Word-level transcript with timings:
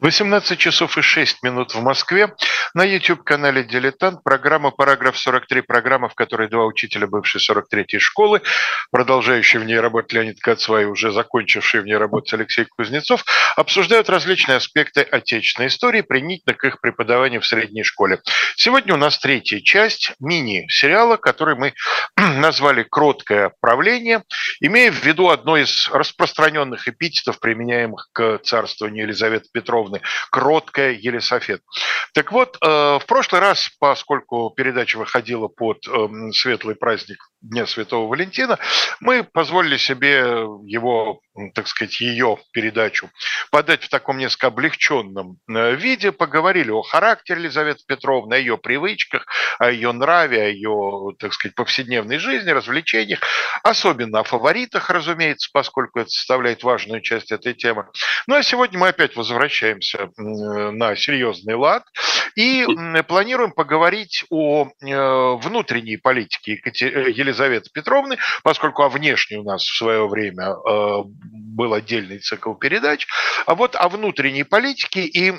18 0.00 0.58
часов 0.58 0.96
и 0.96 1.02
6 1.02 1.42
минут 1.42 1.74
в 1.74 1.82
Москве. 1.82 2.34
На 2.72 2.84
YouTube-канале 2.84 3.64
«Дилетант» 3.64 4.22
программа 4.24 4.70
«Параграф 4.70 5.14
43», 5.14 5.60
программа, 5.62 6.08
в 6.08 6.14
которой 6.14 6.48
два 6.48 6.64
учителя 6.64 7.06
бывшей 7.06 7.40
43-й 7.40 7.98
школы, 7.98 8.40
продолжающие 8.90 9.60
в 9.60 9.66
ней 9.66 9.78
работать 9.78 10.14
Леонид 10.14 10.40
Кацва 10.40 10.80
и 10.80 10.86
уже 10.86 11.12
закончивший 11.12 11.82
в 11.82 11.84
ней 11.84 11.96
работать 11.96 12.32
Алексей 12.32 12.64
Кузнецов, 12.64 13.24
обсуждают 13.56 14.08
различные 14.08 14.56
аспекты 14.56 15.02
отечественной 15.02 15.68
истории, 15.68 16.00
применительно 16.00 16.54
к 16.54 16.64
их 16.64 16.80
преподаванию 16.80 17.42
в 17.42 17.46
средней 17.46 17.82
школе. 17.82 18.20
Сегодня 18.56 18.94
у 18.94 18.98
нас 18.98 19.18
третья 19.18 19.60
часть 19.60 20.14
мини-сериала, 20.18 21.18
который 21.18 21.56
мы 21.56 21.74
назвали 22.16 22.84
«Кроткое 22.84 23.52
правление», 23.60 24.22
имея 24.60 24.90
в 24.92 25.04
виду 25.04 25.28
одно 25.28 25.58
из 25.58 25.90
распространенных 25.90 26.88
эпитетов, 26.88 27.38
применяемых 27.38 28.08
к 28.12 28.38
царствованию 28.38 29.04
Елизаветы 29.04 29.48
Петровны 29.52 29.89
Петровны, 29.90 30.00
кроткая 30.30 30.92
Елисофет. 30.92 31.62
Так 32.14 32.32
вот, 32.32 32.56
э, 32.60 32.66
в 32.66 33.02
прошлый 33.06 33.40
раз, 33.40 33.70
поскольку 33.78 34.50
передача 34.50 34.96
выходила 34.96 35.48
под 35.48 35.86
эм, 35.88 36.32
светлый 36.32 36.74
праздник 36.74 37.29
Дня 37.42 37.66
Святого 37.66 38.06
Валентина, 38.06 38.58
мы 39.00 39.24
позволили 39.24 39.78
себе 39.78 40.18
его, 40.66 41.20
так 41.54 41.68
сказать, 41.68 41.98
ее 42.00 42.36
передачу 42.52 43.08
подать 43.50 43.82
в 43.84 43.88
таком 43.88 44.18
несколько 44.18 44.48
облегченном 44.48 45.38
э, 45.48 45.74
виде, 45.74 46.12
поговорили 46.12 46.70
о 46.70 46.82
характере 46.82 47.40
Елизаветы 47.40 47.82
Петровны, 47.86 48.34
о 48.34 48.38
ее 48.38 48.58
привычках, 48.58 49.26
о 49.58 49.70
ее 49.70 49.92
нраве, 49.92 50.42
о 50.42 50.48
ее, 50.48 51.16
так 51.18 51.32
сказать, 51.32 51.54
повседневной 51.54 52.18
жизни, 52.18 52.50
развлечениях, 52.50 53.20
особенно 53.62 54.20
о 54.20 54.24
фаворитах, 54.24 54.90
разумеется, 54.90 55.48
поскольку 55.50 56.00
это 56.00 56.10
составляет 56.10 56.62
важную 56.62 57.00
часть 57.00 57.32
этой 57.32 57.54
темы. 57.54 57.86
Ну 58.26 58.34
а 58.34 58.42
сегодня 58.42 58.78
мы 58.78 58.88
опять 58.88 59.16
возвращаемся 59.16 60.10
на 60.18 60.94
серьезный 60.94 61.54
лад 61.54 61.84
и 62.36 62.66
планируем 63.08 63.52
поговорить 63.52 64.26
о 64.28 64.66
э, 64.66 65.36
внутренней 65.36 65.96
политике 65.96 66.60
Елизаветы 66.64 67.29
Елизаветы 67.30 67.70
Петровны, 67.72 68.18
поскольку 68.42 68.82
о 68.82 68.88
внешней 68.88 69.38
у 69.38 69.44
нас 69.44 69.62
в 69.62 69.76
свое 69.76 70.06
время 70.08 70.50
э, 70.50 71.02
был 71.06 71.74
отдельный 71.74 72.18
цикл 72.18 72.54
передач, 72.54 73.06
а 73.46 73.54
вот 73.54 73.76
о 73.76 73.88
внутренней 73.88 74.44
политике 74.44 75.04
и 75.04 75.32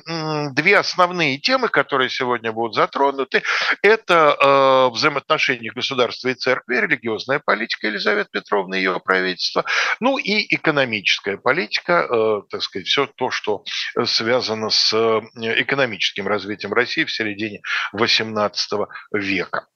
две 0.53 0.77
основные 0.77 1.37
темы, 1.37 1.67
которые 1.67 2.09
сегодня 2.09 2.51
будут 2.51 2.75
затронуты, 2.75 3.43
это 3.81 4.37
э, 4.39 4.93
взаимоотношения 4.93 5.71
государства 5.71 6.29
и 6.29 6.33
церкви, 6.33 6.77
религиозная 6.77 7.39
политика 7.39 7.87
Елизаветы 7.87 8.29
Петровны 8.31 8.75
и 8.75 8.79
ее 8.79 8.99
правительства, 8.99 9.65
ну 9.99 10.17
и 10.17 10.55
экономическая 10.55 11.37
политика, 11.37 12.07
э, 12.09 12.41
так 12.49 12.61
сказать, 12.63 12.87
все 12.87 13.05
то, 13.05 13.31
что 13.31 13.63
связано 14.05 14.69
с 14.69 14.93
экономическим 14.93 16.27
развитием 16.27 16.73
России 16.73 17.03
в 17.03 17.11
середине 17.11 17.61
XVIII 17.93 18.87
века. 19.13 19.67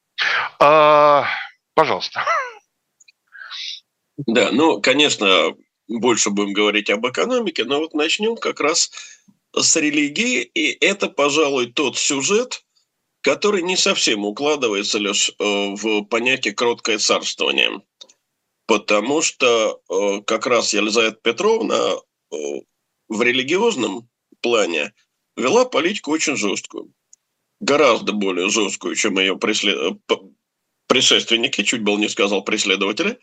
Пожалуйста. 1.76 2.26
Да, 4.18 4.52
ну, 4.52 4.82
конечно, 4.82 5.54
больше 5.88 6.30
будем 6.30 6.54
говорить 6.54 6.90
об 6.90 7.06
экономике, 7.06 7.66
но 7.66 7.80
вот 7.80 7.94
начнем 7.94 8.38
как 8.38 8.62
раз 8.62 8.90
с 9.54 9.76
религии, 9.76 10.42
и 10.42 10.72
это, 10.84 11.10
пожалуй, 11.10 11.72
тот 11.72 11.98
сюжет, 11.98 12.64
который 13.22 13.62
не 13.62 13.76
совсем 13.76 14.26
укладывается 14.26 15.00
лишь 15.00 15.30
э, 15.30 15.34
в 15.40 16.04
понятие 16.04 16.54
«кроткое 16.54 16.98
царствование». 16.98 17.82
Потому 18.68 19.22
что 19.22 19.82
э, 19.90 20.22
как 20.26 20.48
раз 20.48 20.74
Елизавета 20.74 21.18
Петровна 21.22 21.76
э, 21.76 22.36
в 23.10 23.22
религиозном 23.22 24.10
плане 24.42 24.94
вела 25.36 25.66
политику 25.66 26.12
очень 26.12 26.38
жесткую. 26.38 26.94
Гораздо 27.60 28.14
более 28.14 28.50
жесткую, 28.50 28.96
чем 28.96 29.20
ее 29.20 29.38
преслед 29.38 30.00
предшественники, 30.88 31.64
чуть 31.64 31.82
было 31.82 31.98
не 31.98 32.10
сказал 32.10 32.44
преследователи, 32.44 33.20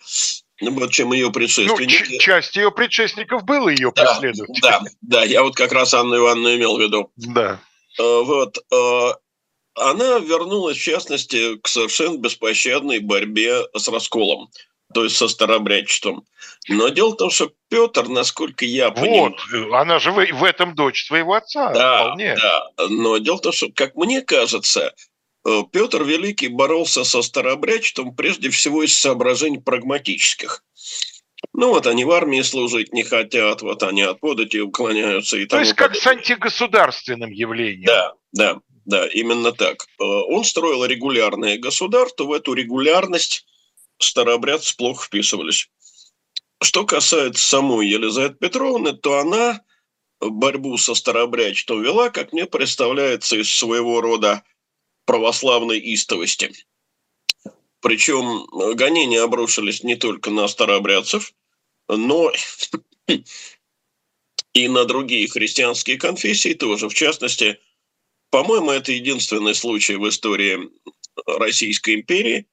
вот 0.60 0.92
чем 0.92 1.12
ее 1.12 1.30
предшественники. 1.30 2.06
Ну, 2.10 2.18
часть 2.18 2.56
ее 2.56 2.70
предшественников 2.70 3.44
было 3.44 3.68
ее 3.68 3.92
да, 3.94 4.04
преследователями. 4.04 4.60
Да, 4.60 4.82
да, 5.00 5.24
я 5.24 5.42
вот 5.42 5.56
как 5.56 5.72
раз 5.72 5.94
Анну 5.94 6.16
Ивановну 6.16 6.54
имел 6.54 6.76
в 6.76 6.80
виду. 6.80 7.10
Да. 7.16 7.60
Э, 7.98 8.22
вот. 8.22 8.58
Э, 8.72 9.14
она 9.74 10.18
вернулась, 10.18 10.76
в 10.76 10.82
частности, 10.82 11.56
к 11.56 11.68
совершенно 11.68 12.18
беспощадной 12.18 12.98
борьбе 12.98 13.62
с 13.74 13.88
расколом, 13.88 14.50
то 14.92 15.04
есть 15.04 15.16
со 15.16 15.28
старобрячеством. 15.28 16.24
Но 16.68 16.88
дело 16.88 17.12
в 17.12 17.16
том, 17.16 17.30
что 17.30 17.52
Петр, 17.68 18.08
насколько 18.08 18.64
я 18.64 18.90
понимаю... 18.90 19.34
Вот, 19.50 19.74
она 19.74 19.98
же 19.98 20.12
в, 20.12 20.24
в 20.24 20.44
этом 20.44 20.74
дочь 20.74 21.06
своего 21.06 21.34
отца. 21.34 21.72
Да, 21.72 22.04
вполне. 22.04 22.36
да. 22.36 22.86
Но 22.88 23.16
дело 23.18 23.38
в 23.38 23.40
том, 23.40 23.52
что, 23.52 23.68
как 23.74 23.96
мне 23.96 24.20
кажется, 24.20 24.94
Петр 25.72 26.04
Великий 26.04 26.48
боролся 26.48 27.04
со 27.04 27.22
старобрячеством 27.22 28.14
прежде 28.14 28.50
всего 28.50 28.82
из 28.82 28.96
соображений 28.96 29.58
прагматических. 29.58 30.64
Ну 31.52 31.70
вот 31.70 31.86
они 31.86 32.04
в 32.04 32.10
армии 32.10 32.40
служить 32.42 32.92
не 32.92 33.02
хотят, 33.02 33.62
вот 33.62 33.82
они 33.82 34.02
от 34.02 34.20
подати 34.20 34.58
уклоняются 34.58 35.36
и 35.36 35.46
То 35.46 35.58
есть 35.58 35.74
как 35.74 35.94
с 35.96 36.06
антигосударственным 36.06 37.30
явлением. 37.30 37.84
Да, 37.84 38.14
да, 38.32 38.60
да, 38.84 39.06
именно 39.08 39.52
так. 39.52 39.86
Э, 39.98 40.04
он 40.04 40.44
строил 40.44 40.84
регулярное 40.84 41.58
государство, 41.58 42.24
в 42.24 42.32
эту 42.32 42.54
регулярность 42.54 43.44
старообрядцы 43.98 44.76
плохо 44.76 45.06
вписывались. 45.06 45.68
Что 46.62 46.86
касается 46.86 47.44
самой 47.44 47.88
Елизаветы 47.88 48.36
Петровны, 48.38 48.92
то 48.92 49.18
она 49.18 49.60
борьбу 50.20 50.78
со 50.78 50.94
старообрядчеством 50.94 51.82
вела, 51.82 52.10
как 52.10 52.32
мне 52.32 52.46
представляется, 52.46 53.36
из 53.36 53.52
своего 53.52 54.00
рода 54.00 54.44
православной 55.04 55.78
истовости. 55.94 56.52
Причем 57.80 58.46
э, 58.46 58.74
гонения 58.74 59.22
обрушились 59.22 59.82
не 59.82 59.96
только 59.96 60.30
на 60.30 60.46
старообрядцев, 60.48 61.34
но 61.88 62.32
и 64.54 64.68
на 64.68 64.84
другие 64.84 65.28
христианские 65.28 65.98
конфессии 65.98 66.54
тоже. 66.54 66.88
В 66.88 66.94
частности, 66.94 67.58
по-моему, 68.30 68.70
это 68.70 68.92
единственный 68.92 69.54
случай 69.54 69.96
в 69.96 70.08
истории 70.08 70.70
Российской 71.26 71.96
империи, 71.96 72.46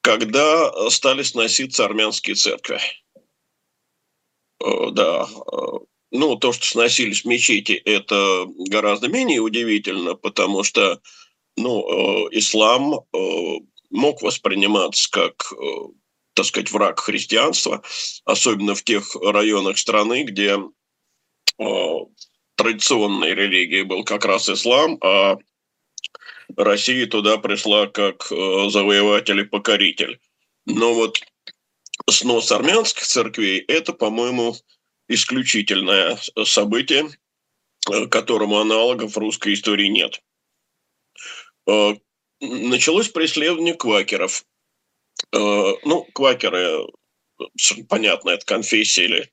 когда 0.00 0.90
стали 0.90 1.22
сноситься 1.22 1.84
армянские 1.84 2.36
церкви. 2.36 2.80
Э, 4.64 4.90
да, 4.92 5.26
э, 5.26 5.78
ну, 6.12 6.36
то, 6.36 6.52
что 6.52 6.64
сносились 6.64 7.24
мечети, 7.24 7.72
это 7.72 8.46
гораздо 8.68 9.08
менее 9.08 9.40
удивительно, 9.40 10.14
потому 10.14 10.62
что 10.62 11.00
ну, 11.56 12.26
э, 12.26 12.28
ислам 12.32 12.94
э, 12.94 13.58
мог 13.90 14.22
восприниматься 14.22 15.10
как, 15.10 15.52
э, 15.52 15.64
так 16.34 16.46
сказать, 16.46 16.70
враг 16.70 17.00
христианства, 17.00 17.82
особенно 18.24 18.74
в 18.74 18.82
тех 18.82 19.14
районах 19.16 19.78
страны, 19.78 20.24
где 20.24 20.58
традиционной 22.56 23.34
религией 23.34 23.82
был 23.82 24.04
как 24.04 24.24
раз 24.24 24.48
ислам, 24.48 24.98
а 25.02 25.36
Россия 26.56 27.06
туда 27.06 27.36
пришла 27.36 27.86
как 27.86 28.26
завоеватель 28.28 29.40
и 29.40 29.44
покоритель. 29.44 30.18
Но 30.64 30.94
вот 30.94 31.20
снос 32.08 32.50
армянских 32.50 33.04
церквей– 33.04 33.58
это, 33.68 33.92
по-моему, 33.92 34.56
исключительное 35.08 36.18
событие, 36.44 37.10
которому 38.10 38.58
аналогов 38.58 39.12
в 39.12 39.18
русской 39.18 39.54
истории 39.54 39.88
нет. 39.88 40.20
Э, 41.66 41.94
началось 42.40 43.08
преследование 43.08 43.74
квакеров. 43.74 44.44
Э, 45.32 45.72
ну, 45.84 46.06
квакеры, 46.14 46.86
понятно, 47.88 48.30
это 48.30 48.44
конфессия 48.44 49.04
или, 49.04 49.32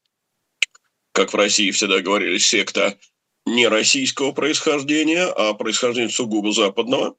как 1.12 1.34
в 1.34 1.36
России 1.36 1.72
всегда 1.72 2.02
говорили, 2.02 2.38
секта 2.38 2.98
не 3.46 3.68
российского 3.68 4.32
происхождения, 4.32 5.26
а 5.26 5.54
происхождения 5.54 6.10
сугубо 6.10 6.52
западного. 6.52 7.16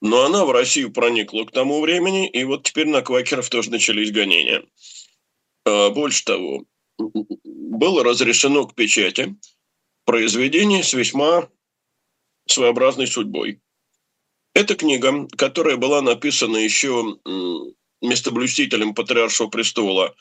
Но 0.00 0.24
она 0.24 0.44
в 0.44 0.50
Россию 0.50 0.92
проникла 0.92 1.44
к 1.44 1.52
тому 1.52 1.80
времени, 1.80 2.28
и 2.28 2.42
вот 2.42 2.64
теперь 2.64 2.88
на 2.88 3.02
квакеров 3.02 3.48
тоже 3.48 3.70
начались 3.70 4.10
гонения. 4.10 4.64
Э, 5.64 5.90
больше 5.90 6.24
того, 6.24 6.64
было 6.98 8.04
разрешено 8.04 8.66
к 8.66 8.74
печати 8.74 9.36
произведение 10.04 10.82
с 10.82 10.92
весьма 10.92 11.48
своеобразной 12.46 13.06
судьбой. 13.06 13.61
Это 14.54 14.74
книга, 14.74 15.26
которая 15.36 15.76
была 15.76 16.02
написана 16.02 16.58
еще 16.58 17.18
местоблюстителем 18.02 18.94
Патриаршего 18.94 19.48
престола 19.48 20.14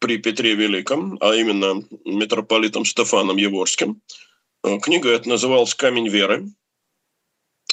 при 0.00 0.16
Петре 0.16 0.54
Великом, 0.54 1.18
а 1.20 1.34
именно 1.34 1.84
митрополитом 2.04 2.84
Стефаном 2.84 3.36
Еворским. 3.36 4.02
Э, 4.64 4.78
книга 4.78 5.10
эта 5.10 5.28
называлась 5.28 5.74
«Камень 5.74 6.08
веры», 6.08 6.46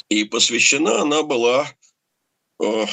и 0.08 0.24
посвящена 0.24 1.02
она 1.02 1.22
была, 1.22 1.66
э, 2.62 2.86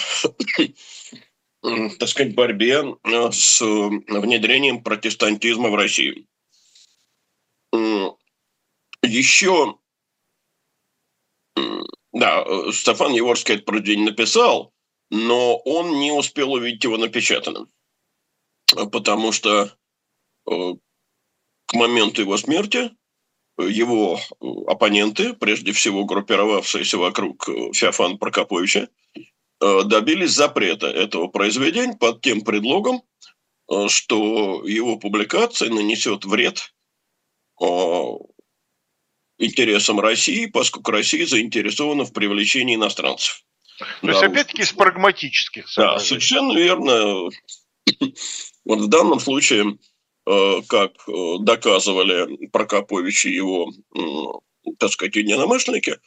так 2.00 2.10
сказать, 2.10 2.34
борьбе 2.34 2.96
э, 3.04 3.32
с 3.32 3.62
внедрением 3.62 4.82
протестантизма 4.84 5.70
в 5.70 5.76
Россию. 5.76 6.26
еще, 9.02 9.78
да, 12.16 12.46
Стефан 12.72 13.12
Еворский 13.12 13.56
это 13.56 13.64
произведение 13.64 14.06
написал, 14.06 14.74
но 15.10 15.58
он 15.58 16.00
не 16.00 16.14
успел 16.14 16.54
увидеть 16.54 16.84
его 16.86 16.96
напечатанным, 16.96 17.68
потому 18.92 19.34
что 19.34 19.76
э, 20.50 20.74
к 21.66 21.74
моменту 21.74 22.22
его 22.22 22.38
смерти 22.38 22.92
его 23.58 24.18
оппоненты, 24.68 25.34
прежде 25.34 25.74
всего 25.74 26.06
группировавшиеся 26.06 26.98
вокруг 26.98 27.50
э, 27.50 27.74
Феофана 27.74 28.16
Прокоповича, 28.18 28.88
э, 29.14 29.84
добились 29.84 30.32
запрета 30.32 30.88
этого 30.88 31.28
произведения 31.28 31.98
под 31.98 32.22
тем 32.22 32.42
предлогом, 32.42 33.02
что 33.88 34.64
его 34.66 34.98
публикация 34.98 35.70
нанесет 35.70 36.24
вред 36.24 36.72
интересам 39.38 40.00
России, 40.00 40.46
поскольку 40.46 40.92
Россия 40.92 41.26
заинтересована 41.26 42.06
в 42.06 42.14
привлечении 42.14 42.76
иностранцев. 42.76 43.44
То 43.78 43.86
да, 44.04 44.12
есть, 44.12 44.24
опять-таки, 44.24 44.62
из 44.62 44.72
прагматических 44.72 45.68
соображений. 45.68 46.00
Да, 46.00 46.06
совершенно 46.06 46.58
верно. 46.58 47.30
Вот 48.66 48.80
в 48.80 48.88
данном 48.88 49.20
случае, 49.20 49.78
э, 50.26 50.62
как 50.68 51.08
э, 51.08 51.36
доказывали 51.42 52.48
Прокопович 52.48 53.28
и 53.28 53.36
его, 53.36 53.72
так 54.80 54.92
сказать, 54.92 55.16
единомышленники, 55.16 56.00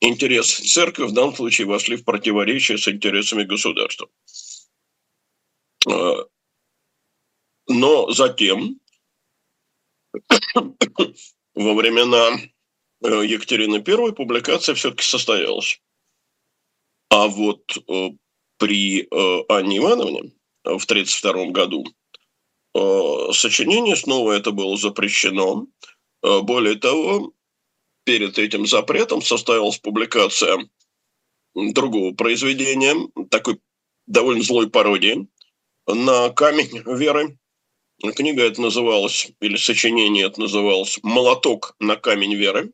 интересы 0.00 0.62
церкви 0.64 1.04
в 1.04 1.12
данном 1.12 1.34
случае 1.34 1.66
вошли 1.66 1.96
в 1.96 2.04
противоречие 2.04 2.76
с 2.76 2.88
интересами 2.88 3.44
государства. 3.44 4.08
Э, 5.88 6.24
но 7.68 8.10
затем, 8.10 8.78
во 11.54 11.74
времена 11.74 12.38
Екатерины 13.02 13.76
I, 13.76 14.12
публикация 14.12 14.74
все-таки 14.74 15.02
состоялась. 15.02 15.80
А 17.12 17.28
вот 17.28 17.76
э, 17.76 18.08
при 18.58 19.02
э, 19.02 19.44
Анне 19.48 19.78
Ивановне 19.78 20.32
в 20.64 20.84
1932 20.84 21.46
году 21.50 21.84
э, 22.74 23.32
сочинение 23.32 23.96
снова 23.96 24.32
это 24.32 24.52
было 24.52 24.76
запрещено. 24.76 25.66
Более 26.22 26.76
того, 26.76 27.32
перед 28.04 28.38
этим 28.38 28.64
запретом 28.64 29.22
состоялась 29.22 29.78
публикация 29.78 30.70
другого 31.54 32.14
произведения, 32.14 32.94
такой 33.28 33.60
довольно 34.06 34.44
злой 34.44 34.70
пародии, 34.70 35.26
на 35.86 36.30
камень 36.30 36.82
веры. 36.86 37.38
Книга 38.10 38.42
это 38.42 38.60
называлась, 38.60 39.30
или 39.40 39.56
сочинение 39.56 40.26
это 40.26 40.40
называлось 40.40 40.98
«Молоток 41.02 41.76
на 41.78 41.96
камень 41.96 42.34
веры». 42.34 42.72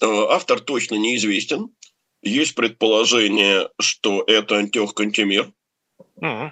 Автор 0.00 0.60
точно 0.60 0.96
неизвестен. 0.96 1.74
Есть 2.22 2.54
предположение, 2.54 3.70
что 3.80 4.22
это 4.26 4.56
Антех 4.56 4.94
Кантемир. 4.94 5.52
Uh-huh. 6.20 6.50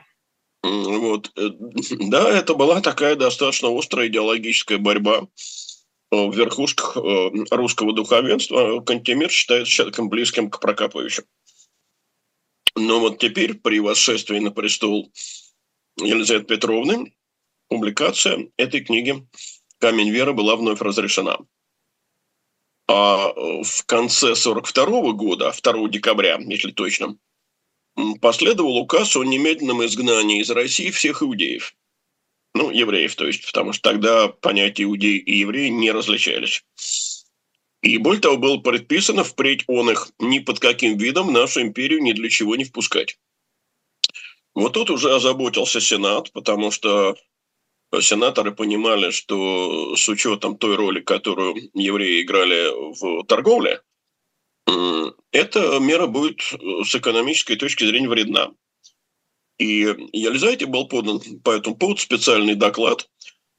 Вот. 0.63 1.33
Э, 1.37 1.51
да, 1.91 2.31
это 2.31 2.55
была 2.55 2.81
такая 2.81 3.17
достаточно 3.17 3.77
острая 3.77 4.09
идеологическая 4.09 4.79
борьба 4.79 5.29
в 6.11 6.35
верхушках 6.35 6.97
э, 6.97 7.31
русского 7.51 7.93
духовенства. 7.93 8.81
Кантемир 8.81 9.31
считается 9.31 9.73
человеком 9.73 10.09
близким 10.09 10.51
к 10.51 10.61
Прокоповичу. 10.61 11.23
Но 12.77 13.01
вот 13.01 13.19
теперь 13.19 13.55
при 13.55 13.81
восшествии 13.81 14.39
на 14.39 14.51
престол 14.51 15.11
Елизаветы 15.99 16.47
Петровны 16.47 17.13
публикация 17.71 18.49
этой 18.59 18.81
книги 18.81 19.27
«Камень 19.79 20.11
веры» 20.11 20.35
была 20.35 20.57
вновь 20.57 20.81
разрешена. 20.83 21.39
А 22.89 23.29
э, 23.29 23.63
в 23.63 23.87
конце 23.87 24.33
1942 24.33 25.13
года, 25.13 25.53
2 25.63 25.89
декабря, 25.89 26.39
если 26.41 26.73
точно, 26.73 27.17
последовал 28.21 28.77
указ 28.77 29.17
о 29.17 29.25
немедленном 29.25 29.85
изгнании 29.87 30.41
из 30.41 30.51
России 30.51 30.91
всех 30.91 31.23
иудеев. 31.23 31.75
Ну, 32.55 32.71
евреев, 32.73 33.15
то 33.15 33.27
есть, 33.27 33.47
потому 33.47 33.73
что 33.73 33.91
тогда 33.91 34.27
понятия 34.27 34.83
иудеи 34.83 35.19
и 35.19 35.39
евреи 35.39 35.69
не 35.69 35.93
различались. 35.93 36.65
И 37.83 37.97
более 37.99 38.21
того, 38.21 38.37
было 38.37 38.59
предписано 38.59 39.23
впредь 39.23 39.63
он 39.69 39.91
их 39.91 40.11
ни 40.19 40.41
под 40.41 40.59
каким 40.59 40.99
видом 40.99 41.29
в 41.29 41.33
нашу 41.33 41.63
империю 41.63 42.03
ни 42.03 42.13
для 42.13 42.29
чего 42.29 42.57
не 42.57 42.65
впускать. 42.65 43.17
Вот 44.55 44.73
тут 44.73 44.91
уже 44.91 45.15
озаботился 45.15 45.81
Сенат, 45.81 46.33
потому 46.33 46.73
что 46.73 47.15
сенаторы 48.01 48.53
понимали, 48.53 49.11
что 49.11 49.97
с 49.97 50.09
учетом 50.09 50.57
той 50.57 50.77
роли, 50.77 51.01
которую 51.01 51.71
евреи 51.75 52.23
играли 52.23 52.71
в 53.01 53.25
торговле, 53.25 53.83
эта 55.33 55.79
мера 55.81 56.07
будет 56.07 56.41
с 56.41 56.95
экономической 56.95 57.57
точки 57.57 57.85
зрения 57.85 58.09
вредна. 58.09 58.53
И 59.61 59.81
Елизавете 60.13 60.65
был 60.65 60.89
подан 60.89 61.21
по 61.45 61.51
этому 61.51 61.77
поводу 61.77 62.01
специальный 62.01 62.55
доклад, 62.55 63.11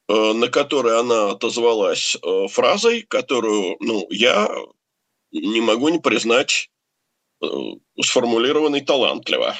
э, 0.07 0.34
на 0.34 0.48
который 0.48 1.00
она 1.00 1.30
отозвалась 1.30 2.16
э, 2.16 2.48
фразой, 2.48 3.04
которую 3.04 3.77
ну, 3.80 4.07
я 4.10 4.50
не 5.31 5.62
могу 5.62 5.89
не 5.89 6.00
признать 6.00 6.72
э, 7.44 7.45
сформулированной 8.01 8.81
талантливо 8.81 9.56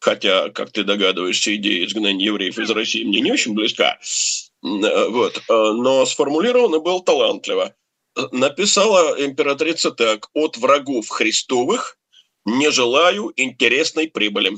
хотя, 0.00 0.48
как 0.50 0.72
ты 0.72 0.82
догадываешься, 0.82 1.54
идея 1.56 1.86
изгнания 1.86 2.26
евреев 2.26 2.58
из 2.58 2.70
России 2.70 3.04
мне 3.04 3.20
не 3.20 3.30
очень 3.30 3.54
близка, 3.54 3.98
э, 4.00 5.08
вот, 5.08 5.36
э, 5.36 5.42
но 5.48 6.04
сформулировано 6.06 6.80
было 6.80 7.02
талантливо. 7.02 7.74
Написала 8.32 9.24
императрица 9.24 9.92
так, 9.92 10.28
от 10.34 10.56
врагов 10.56 11.08
Христовых 11.08 11.96
не 12.44 12.70
желаю 12.70 13.32
интересной 13.36 14.08
прибыли. 14.08 14.56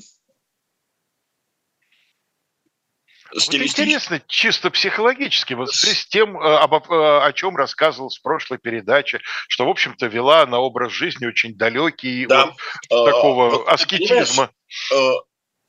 Вот 3.35 3.55
интересно, 3.55 4.23
чисто 4.27 4.71
психологически, 4.71 5.55
вот 5.55 5.73
с 5.73 6.07
тем, 6.07 6.39
э, 6.39 6.57
об, 6.57 6.75
о 6.75 7.33
чем 7.35 7.57
рассказывал 7.57 8.11
в 8.11 8.23
прошлой 8.23 8.59
передаче, 8.59 9.21
что, 9.49 9.65
в 9.65 9.71
общем-то, 9.71 10.07
вела 10.07 10.47
на 10.47 10.59
образ 10.59 10.93
жизни 10.93 11.27
очень 11.27 11.57
далекий 11.57 12.27
да. 12.27 12.55
от 12.91 13.05
такого 13.07 13.51
вот, 13.51 13.69
аскетизма 13.69 14.51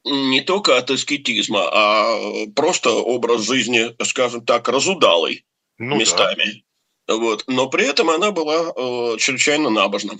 не 0.06 0.42
только 0.42 0.78
от 0.78 0.92
аскетизма, 0.92 1.70
а 1.72 2.48
просто 2.56 2.92
образ 2.92 3.44
жизни, 3.44 3.96
скажем 4.04 4.46
так, 4.46 4.68
разудалый 4.68 5.46
ну, 5.78 5.96
местами. 5.96 6.66
Да. 7.08 7.16
Вот. 7.16 7.46
Но 7.48 7.70
при 7.70 7.86
этом 7.86 8.10
она 8.10 8.32
была 8.32 8.74
э, 8.76 9.18
чрезвычайно 9.18 9.70
набожна. 9.70 10.18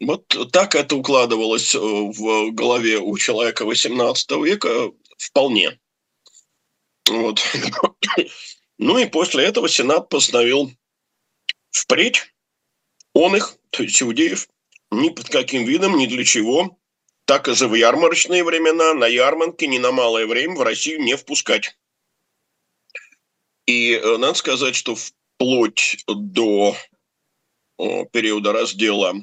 Вот 0.00 0.26
так 0.50 0.74
это 0.74 0.96
укладывалось 0.96 1.74
э, 1.74 1.78
в 1.78 2.52
голове 2.52 2.98
у 2.98 3.16
человека 3.18 3.64
XVIII 3.64 4.44
века 4.44 4.92
вполне. 5.18 5.78
Вот. 7.08 7.42
Ну 8.78 8.98
и 8.98 9.06
после 9.06 9.44
этого 9.44 9.68
Сенат 9.68 10.08
постановил 10.08 10.72
впредь 11.70 12.32
он 13.14 13.36
их, 13.36 13.56
то 13.70 13.82
есть 13.82 14.02
иудеев, 14.02 14.48
ни 14.90 15.10
под 15.10 15.28
каким 15.28 15.64
видом, 15.64 15.96
ни 15.96 16.06
для 16.06 16.24
чего 16.24 16.78
так 17.24 17.46
же 17.46 17.68
в 17.68 17.74
ярмарочные 17.74 18.44
времена 18.44 18.94
на 18.94 19.06
ярмарке 19.06 19.66
ни 19.66 19.78
на 19.78 19.92
малое 19.92 20.26
время 20.26 20.56
в 20.56 20.62
Россию 20.62 21.00
не 21.02 21.16
впускать. 21.16 21.76
И 23.66 23.92
э, 23.92 24.16
надо 24.16 24.34
сказать, 24.34 24.74
что 24.74 24.96
вплоть 24.96 26.04
до 26.06 26.76
периода 28.12 28.52
раздела 28.52 29.14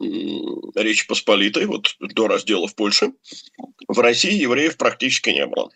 Речи 0.00 1.06
Посполитой, 1.06 1.66
вот 1.66 1.94
до 2.00 2.26
раздела 2.26 2.66
в 2.66 2.74
Польше, 2.74 3.12
в 3.86 3.98
России 3.98 4.32
евреев 4.32 4.76
практически 4.76 5.30
не 5.30 5.46
было. 5.46 5.70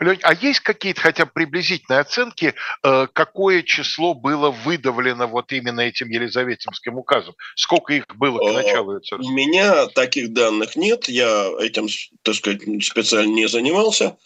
Лень, 0.00 0.20
а 0.22 0.34
есть 0.34 0.60
какие-то 0.60 1.00
хотя 1.00 1.26
бы 1.26 1.32
приблизительные 1.34 2.00
оценки, 2.00 2.54
э, 2.82 3.06
какое 3.12 3.62
число 3.62 4.14
было 4.14 4.50
выдавлено 4.50 5.26
вот 5.26 5.52
именно 5.52 5.80
этим 5.80 6.08
Елизаветинским 6.08 6.96
указом? 6.96 7.34
Сколько 7.56 7.94
их 7.94 8.04
было 8.16 8.38
к 8.38 8.52
началу 8.54 8.94
ее 8.94 9.00
царства? 9.00 9.28
У 9.28 9.32
меня 9.32 9.86
таких 9.86 10.32
данных 10.32 10.76
нет, 10.76 11.08
я 11.08 11.50
этим, 11.60 11.88
так 12.22 12.34
сказать, 12.36 12.62
специально 12.84 13.32
не 13.32 13.48
занимался, 13.48 14.16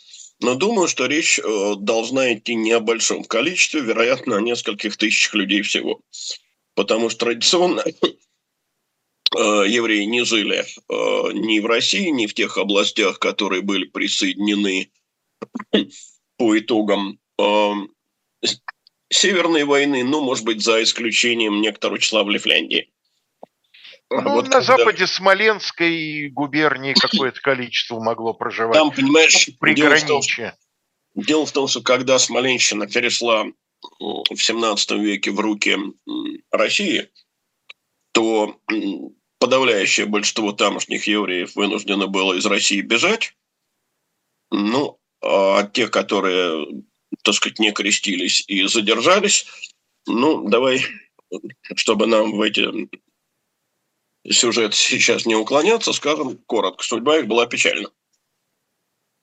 но 0.40 0.54
думаю, 0.54 0.88
что 0.88 1.06
речь 1.06 1.38
э, 1.38 1.74
должна 1.78 2.34
идти 2.34 2.54
не 2.54 2.72
о 2.72 2.80
большом 2.80 3.24
количестве, 3.24 3.80
вероятно, 3.80 4.36
о 4.36 4.42
нескольких 4.42 4.96
тысячах 4.96 5.34
людей 5.34 5.62
всего. 5.62 6.00
Потому 6.74 7.10
что 7.10 7.26
традиционно 7.26 7.84
э, 7.84 9.38
евреи 9.38 10.04
не 10.04 10.24
жили 10.24 10.64
ни 10.88 11.60
в 11.60 11.66
России, 11.66 12.08
ни 12.08 12.26
в 12.26 12.34
тех 12.34 12.58
областях, 12.58 13.18
которые 13.18 13.62
были 13.62 13.84
присоединены 13.84 14.90
по 16.36 16.58
итогам 16.58 17.18
Северной 19.10 19.64
войны, 19.64 20.04
ну, 20.04 20.22
может 20.22 20.44
быть, 20.44 20.62
за 20.62 20.82
исключением 20.82 21.60
некоторого 21.60 21.98
числа 21.98 22.24
в 22.24 22.30
Лифляндии. 22.30 22.90
Ну, 24.10 24.32
вот 24.32 24.44
на 24.46 24.60
когда... 24.60 24.62
западе 24.62 25.06
Смоленской 25.06 26.28
губернии 26.30 26.94
какое-то 26.94 27.40
количество 27.40 28.00
могло 28.00 28.32
проживать. 28.34 28.74
Там, 28.74 28.90
понимаешь, 28.90 29.50
приграничье. 29.60 30.06
Дело 30.06 30.20
в, 30.20 30.26
том, 30.26 31.24
дело 31.24 31.46
в 31.46 31.52
том, 31.52 31.68
что 31.68 31.82
когда 31.82 32.18
Смоленщина 32.18 32.86
перешла 32.86 33.46
в 34.00 34.36
17 34.36 34.90
веке 34.92 35.30
в 35.30 35.40
руки 35.40 35.76
России, 36.50 37.10
то 38.12 38.58
подавляющее 39.38 40.06
большинство 40.06 40.52
тамошних 40.52 41.06
евреев 41.06 41.54
вынуждено 41.54 42.06
было 42.06 42.34
из 42.34 42.46
России 42.46 42.80
бежать. 42.80 43.34
Ну, 44.50 44.98
а 45.22 45.64
те, 45.64 45.88
которые, 45.88 46.82
так 47.22 47.34
сказать, 47.34 47.58
не 47.58 47.72
крестились 47.72 48.44
и 48.48 48.66
задержались, 48.66 49.46
ну, 50.06 50.48
давай, 50.48 50.84
чтобы 51.76 52.06
нам 52.06 52.32
в 52.32 52.40
эти 52.40 52.88
сюжеты 54.28 54.76
сейчас 54.76 55.26
не 55.26 55.34
уклоняться, 55.34 55.92
скажем 55.92 56.38
коротко, 56.46 56.84
судьба 56.84 57.18
их 57.18 57.26
была 57.26 57.46
печальна. 57.46 57.90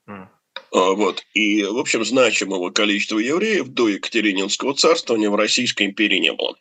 Mm. 0.08 0.28
Вот. 0.72 1.26
И, 1.34 1.64
в 1.64 1.78
общем, 1.78 2.06
значимого 2.06 2.70
количества 2.70 3.18
евреев 3.18 3.70
до 3.70 3.90
Екатерининского 3.90 4.74
царствования 4.76 5.30
в 5.30 5.36
Российской 5.36 5.88
империи 5.88 6.18
не 6.18 6.34
было. 6.34 6.56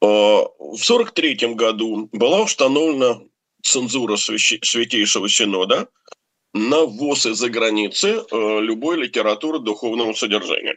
А, 0.00 0.06
в 0.06 0.82
1943 0.82 1.54
году 1.54 2.08
была 2.12 2.42
установлена 2.42 3.20
цензура 3.62 4.16
Святейшего 4.16 5.28
Синода 5.28 5.88
на 6.58 6.84
ввоз 6.84 7.26
из-за 7.26 7.48
границы 7.48 8.24
а, 8.30 8.58
любой 8.60 8.96
литературы 8.96 9.60
духовного 9.60 10.12
содержания. 10.12 10.76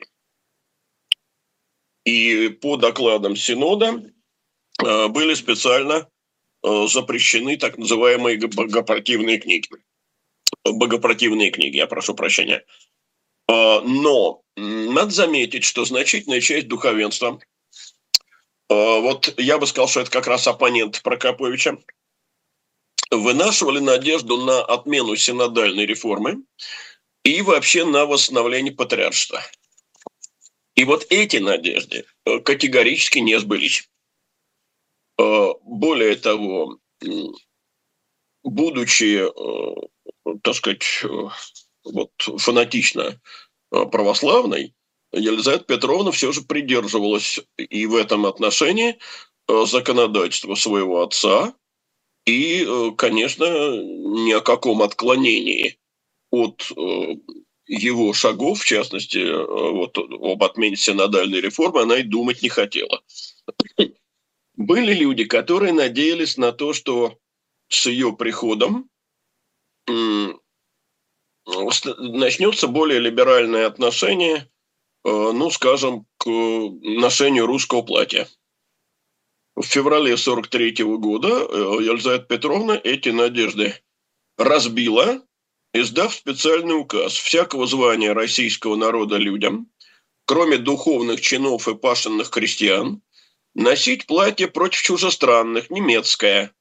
И 2.06 2.50
по 2.50 2.78
докладам 2.78 3.36
Синода 3.36 4.04
а, 4.80 5.08
были 5.08 5.34
специально 5.34 6.08
запрещены 6.64 7.58
так 7.58 7.80
называемые 7.80 8.38
богопротивные 8.38 9.40
книги. 9.40 9.68
Богопротивные 10.64 11.50
книги, 11.50 11.78
я 11.78 11.88
прошу 11.88 12.14
прощения. 12.14 12.64
Но 13.48 14.44
надо 14.56 15.10
заметить, 15.10 15.64
что 15.64 15.86
значительная 15.86 16.40
часть 16.40 16.68
духовенства– 16.68 17.40
вот 18.70 19.34
я 19.38 19.58
бы 19.58 19.68
сказал, 19.68 19.90
что 19.90 20.02
это 20.02 20.12
как 20.12 20.28
раз 20.28 20.48
оппонент 20.48 21.02
Прокоповича, 21.02 21.78
вынашивали 23.10 23.80
надежду 23.80 24.38
на 24.38 24.64
отмену 24.64 25.16
синодальной 25.16 25.86
реформы 25.86 26.44
и 27.24 27.42
вообще 27.42 27.86
на 27.86 28.06
восстановление 28.06 28.74
патриаршества. 28.74 29.42
И 30.76 30.86
вот 30.86 31.06
эти 31.10 31.38
надежды 31.38 32.06
э, 32.26 32.40
категорически 32.40 33.20
не 33.20 33.40
сбылись. 33.40 33.90
А, 35.20 35.54
более 35.64 36.16
того, 36.16 36.80
будучи, 38.44 39.28
э, 39.28 40.38
так 40.44 40.56
сказать, 40.56 40.86
э, 41.04 41.08
вот, 41.84 42.12
фанатично 42.18 43.20
православной, 43.70 44.74
Елизавета 45.14 45.66
Петровна 45.66 46.12
все 46.12 46.32
же 46.32 46.42
придерживалась 46.42 47.40
и 47.58 47.86
в 47.86 47.96
этом 47.96 48.26
отношении 48.26 48.98
э, 49.48 49.66
законодательства 49.66 50.56
своего 50.56 51.04
отца, 51.04 51.54
и, 52.26 52.66
э, 52.66 52.92
конечно, 52.98 53.46
ни 53.46 54.32
о 54.32 54.42
каком 54.42 54.82
отклонении 54.82 55.78
от 56.32 56.72
э, 56.76 57.16
его 57.68 58.14
шагов, 58.14 58.62
в 58.62 58.66
частности, 58.66 59.20
вот, 59.74 59.98
об 59.98 60.44
отмене 60.44 60.76
синодальной 60.76 61.42
реформы, 61.42 61.82
она 61.82 61.98
и 61.98 62.04
думать 62.04 62.42
не 62.42 62.50
хотела. 62.50 63.02
Были 64.56 64.94
люди, 64.94 65.24
которые 65.24 65.74
надеялись 65.74 66.38
на 66.38 66.52
то, 66.52 66.74
что 66.74 67.18
с 67.70 67.86
ее 67.86 68.14
приходом 68.14 68.90
начнется 71.46 72.68
более 72.68 73.00
либеральное 73.00 73.66
отношение 73.66 74.48
Э, 75.04 75.32
ну, 75.34 75.50
скажем, 75.50 76.06
к 76.18 76.28
ношению 76.28 77.48
русского 77.48 77.82
платья. 77.82 78.28
В 79.62 79.68
феврале 79.68 80.18
43 80.18 80.84
года 80.98 81.28
э, 81.28 81.84
Елизавета 81.84 82.26
Петровна 82.26 82.82
эти 82.84 83.10
надежды 83.10 83.76
разбила, 84.36 85.22
издав 85.72 86.16
специальный 86.16 86.80
указ 86.80 87.14
всякого 87.14 87.68
звания 87.68 88.14
российского 88.14 88.76
народа 88.76 89.18
людям, 89.18 89.70
кроме 90.26 90.58
духовных 90.58 91.22
чинов 91.22 91.68
и 91.68 91.76
пашенных 91.76 92.32
крестьян, 92.32 93.04
носить 93.54 94.08
платье 94.08 94.48
против 94.48 94.82
чужестранных, 94.82 95.70
немецкое, 95.70 96.56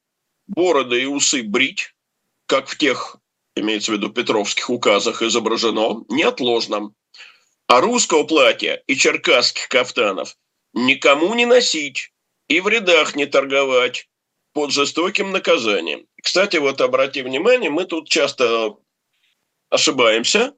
бороды 0.47 1.00
и 1.02 1.07
усы 1.07 1.42
брить, 1.42 1.95
как 2.45 2.69
в 2.69 2.76
тех, 2.76 3.16
имеется 3.57 3.92
в 3.92 3.95
виду, 3.95 4.11
петровских 4.11 4.69
указах 4.69 5.23
изображено, 5.23 6.04
неотложно, 6.11 6.92
а 7.66 7.80
русского 7.80 8.25
платья 8.25 8.83
и 8.87 8.95
черкасских 8.95 9.69
кафтанов 9.69 10.37
никому 10.75 11.33
не 11.33 11.47
носить 11.47 12.12
и 12.50 12.59
в 12.61 12.66
рядах 12.66 13.14
не 13.14 13.26
торговать 13.26 14.09
под 14.52 14.73
жестоким 14.73 15.30
наказанием. 15.30 16.07
Кстати, 16.21 16.57
вот 16.57 16.80
обрати 16.80 17.23
внимание, 17.23 17.71
мы 17.71 17.85
тут 17.85 18.09
часто 18.09 18.76
ошибаемся, 19.71 20.52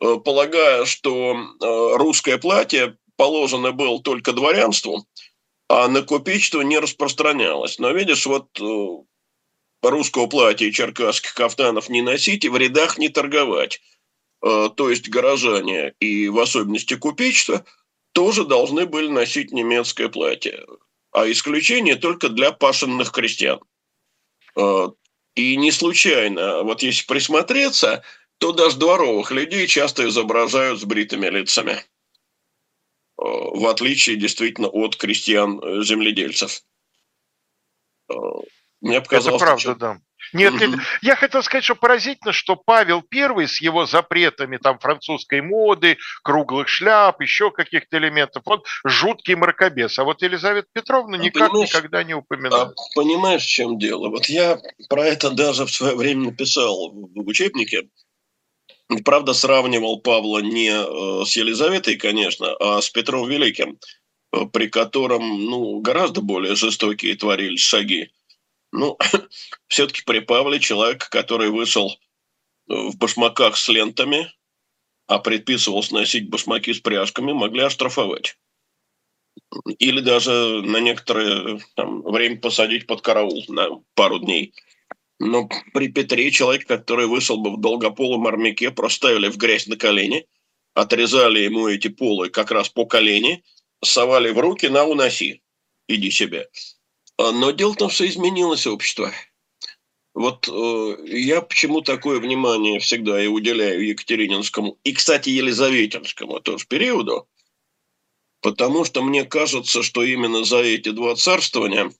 э, 0.00 0.16
полагая, 0.16 0.84
что 0.84 1.36
э, 1.36 1.96
русское 1.96 2.38
платье 2.38 2.98
положено 3.16 3.70
было 3.70 4.02
только 4.02 4.32
дворянству, 4.32 5.06
а 5.68 5.86
на 5.86 6.02
купечество 6.02 6.62
не 6.62 6.80
распространялось. 6.80 7.78
Но 7.78 7.92
видишь, 7.92 8.26
вот 8.26 8.48
э, 8.60 9.88
русского 9.88 10.26
платья 10.26 10.66
и 10.66 10.72
черкасских 10.72 11.34
кафтанов 11.34 11.88
не 11.88 12.02
носить 12.02 12.44
и 12.44 12.48
в 12.48 12.56
рядах 12.56 12.98
не 12.98 13.08
торговать. 13.08 13.80
То 14.40 14.88
есть 14.88 15.08
горожане 15.08 15.94
и 15.98 16.28
в 16.28 16.38
особенности 16.38 16.94
купечество, 16.94 17.64
тоже 18.12 18.44
должны 18.44 18.86
были 18.86 19.08
носить 19.08 19.50
немецкое 19.50 20.08
платье. 20.08 20.64
А 21.18 21.28
исключение 21.28 21.96
только 21.96 22.28
для 22.28 22.52
пашенных 22.52 23.10
крестьян. 23.10 23.58
Э, 24.54 24.88
и 25.34 25.56
не 25.56 25.72
случайно, 25.72 26.62
вот 26.62 26.84
если 26.84 27.04
присмотреться, 27.06 28.04
то 28.38 28.52
даже 28.52 28.78
дворовых 28.78 29.32
людей 29.32 29.66
часто 29.66 30.08
изображают 30.08 30.80
с 30.80 30.84
бритыми 30.84 31.26
лицами. 31.26 31.72
Э, 31.72 31.82
в 33.16 33.66
отличие 33.66 34.14
действительно 34.14 34.68
от 34.68 34.94
крестьян-земледельцев. 34.94 36.62
Мне 38.80 39.00
показалось, 39.00 39.42
Это 39.42 39.44
правда, 39.44 39.60
что... 39.60 39.74
да. 39.74 40.00
Нет, 40.32 40.54
нет, 40.60 40.80
я 41.02 41.16
хотел 41.16 41.42
сказать, 41.42 41.64
что 41.64 41.74
поразительно, 41.74 42.32
что 42.32 42.56
Павел 42.56 43.02
Первый 43.02 43.48
с 43.48 43.60
его 43.60 43.86
запретами 43.86 44.56
там 44.56 44.78
французской 44.78 45.40
моды, 45.40 45.98
круглых 46.22 46.68
шляп, 46.68 47.20
еще 47.20 47.50
каких-то 47.50 47.98
элементов, 47.98 48.42
он 48.46 48.62
жуткий 48.84 49.34
мракобес. 49.34 49.98
А 49.98 50.04
вот 50.04 50.22
Елизавета 50.22 50.68
Петровна 50.72 51.16
а 51.16 51.20
никак 51.20 51.52
никогда 51.52 52.02
не 52.02 52.14
упоминала. 52.14 52.74
А 52.76 52.94
понимаешь, 52.94 53.42
в 53.42 53.48
чем 53.48 53.78
дело? 53.78 54.08
Вот 54.08 54.26
я 54.26 54.58
про 54.88 55.06
это 55.06 55.30
даже 55.30 55.66
в 55.66 55.70
свое 55.70 55.96
время 55.96 56.26
написал 56.26 56.90
в 56.92 57.26
учебнике. 57.26 57.88
Правда, 59.04 59.34
сравнивал 59.34 60.00
Павла 60.00 60.38
не 60.38 60.70
э, 60.70 61.24
с 61.26 61.36
Елизаветой, 61.36 61.96
конечно, 61.96 62.54
а 62.58 62.80
с 62.80 62.88
Петром 62.88 63.28
Великим, 63.28 63.78
э, 64.32 64.46
при 64.50 64.68
котором 64.68 65.44
ну, 65.44 65.80
гораздо 65.80 66.22
более 66.22 66.56
жестокие 66.56 67.14
творились 67.14 67.60
шаги. 67.60 68.10
Ну, 68.72 68.98
все-таки 69.68 70.02
при 70.04 70.20
Павле 70.20 70.60
человек, 70.60 71.08
который 71.08 71.50
вышел 71.50 71.90
э, 71.90 72.74
в 72.74 72.96
башмаках 72.96 73.56
с 73.56 73.68
лентами, 73.68 74.32
а 75.06 75.18
предписывал 75.18 75.82
сносить 75.82 76.28
башмаки 76.28 76.74
с 76.74 76.80
пряжками, 76.80 77.32
могли 77.32 77.62
оштрафовать. 77.62 78.36
Или 79.78 80.00
даже 80.00 80.62
на 80.62 80.78
некоторое 80.78 81.60
там, 81.74 82.02
время 82.02 82.38
посадить 82.38 82.86
под 82.86 83.00
караул 83.00 83.44
на 83.48 83.68
пару 83.94 84.18
дней. 84.18 84.52
Но 85.18 85.48
при 85.72 85.88
Петре 85.88 86.30
человек, 86.30 86.66
который 86.66 87.06
вышел 87.06 87.38
бы 87.38 87.52
в 87.52 87.60
долгополом 87.60 88.26
армяке, 88.26 88.70
проставили 88.70 89.28
в 89.28 89.36
грязь 89.36 89.66
на 89.66 89.76
колени, 89.76 90.26
отрезали 90.74 91.40
ему 91.40 91.68
эти 91.68 91.88
полы 91.88 92.28
как 92.28 92.50
раз 92.50 92.68
по 92.68 92.84
колени, 92.86 93.42
совали 93.82 94.30
в 94.30 94.38
руки, 94.38 94.66
на 94.66 94.84
уноси, 94.84 95.42
иди 95.88 96.10
себе. 96.10 96.48
А, 97.18 97.32
но 97.32 97.50
дело 97.50 97.72
в 97.72 97.76
том, 97.76 97.90
что 97.90 98.06
изменилось 98.06 98.66
общество. 98.66 99.12
Вот 100.14 100.48
э, 100.48 100.96
я 101.06 101.42
почему 101.42 101.80
такое 101.80 102.20
внимание 102.20 102.80
всегда 102.80 103.22
и 103.22 103.26
уделяю 103.26 103.86
Екатерининскому, 103.86 104.78
и, 104.82 104.92
кстати, 104.92 105.28
Елизаветинскому 105.28 106.40
тоже 106.40 106.66
периоду, 106.66 107.28
потому 108.40 108.84
что 108.84 109.02
мне 109.02 109.24
кажется, 109.24 109.82
что 109.82 110.02
именно 110.02 110.44
за 110.44 110.58
эти 110.58 110.90
два 110.90 111.14
царствования, 111.14 111.92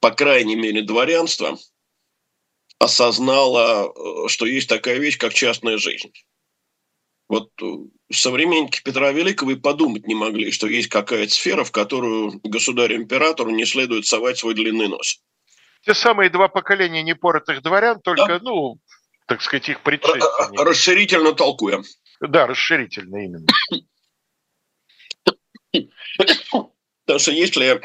по 0.00 0.10
крайней 0.10 0.56
мере, 0.56 0.82
дворянство 0.82 1.58
осознало, 2.78 3.92
э, 3.94 4.28
что 4.28 4.46
есть 4.46 4.68
такая 4.68 4.98
вещь, 4.98 5.18
как 5.18 5.32
частная 5.32 5.78
жизнь. 5.78 6.12
Вот 7.30 7.50
э, 7.62 7.64
современники 8.10 8.82
Петра 8.82 9.12
Великого 9.12 9.52
и 9.52 9.54
подумать 9.54 10.04
не 10.08 10.16
могли, 10.16 10.50
что 10.50 10.66
есть 10.66 10.88
какая-то 10.88 11.32
сфера, 11.32 11.62
в 11.62 11.70
которую 11.70 12.40
государю-императору 12.42 13.50
не 13.50 13.64
следует 13.66 14.04
совать 14.04 14.38
свой 14.38 14.54
длинный 14.54 14.88
нос. 14.88 15.20
Те 15.86 15.94
самые 15.94 16.28
два 16.28 16.48
поколения 16.48 17.04
непоротых 17.04 17.62
дворян, 17.62 18.00
только, 18.00 18.26
да? 18.26 18.40
ну, 18.42 18.80
так 19.28 19.42
сказать, 19.42 19.68
их 19.68 19.80
предшественники. 19.82 20.60
Расширительно 20.60 21.32
толкуем. 21.32 21.84
Да, 22.20 22.48
расширительно 22.48 23.16
именно. 23.24 23.46
Потому 26.50 27.18
что 27.20 27.30
если 27.30 27.80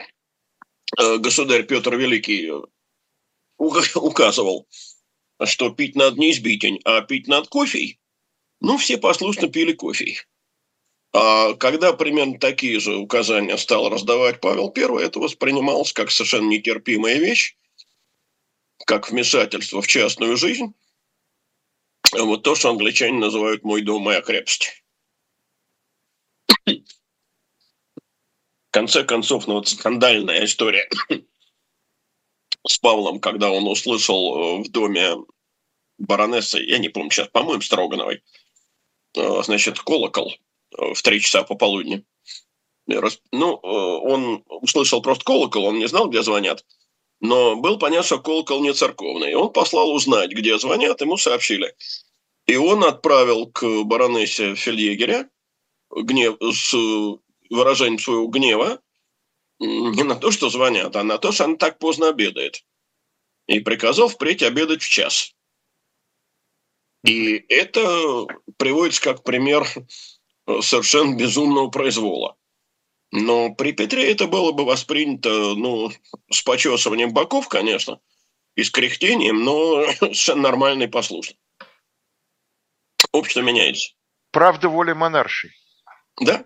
э, 0.99 1.17
государь 1.19 1.67
Петр 1.67 1.95
Великий 1.95 2.51
указывал, 3.57 4.67
что 5.43 5.69
пить 5.69 5.95
надо 5.95 6.19
не 6.19 6.31
избитень, 6.31 6.79
а 6.83 7.01
пить 7.01 7.27
надо 7.27 7.47
кофе, 7.47 7.99
ну, 8.65 8.77
все 8.77 8.97
послушно 8.97 9.47
пили 9.47 9.73
кофе. 9.73 10.25
А 11.13 11.53
когда 11.53 11.93
примерно 11.93 12.39
такие 12.39 12.79
же 12.79 12.95
указания 12.95 13.57
стал 13.57 13.89
раздавать 13.89 14.41
Павел 14.41 14.73
I, 14.75 15.05
это 15.05 15.19
воспринималось 15.19 15.93
как 15.93 16.09
совершенно 16.09 16.49
нетерпимая 16.49 17.19
вещь, 17.19 17.55
как 18.87 19.11
вмешательство 19.11 19.83
в 19.83 19.87
частную 19.87 20.35
жизнь. 20.35 20.73
Вот 22.11 22.41
то, 22.41 22.55
что 22.55 22.71
англичане 22.71 23.19
называют 23.19 23.63
«мой 23.63 23.83
дом, 23.83 24.01
моя 24.01 24.21
крепость». 24.21 24.83
В 26.65 26.81
конце 28.71 29.03
концов, 29.03 29.45
ну 29.45 29.53
вот 29.53 29.67
скандальная 29.67 30.43
история 30.43 30.89
с 32.67 32.79
Павлом, 32.79 33.19
когда 33.19 33.51
он 33.51 33.67
услышал 33.67 34.59
э, 34.59 34.63
в 34.63 34.71
доме 34.71 35.17
баронессы, 35.99 36.59
я 36.59 36.79
не 36.79 36.89
помню 36.89 37.11
сейчас, 37.11 37.27
по-моему, 37.27 37.61
Строгановой, 37.61 38.23
значит, 39.15 39.79
колокол– 39.79 40.33
в 40.77 41.01
три 41.01 41.21
часа 41.21 41.43
пополудни. 41.43 42.03
Ну, 42.87 43.55
э, 43.55 43.67
он 43.67 44.43
услышал 44.47 45.01
просто 45.01 45.23
колокол, 45.23 45.65
он 45.65 45.79
не 45.79 45.87
знал, 45.87 46.09
где 46.09 46.21
звонят. 46.21 46.65
Но 47.19 47.55
был 47.55 47.79
понятно, 47.79 48.05
что 48.05 48.19
колокол 48.19 48.61
не 48.61 48.73
церковный. 48.73 49.33
Он 49.33 49.51
послал 49.51 49.91
узнать, 49.91 50.31
где 50.31 50.57
звонят, 50.59 51.01
ему 51.01 51.17
сообщили. 51.17 51.73
И 52.45 52.55
он 52.57 52.83
отправил 52.83 53.47
к 53.47 53.83
баронессе 53.83 54.53
Фельдъегеря 54.55 55.29
гнев, 55.89 56.37
с 56.39 56.75
выражением 57.49 57.99
своего 57.99 58.27
гнева 58.27 58.79
не 59.59 60.03
на 60.03 60.15
то, 60.15 60.31
что 60.31 60.49
звонят, 60.49 60.95
а 60.95 61.03
на 61.03 61.17
то, 61.17 61.31
что 61.31 61.45
она 61.45 61.55
так 61.55 61.79
поздно 61.79 62.09
обедает. 62.09 62.63
И 63.47 63.59
приказал 63.61 64.09
впредь 64.09 64.43
обедать 64.43 64.83
в 64.83 64.89
час. 64.89 65.34
И 67.05 67.45
это 67.49 68.25
приводится 68.57 69.01
как 69.01 69.23
пример 69.23 69.67
совершенно 70.61 71.15
безумного 71.15 71.69
произвола. 71.69 72.35
Но 73.11 73.53
при 73.53 73.71
Петре 73.71 74.11
это 74.11 74.27
было 74.27 74.51
бы 74.51 74.65
воспринято, 74.65 75.29
ну, 75.29 75.91
с 76.31 76.41
почесыванием 76.41 77.13
боков, 77.13 77.47
конечно, 77.47 77.99
и 78.55 78.63
с 78.63 78.71
кряхтением, 78.71 79.43
но 79.43 79.85
совершенно 79.99 80.41
нормально 80.43 80.83
и 80.83 80.87
послушно. 80.87 81.35
Общество 83.11 83.41
меняется. 83.41 83.93
Правда 84.31 84.67
воли 84.67 84.93
монаршей. 84.93 85.51
Да. 86.19 86.45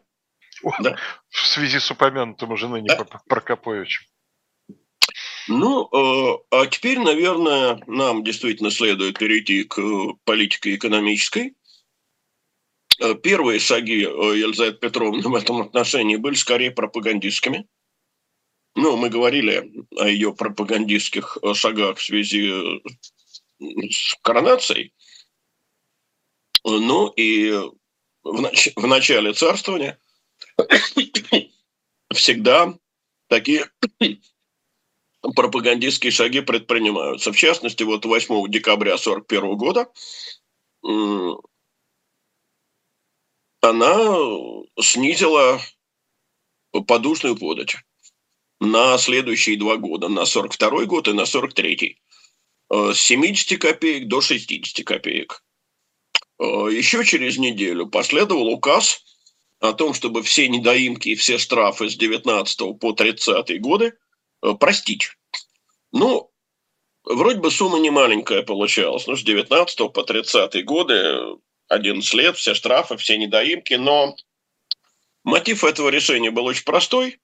да. 0.79 0.97
В 1.29 1.47
связи 1.47 1.79
с 1.79 1.89
упомянутым 1.89 2.51
уже 2.51 2.67
ныне 2.67 2.87
да. 2.87 3.05
Прокоповичем. 3.27 4.05
Ну, 5.51 5.89
э, 5.91 6.37
а 6.51 6.67
теперь, 6.67 6.99
наверное, 6.99 7.81
нам 7.87 8.23
действительно 8.23 8.69
следует 8.69 9.17
перейти 9.17 9.63
к 9.63 9.81
политике 10.23 10.75
экономической. 10.75 11.55
Э, 13.01 13.15
первые 13.15 13.59
шаги 13.59 14.03
э, 14.03 14.07
Елизаветы 14.07 14.77
Петровны 14.77 15.27
в 15.27 15.33
этом 15.33 15.61
отношении 15.61 16.17
были 16.17 16.35
скорее 16.35 16.69
пропагандистскими. 16.69 17.67
Ну, 18.75 18.95
мы 18.95 19.09
говорили 19.09 19.71
о 19.97 20.07
ее 20.07 20.35
пропагандистских 20.35 21.39
э, 21.41 21.55
шагах 21.55 21.97
в 21.97 22.03
связи 22.03 22.83
с 23.59 24.15
коронацией. 24.21 24.93
Ну 26.63 27.07
и 27.07 27.53
в, 28.21 28.39
нач- 28.39 28.73
в 28.75 28.85
начале 28.85 29.33
царствования 29.33 29.99
всегда 32.13 32.77
такие 33.29 33.67
пропагандистские 35.21 36.11
шаги 36.11 36.41
предпринимаются. 36.41 37.31
В 37.31 37.37
частности, 37.37 37.83
вот 37.83 38.05
8 38.05 38.49
декабря 38.49 38.95
1941 38.95 39.57
года 39.57 39.91
она 43.61 43.97
снизила 44.79 45.59
подушную 46.87 47.35
подать 47.35 47.75
на 48.59 48.97
следующие 48.97 49.57
два 49.57 49.77
года, 49.77 50.07
на 50.07 50.25
42 50.25 50.85
год 50.85 51.07
и 51.07 51.13
на 51.13 51.25
43 51.25 51.97
э, 52.71 52.93
с 52.93 52.99
70 52.99 53.59
копеек 53.59 54.07
до 54.07 54.21
60 54.21 54.85
копеек. 54.85 55.43
Э, 56.39 56.43
еще 56.71 57.03
через 57.05 57.37
неделю 57.37 57.87
последовал 57.87 58.47
указ 58.47 59.03
о 59.59 59.73
том, 59.73 59.93
чтобы 59.93 60.23
все 60.23 60.47
недоимки 60.47 61.09
и 61.09 61.15
все 61.15 61.37
штрафы 61.37 61.89
с 61.89 61.95
19 61.95 62.79
по 62.79 62.93
30 62.93 63.61
годы 63.61 63.97
простить. 64.59 65.17
Ну, 65.91 66.31
вроде 67.03 67.39
бы 67.39 67.51
сумма 67.51 67.79
не 67.79 67.89
маленькая 67.89 68.43
получалась, 68.43 69.07
но 69.07 69.15
с 69.15 69.23
19 69.23 69.91
по 69.91 70.03
30 70.03 70.63
годы 70.65 71.37
11 71.67 72.13
лет, 72.13 72.37
все 72.37 72.53
штрафы, 72.53 72.97
все 72.97 73.17
недоимки, 73.17 73.73
но 73.75 74.15
мотив 75.23 75.63
этого 75.63 75.89
решения 75.89 76.31
был 76.31 76.45
очень 76.45 76.63
простой. 76.63 77.19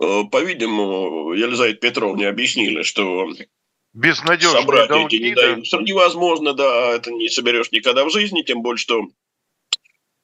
Э, 0.00 0.24
по-видимому, 0.30 1.32
Елизавете 1.32 1.78
Петровне 1.78 2.28
объяснили, 2.28 2.82
что 2.82 3.28
собрать 4.52 4.88
долги, 4.88 5.16
эти 5.16 5.30
недоимки 5.30 5.70
да. 5.70 5.82
невозможно, 5.82 6.54
да, 6.54 6.90
это 6.90 7.10
не 7.10 7.28
соберешь 7.28 7.70
никогда 7.72 8.04
в 8.04 8.10
жизни, 8.10 8.42
тем 8.42 8.62
более, 8.62 8.78
что 8.78 9.08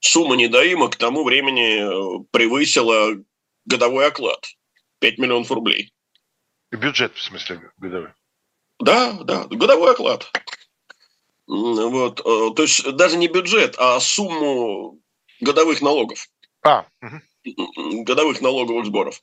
сумма 0.01 0.37
недоимок 0.37 0.93
к 0.93 0.97
тому 0.97 1.25
времени 1.25 2.21
э, 2.21 2.25
превысила 2.31 3.17
годовой 3.65 4.07
оклад– 4.07 4.47
5 5.01 5.19
миллионов 5.19 5.51
рублей. 5.51 5.93
Бюджет, 6.71 7.15
в 7.15 7.23
смысле, 7.23 7.71
годовой? 7.79 8.11
Да, 8.79 9.13
да, 9.25 9.45
годовой 9.45 9.93
оклад. 9.93 10.31
Вот, 11.47 12.21
э, 12.21 12.55
то 12.55 12.63
есть 12.63 12.93
даже 12.93 13.17
не 13.17 13.29
бюджет, 13.29 13.75
а 13.79 13.99
сумму 14.01 15.01
годовых 15.41 15.81
налогов. 15.81 16.29
А. 16.63 16.87
Угу. 17.01 18.05
Годовых 18.05 18.41
налоговых 18.43 18.87
сборов. 18.87 19.23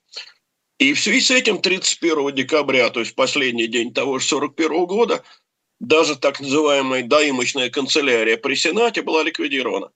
И 0.80 0.94
в 0.94 1.00
связи 1.00 1.22
с 1.22 1.32
этим 1.32 1.62
31 1.62 2.34
декабря, 2.34 2.90
то 2.90 3.00
есть 3.00 3.16
последний 3.16 3.68
день 3.68 3.94
того 3.94 4.20
же 4.20 4.26
41 4.26 4.86
года, 4.86 5.24
даже 5.80 6.16
так 6.16 6.40
называемая 6.40 7.04
доимочная 7.04 7.70
канцелярия 7.70 8.38
при 8.38 8.56
Сенате 8.56 9.02
была 9.02 9.24
ликвидирована. 9.24 9.92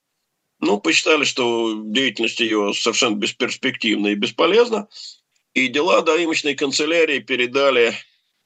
Ну, 0.62 0.80
посчитали, 0.80 1.24
что 1.24 1.82
деятельность 1.84 2.40
ее 2.40 2.74
совершенно 2.74 3.16
бесперспективна 3.16 4.08
и 4.08 4.16
бесполезна, 4.16 4.88
и 5.54 5.68
дела 5.68 6.02
доимочной 6.02 6.56
канцелярии 6.56 7.20
передали 7.20 7.94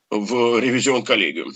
в 0.09 0.59
ревизион 0.59 1.03
коллегию 1.03 1.53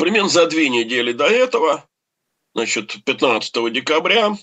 примерно 0.00 0.28
за 0.30 0.46
две 0.46 0.68
недели 0.68 1.12
до 1.12 1.26
этого, 1.26 1.88
значит, 2.54 3.04
15 3.04 3.72
декабря, 3.72 4.36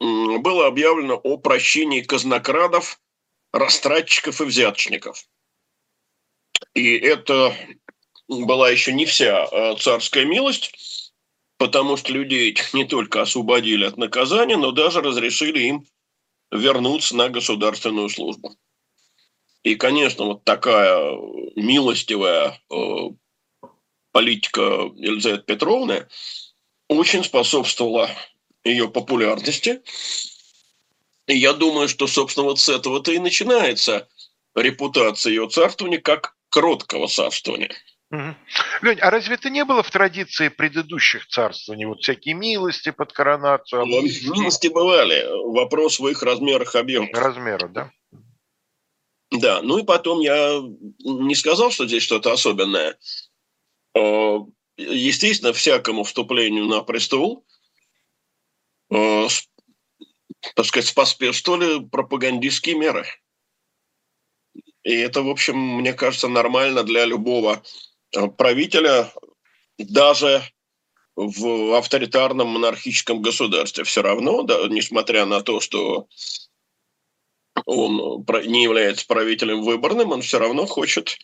было 0.00 0.66
объявлено 0.66 1.16
о 1.16 1.36
прощении 1.36 2.00
казнокрадов, 2.00 3.00
растратчиков 3.52 4.40
и 4.40 4.44
взяточников. 4.44 5.26
И 6.74 6.96
это 6.96 7.54
была 8.28 8.70
еще 8.70 8.92
не 8.92 9.06
вся 9.06 9.44
а, 9.44 9.76
царская 9.76 10.24
милость, 10.24 11.12
потому 11.58 11.96
что 11.96 12.12
людей 12.12 12.56
не 12.72 12.84
только 12.84 13.22
освободили 13.22 13.84
от 13.84 13.96
наказания, 13.96 14.56
но 14.56 14.72
даже 14.72 15.00
разрешили 15.00 15.60
им 15.60 15.86
вернуться 16.50 17.16
на 17.16 17.28
государственную 17.28 18.08
службу. 18.08 18.54
И, 19.62 19.74
конечно, 19.74 20.26
вот 20.26 20.44
такая 20.44 21.16
милостивая 21.56 22.60
э, 22.70 23.10
политика 24.12 24.60
Елизаветы 24.94 25.42
Петровны 25.42 26.06
очень 26.88 27.24
способствовала 27.24 28.08
ее 28.64 28.88
популярности. 28.88 29.82
И 31.26 31.36
я 31.36 31.52
думаю, 31.52 31.88
что, 31.88 32.06
собственно, 32.06 32.44
вот 32.44 32.60
с 32.60 32.68
этого-то 32.68 33.12
и 33.12 33.18
начинается 33.18 34.08
репутация 34.54 35.30
ее 35.30 35.48
царствования 35.48 36.00
как 36.00 36.36
кроткого 36.48 37.08
царствования. 37.08 37.74
Угу. 38.10 38.34
Лень, 38.82 39.00
а 39.00 39.10
разве 39.10 39.34
это 39.34 39.50
не 39.50 39.64
было 39.64 39.82
в 39.82 39.90
традиции 39.90 40.48
предыдущих 40.48 41.26
царствований? 41.26 41.86
Вот 41.86 42.02
всякие 42.02 42.34
милости 42.34 42.90
под 42.90 43.12
коронацию? 43.12 43.84
Ну, 43.84 44.02
милости 44.02 44.68
бывали. 44.68 45.26
Вопрос 45.52 45.98
в 45.98 46.06
их 46.06 46.22
размерах, 46.22 46.76
объемах. 46.76 47.10
Размеру, 47.12 47.68
да? 47.68 47.90
Да, 49.32 49.60
ну 49.60 49.78
и 49.78 49.84
потом 49.84 50.20
я 50.20 50.62
не 51.00 51.34
сказал, 51.34 51.70
что 51.70 51.86
здесь 51.86 52.04
что-то 52.04 52.32
особенное. 52.32 52.96
Э, 53.96 54.38
естественно, 54.76 55.52
всякому 55.52 56.04
вступлению 56.04 56.66
на 56.66 56.82
престол, 56.82 57.44
э, 58.94 59.26
так 60.54 60.64
сказать, 60.64 60.86
споспешствовали 60.86 61.84
пропагандистские 61.84 62.76
меры. 62.76 63.04
И 64.84 64.94
это, 64.94 65.22
в 65.22 65.28
общем, 65.28 65.58
мне 65.58 65.92
кажется, 65.92 66.28
нормально 66.28 66.84
для 66.84 67.04
любого 67.04 67.64
правителя, 68.36 69.12
даже 69.78 70.42
в 71.16 71.76
авторитарном 71.76 72.48
монархическом 72.48 73.22
государстве. 73.22 73.84
Все 73.84 74.02
равно, 74.02 74.42
да, 74.42 74.66
несмотря 74.68 75.24
на 75.24 75.40
то, 75.42 75.60
что 75.60 76.08
он 77.64 78.24
не 78.46 78.62
является 78.62 79.06
правителем 79.06 79.62
выборным, 79.62 80.12
он 80.12 80.22
все 80.22 80.38
равно 80.38 80.66
хочет 80.66 81.18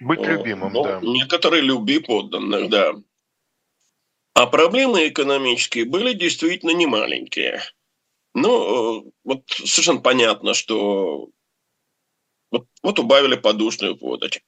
быть 0.00 0.20
любимым, 0.20 0.72
ну, 0.72 0.82
да. 0.82 1.00
Некоторые 1.02 1.62
люби 1.62 1.98
подданных, 1.98 2.70
да. 2.70 2.94
А 4.34 4.46
проблемы 4.46 5.08
экономические 5.08 5.84
были 5.84 6.14
действительно 6.14 6.70
не 6.70 6.86
маленькие. 6.86 7.60
Ну, 8.32 9.02
э, 9.06 9.10
вот 9.24 9.42
совершенно 9.48 10.00
понятно, 10.00 10.54
что 10.54 11.28
вот, 12.50 12.66
вот 12.82 12.98
убавили 12.98 13.36
подушную 13.36 13.96
подать, 13.96 14.42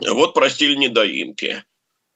вот 0.00 0.34
простили 0.34 0.74
недоимки, 0.74 1.46
э, 1.46 1.62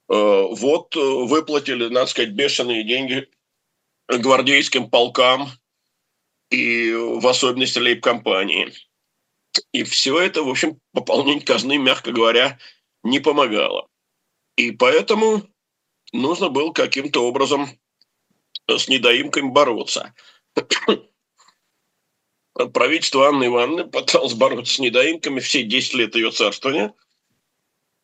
вот 0.08 0.96
э, 0.96 1.00
выплатили, 1.00 1.88
надо 1.88 2.06
сказать, 2.06 2.30
бешеные 2.30 2.84
деньги 2.84 3.28
гвардейским 4.08 4.90
полкам 4.90 5.48
и 6.50 6.92
в 6.92 7.26
особенности 7.26 7.78
лейб-компании. 7.78 8.72
И 9.72 9.84
все 9.84 10.18
это, 10.18 10.42
в 10.42 10.48
общем, 10.48 10.80
пополнение 10.92 11.44
казны, 11.44 11.78
мягко 11.78 12.12
говоря, 12.12 12.58
не 13.02 13.20
помогало. 13.20 13.88
И 14.56 14.70
поэтому 14.72 15.42
нужно 16.12 16.48
было 16.48 16.72
каким-то 16.72 17.26
образом 17.26 17.68
с 18.66 18.88
недоимками 18.88 19.50
бороться. 19.50 20.14
Правительство 22.72 23.28
Анны 23.28 23.46
Ивановны 23.46 23.84
пыталось 23.84 24.34
бороться 24.34 24.74
с 24.74 24.78
недоимками 24.78 25.40
все 25.40 25.62
10 25.62 25.94
лет 25.94 26.14
ее 26.14 26.30
царствования, 26.30 26.94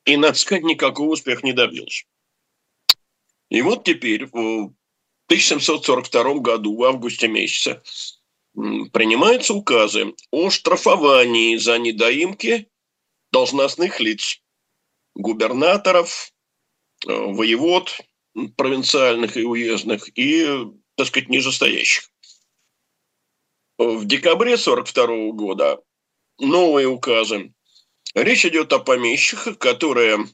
и, 0.04 0.16
надо 0.16 0.34
сказать, 0.34 0.64
никакого 0.64 1.10
успеха 1.10 1.44
не 1.44 1.52
добился. 1.52 2.04
И 3.48 3.62
вот 3.62 3.84
теперь, 3.84 4.26
в 4.26 4.74
1742 5.26 6.34
году, 6.34 6.76
в 6.76 6.84
августе 6.84 7.28
месяце, 7.28 7.82
принимаются 8.54 9.54
указы 9.54 10.14
о 10.30 10.50
штрафовании 10.50 11.56
за 11.56 11.78
недоимки 11.78 12.68
должностных 13.32 14.00
лиц, 14.00 14.40
губернаторов, 15.14 16.32
э, 17.06 17.12
воевод 17.12 18.00
провинциальных 18.56 19.36
и 19.36 19.44
уездных 19.44 20.08
и, 20.16 20.46
так 20.96 21.06
сказать, 21.06 21.28
нижестоящих. 21.28 22.10
В 23.78 24.04
декабре 24.04 24.56
1942 24.56 25.32
года 25.32 25.82
новые 26.38 26.86
указы. 26.86 27.52
Речь 28.14 28.46
идет 28.46 28.72
о 28.72 28.78
помещиках, 28.78 29.58
которые 29.58 30.26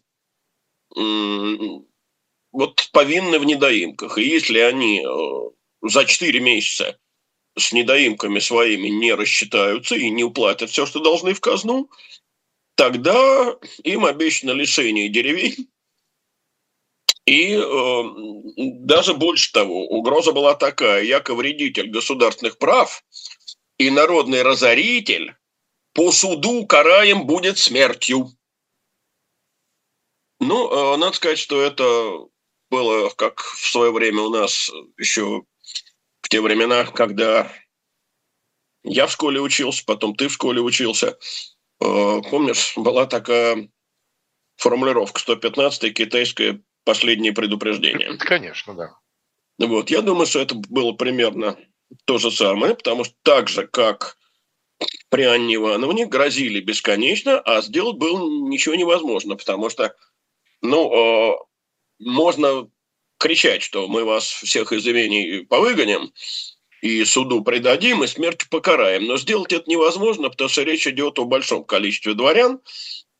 вот 2.52 2.90
повинны 2.92 3.38
в 3.38 3.44
недоимках. 3.44 4.18
И 4.18 4.22
если 4.22 4.58
они 4.58 5.00
э, 5.00 5.88
за 5.88 6.04
4 6.04 6.40
месяца 6.40 6.98
с 7.56 7.72
недоимками 7.72 8.38
своими 8.38 8.88
не 8.88 9.14
рассчитаются 9.14 9.94
и 9.94 10.10
не 10.10 10.24
уплатят 10.24 10.70
все, 10.70 10.84
что 10.84 11.00
должны 11.00 11.32
в 11.32 11.40
казну, 11.40 11.90
тогда 12.74 13.56
им 13.84 14.04
обещано 14.04 14.50
лишение 14.50 15.08
деревень. 15.08 15.68
И 17.24 17.52
э, 17.52 18.02
даже 18.56 19.14
больше 19.14 19.52
того, 19.52 19.86
угроза 19.86 20.32
была 20.32 20.54
такая, 20.54 21.04
яко 21.04 21.34
вредитель 21.34 21.88
государственных 21.88 22.58
прав 22.58 23.04
и 23.78 23.90
народный 23.90 24.42
разоритель 24.42 25.36
по 25.92 26.12
суду 26.12 26.66
караем 26.66 27.26
будет 27.26 27.58
смертью. 27.58 28.30
Ну, 30.38 30.94
э, 30.94 30.96
надо 30.96 31.14
сказать, 31.14 31.38
что 31.38 31.60
это 31.60 32.26
было, 32.70 33.10
как 33.10 33.40
в 33.40 33.70
свое 33.70 33.92
время 33.92 34.22
у 34.22 34.30
нас 34.30 34.70
еще 34.96 35.42
те 36.28 36.40
времена, 36.40 36.84
когда 36.84 37.52
я 38.84 39.06
в 39.06 39.12
школе 39.12 39.40
учился, 39.40 39.84
потом 39.84 40.14
ты 40.14 40.28
в 40.28 40.32
школе 40.32 40.60
учился. 40.60 41.18
Э, 41.80 42.20
помнишь, 42.30 42.74
была 42.76 43.06
такая 43.06 43.68
формулировка 44.56 45.20
115 45.20 45.92
китайское 45.92 46.62
последнее 46.84 47.32
предупреждение. 47.32 48.16
Конечно, 48.16 48.74
да. 48.74 48.98
Вот, 49.58 49.90
я 49.90 50.00
думаю, 50.00 50.26
что 50.26 50.40
это 50.40 50.54
было 50.54 50.92
примерно 50.92 51.58
то 52.06 52.18
же 52.18 52.30
самое, 52.30 52.74
потому 52.74 53.04
что 53.04 53.14
так 53.22 53.48
же, 53.48 53.66
как 53.66 54.16
при 55.08 55.22
Анне 55.22 55.56
Ивановне, 55.56 56.06
грозили 56.06 56.60
бесконечно, 56.60 57.40
а 57.40 57.62
сделать 57.62 57.96
было 57.96 58.48
ничего 58.48 58.74
невозможно, 58.74 59.36
потому 59.36 59.70
что, 59.70 59.94
ну, 60.62 61.32
э, 61.32 61.36
можно 61.98 62.68
кричать, 63.18 63.62
что 63.62 63.86
мы 63.88 64.04
вас 64.04 64.24
всех 64.24 64.72
из 64.72 64.86
имений 64.86 65.44
повыгоним, 65.44 66.12
и 66.80 67.04
суду 67.04 67.42
предадим, 67.42 68.02
и 68.02 68.06
смертью 68.06 68.48
покараем. 68.50 69.04
Но 69.04 69.18
сделать 69.18 69.52
это 69.52 69.68
невозможно, 69.68 70.30
потому 70.30 70.48
что 70.48 70.62
речь 70.62 70.86
идет 70.86 71.18
о 71.18 71.26
большом 71.26 71.64
количестве 71.64 72.14
дворян. 72.14 72.60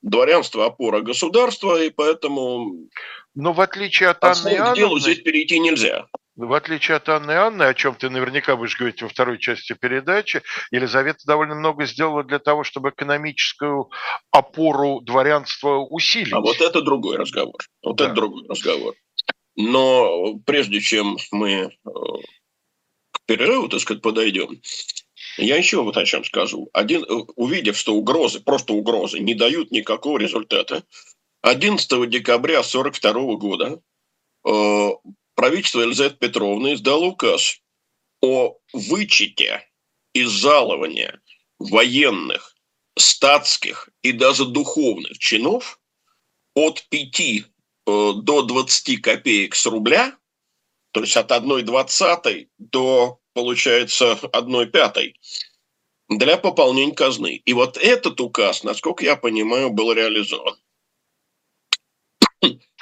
Дворянство– 0.03 0.65
опора 0.67 1.03
государства, 1.03 1.83
и 1.83 1.91
поэтому... 1.91 2.89
Но 3.35 3.53
в 3.53 3.61
отличие 3.61 4.09
от 4.09 4.25
Анны 4.25 4.49
Иоанновны... 4.49 4.77
делу 4.77 4.99
здесь 4.99 5.21
перейти 5.21 5.59
нельзя. 5.59 6.07
В 6.41 6.55
отличие 6.55 6.97
от 6.97 7.07
Анны 7.11 7.33
Анны, 7.33 7.65
о 7.65 7.75
чем 7.75 7.95
ты 7.95 8.09
наверняка 8.09 8.57
будешь 8.57 8.79
говорить 8.79 9.03
во 9.03 9.09
второй 9.09 9.39
части 9.39 9.75
передачи, 9.79 10.41
Елизавета 10.71 11.21
довольно 11.27 11.55
много 11.55 11.85
сделала 11.85 12.25
для 12.25 12.39
того, 12.39 12.65
чтобы 12.65 12.91
экономическую 12.91 13.91
опору 14.31 15.03
дворянства 15.03 15.77
усилить. 15.77 16.33
А 16.33 16.41
вот 16.41 16.59
это 16.63 16.81
другой 16.81 17.19
разговор. 17.19 17.57
Вот 17.83 17.97
да. 17.97 18.07
это 18.07 18.15
другой 18.15 18.49
разговор. 18.49 18.95
Но 19.55 20.39
прежде 20.47 20.81
чем 20.81 21.19
мы 21.31 21.51
э, 21.51 21.69
к 21.85 23.21
перерыву, 23.27 23.69
так 23.69 23.81
сказать, 23.81 24.03
подойдем, 24.03 24.63
я 25.37 25.57
еще 25.57 25.83
вот 25.83 25.99
о 25.99 26.07
чем 26.07 26.25
скажу. 26.25 26.71
Один, 26.73 27.05
э, 27.05 27.07
увидев, 27.37 27.77
что 27.77 27.95
угрозы, 27.95 28.41
просто 28.41 28.73
угрозы, 28.73 29.19
не 29.19 29.35
дают 29.35 29.73
никакого 29.73 30.17
результата, 30.17 30.85
11 31.43 32.09
декабря 32.09 32.61
1942 32.61 33.37
года 33.37 33.83
э, 34.49 34.91
правительство 35.41 35.81
Елизаветы 35.81 36.17
Петровны 36.17 36.75
издало 36.75 37.07
указ 37.07 37.61
о 38.21 38.59
вычете 38.73 39.67
из 40.13 40.29
жалования 40.29 41.21
военных, 41.59 42.55
статских 42.97 43.89
и 44.03 44.13
даже 44.13 44.45
духовных 44.45 45.19
чинов 45.19 45.81
от 46.55 46.87
5 46.91 47.51
Э, 47.91 48.13
до 48.15 48.43
20 48.43 49.01
копеек 49.01 49.55
с 49.55 49.67
рубля, 49.67 50.17
то 50.93 51.01
есть 51.01 51.17
от 51.17 51.33
1,20 51.33 52.49
до, 52.59 53.19
получается, 53.33 54.19
1,5 54.23 55.15
для 56.09 56.37
пополнения 56.37 56.95
казны. 56.95 57.43
И 57.45 57.53
вот 57.53 57.77
этот 57.79 58.21
указ, 58.21 58.63
насколько 58.65 59.05
я 59.05 59.17
понимаю, 59.17 59.71
был 59.71 59.93
реализован. 59.93 60.57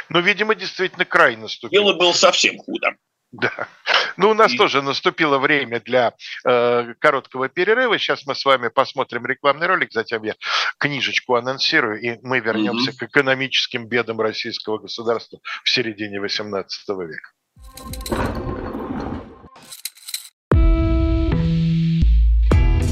Ну, 0.09 0.21
видимо, 0.21 0.55
действительно 0.55 1.05
край 1.05 1.37
наступил. 1.37 1.83
Дело 1.83 1.95
было 1.95 2.13
совсем 2.13 2.59
худо. 2.59 2.95
Да. 3.31 3.69
Ну, 4.17 4.31
у 4.31 4.35
нас 4.35 4.53
и... 4.53 4.57
тоже 4.57 4.81
наступило 4.81 5.39
время 5.39 5.81
для 5.81 6.15
э, 6.47 6.95
короткого 6.99 7.49
перерыва. 7.49 7.99
Сейчас 7.99 8.27
мы 8.27 8.35
с 8.35 8.45
вами 8.45 8.69
посмотрим 8.69 9.27
рекламный 9.27 9.67
ролик, 9.67 9.93
затем 9.93 10.23
я 10.23 10.35
книжечку 10.79 11.35
анонсирую, 11.35 12.01
и 12.01 12.19
мы 12.23 12.41
вернемся 12.41 12.91
угу. 12.91 12.99
к 12.99 13.03
экономическим 13.03 13.87
бедам 13.87 14.21
российского 14.21 14.79
государства 14.79 15.41
в 15.63 15.69
середине 15.69 16.19
XVIII 16.19 16.65
века. 17.07 17.31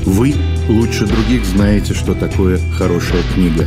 Вы 0.05 0.35
лучше 0.69 1.07
других 1.07 1.45
знаете, 1.45 1.95
что 1.95 2.15
такое 2.15 2.59
хорошая 2.79 3.23
книга. 3.35 3.67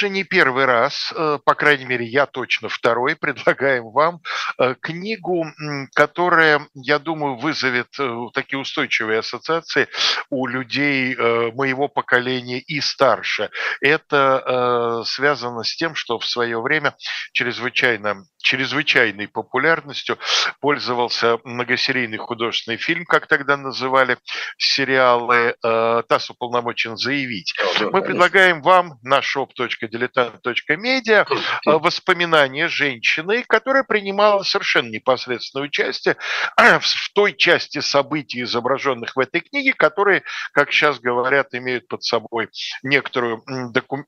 Уже 0.00 0.08
не 0.08 0.24
первый 0.24 0.64
раз, 0.64 1.12
э, 1.14 1.38
по 1.44 1.54
крайней 1.54 1.84
мере, 1.84 2.06
я 2.06 2.24
точно 2.24 2.70
второй, 2.70 3.16
предлагаем 3.20 3.90
вам 3.90 4.20
э, 4.58 4.74
книгу, 4.80 5.44
которая, 5.94 6.66
я 6.74 6.98
думаю, 6.98 7.36
вызовет 7.36 7.88
такие 8.32 8.58
устойчивые 8.58 9.18
ассоциации 9.18 9.88
у 10.30 10.46
людей 10.46 11.14
моего 11.16 11.88
поколения 11.88 12.60
и 12.60 12.80
старше. 12.80 13.50
Это 13.80 15.02
связано 15.04 15.64
с 15.64 15.74
тем, 15.74 15.94
что 15.94 16.18
в 16.18 16.26
свое 16.26 16.60
время 16.60 16.94
чрезвычайно, 17.32 18.24
чрезвычайной 18.42 19.28
популярностью 19.28 20.18
пользовался 20.60 21.38
многосерийный 21.44 22.18
художественный 22.18 22.78
фильм, 22.78 23.04
как 23.04 23.26
тогда 23.26 23.56
называли 23.56 24.18
сериалы 24.56 25.56
«ТАСС 25.62 26.30
уполномочен 26.30 26.96
заявить». 26.96 27.54
Мы 27.80 28.02
предлагаем 28.02 28.62
вам 28.62 28.98
на 29.02 29.22
shop.diletant.media 29.90 31.26
воспоминания 31.66 32.68
женщины, 32.68 33.44
которая 33.46 33.84
принимала 33.84 34.42
совершенно 34.42 34.90
непосредственное 34.90 35.66
участие 35.66 36.16
в 36.56 37.12
той 37.14 37.34
части 37.36 37.80
событий, 37.80 38.42
изображенных 38.42 39.16
в 39.16 39.20
этой 39.20 39.40
книге, 39.40 39.72
которые, 39.72 40.22
как 40.52 40.72
сейчас 40.72 40.98
говорят, 41.00 41.54
имеют 41.54 41.88
под 41.88 42.02
собой 42.02 42.48
некоторую 42.82 43.42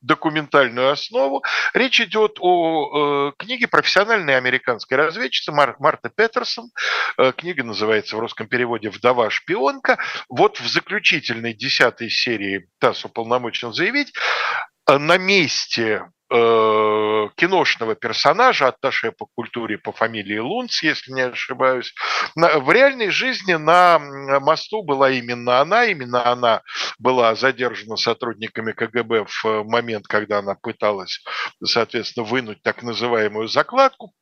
документальную 0.00 0.90
основу. 0.90 1.42
Речь 1.74 2.00
идет 2.00 2.36
о 2.40 3.30
э, 3.30 3.32
книге 3.38 3.68
профессиональной 3.68 4.36
американской 4.36 4.96
разведчицы 4.96 5.52
Мар 5.52 5.76
Марта 5.78 6.10
Петерсон. 6.10 6.70
Э, 7.18 7.32
книга 7.32 7.64
называется 7.64 8.16
в 8.16 8.20
русском 8.20 8.46
переводе 8.46 8.90
«Вдова-шпионка». 8.90 9.98
Вот 10.28 10.58
в 10.60 10.68
заключительной 10.68 11.54
десятой 11.54 12.10
серии 12.10 12.68
ТАСС 12.78 13.04
уполномочен 13.04 13.72
заявить, 13.72 14.12
э, 14.14 14.71
на 14.98 15.18
месте 15.18 16.06
э, 16.30 17.28
киношного 17.36 17.94
персонажа, 17.94 18.68
атташе 18.68 19.12
по 19.12 19.26
культуре 19.34 19.78
по 19.78 19.92
фамилии 19.92 20.38
Лунц, 20.38 20.82
если 20.82 21.12
не 21.12 21.22
ошибаюсь. 21.22 21.94
в 22.34 22.70
реальной 22.70 23.10
жизни 23.10 23.54
на 23.54 23.98
мосту 24.40 24.82
была 24.82 25.10
именно 25.10 25.60
она, 25.60 25.84
именно 25.84 26.26
она 26.26 26.62
была 26.98 27.34
задержана 27.34 27.96
сотрудниками 27.96 28.72
КГБ 28.72 29.26
в 29.26 29.64
момент, 29.64 30.06
когда 30.06 30.38
она 30.38 30.54
пыталась, 30.54 31.22
соответственно, 31.64 32.24
вынуть 32.24 32.62
так 32.62 32.82
называемую 32.82 33.48
закладку. 33.48 34.12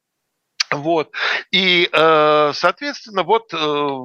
Вот. 0.70 1.10
И, 1.50 1.88
э, 1.92 2.52
соответственно, 2.54 3.24
вот 3.24 3.52
э, 3.52 3.56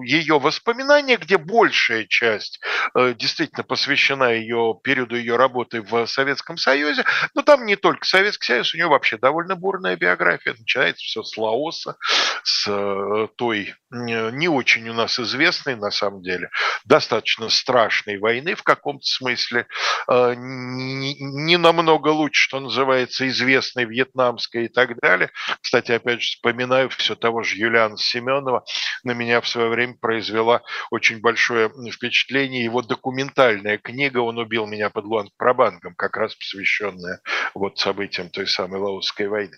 ее 0.04 0.40
воспоминания, 0.40 1.18
где 1.18 1.38
большая 1.38 2.06
часть 2.06 2.60
э, 2.96 3.14
действительно 3.14 3.64
посвящена 3.64 4.34
ее 4.34 4.76
периоду 4.84 5.16
ее 5.16 5.36
работы 5.36 5.84
в 5.84 6.08
Советском 6.08 6.58
Союзе, 6.58 7.06
но 7.36 7.44
там 7.44 7.68
не 7.68 7.76
только 7.76 8.06
Советский 8.06 8.48
Союз, 8.48 8.74
у 8.74 8.78
нее 8.78 8.88
вообще 8.88 9.18
довольно 9.18 9.56
бурная 9.56 9.96
биография. 9.96 10.56
Начинается 10.58 11.04
все 11.04 11.22
с 11.22 11.38
Лаоса, 11.38 11.98
с 12.44 13.28
той 13.36 13.76
не 13.92 14.48
очень 14.48 14.90
у 14.90 14.94
нас 14.94 15.20
известной, 15.20 15.76
на 15.76 15.92
самом 15.92 16.22
деле, 16.22 16.50
достаточно 16.84 17.50
страшной 17.50 18.18
войны 18.18 18.56
в 18.56 18.64
каком-то 18.64 19.06
смысле, 19.06 19.68
не 20.08 21.58
намного 21.58 22.10
лучше, 22.10 22.42
что 22.42 22.60
называется, 22.60 23.28
известной 23.28 23.86
вьетнамской 23.86 24.66
и 24.66 24.68
так 24.68 24.98
далее. 25.00 25.32
Кстати, 25.62 25.94
опять 25.94 26.22
же, 26.22 26.28
вспоминаю 26.56 26.90
все 26.90 27.16
того 27.16 27.44
же 27.44 27.58
Юлиана 27.58 27.98
Семенова, 27.98 28.64
на 29.04 29.12
меня 29.12 29.42
в 29.42 29.48
свое 29.48 29.68
время 29.68 29.96
произвела 30.00 30.62
очень 30.90 31.20
большое 31.20 31.70
впечатление 31.92 32.64
его 32.64 32.82
документальная 32.82 33.78
книга 33.78 34.20
«Он 34.20 34.38
убил 34.38 34.66
меня 34.66 34.90
под 34.90 35.04
Луан-Прабангом», 35.04 35.96
как 35.98 36.16
раз 36.16 36.34
посвященная 36.34 37.20
вот 37.54 37.78
событиям 37.78 38.30
той 38.30 38.48
самой 38.48 38.80
Лаосской 38.80 39.28
войны. 39.28 39.58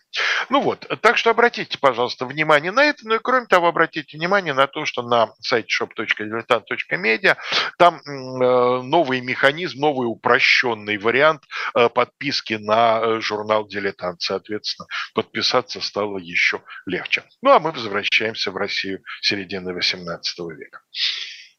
Ну 0.50 0.62
вот, 0.62 0.88
так 1.02 1.18
что 1.18 1.30
обратите, 1.30 1.78
пожалуйста, 1.78 2.26
внимание 2.26 2.72
на 2.72 2.84
это, 2.84 3.08
ну 3.08 3.16
и 3.16 3.20
кроме 3.20 3.46
того, 3.46 3.68
обратите 3.68 4.18
внимание 4.18 4.54
на 4.54 4.66
то, 4.66 4.86
что 4.86 5.04
на 5.04 5.30
сайте 5.40 5.68
shop.diletant.media 5.80 7.38
там 7.78 8.02
э, 8.06 8.82
новый 8.82 9.22
механизм, 9.22 9.82
новый 9.82 10.06
упрощенный 10.06 10.98
вариант 10.98 11.44
э, 11.76 11.90
подписки 11.90 12.56
на 12.56 13.00
э, 13.02 13.20
журнал 13.20 13.68
«Дилетант». 13.68 14.22
Соответственно, 14.22 14.88
подписаться 15.14 15.80
стало 15.80 16.18
еще 16.18 16.62
легче. 16.88 17.24
Ну, 17.42 17.52
а 17.52 17.60
мы 17.60 17.72
возвращаемся 17.72 18.52
в 18.52 18.58
Россию 18.58 19.04
середины 19.22 19.70
XVIII 19.72 20.54
века. 20.56 20.82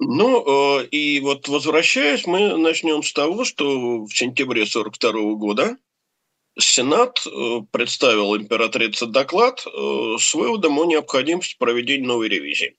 Ну, 0.00 0.80
и 0.80 1.20
вот 1.20 1.48
возвращаясь, 1.48 2.26
мы 2.26 2.56
начнем 2.56 3.02
с 3.02 3.12
того, 3.12 3.44
что 3.44 4.04
в 4.04 4.10
сентябре 4.10 4.62
1942 4.62 5.34
года 5.34 5.76
Сенат 6.58 7.24
представил 7.72 8.36
императрице 8.36 9.06
доклад 9.06 9.60
с 9.60 10.34
выводом 10.34 10.78
о 10.78 10.86
необходимости 10.86 11.56
проведения 11.58 12.06
новой 12.06 12.28
ревизии. 12.28 12.76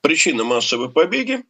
Причина 0.00 0.44
массовой 0.44 0.90
побеги 0.90 1.44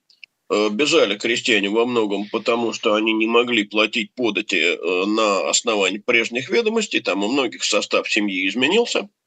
бежали 0.49 1.17
крестьяне 1.17 1.71
во 1.71 1.87
многом 1.87 2.29
потому, 2.31 2.73
что 2.73 2.95
они 2.95 3.13
не 3.15 3.27
могли 3.27 3.65
платить 3.65 4.15
подати 4.15 4.77
на 5.07 5.49
основании 5.49 5.99
прежних 5.99 6.51
ведомостей, 6.51 7.01
там 7.01 7.25
у 7.25 7.33
многих 7.33 7.65
состав 7.65 8.09
семьи 8.11 8.47
изменился– 8.49 9.09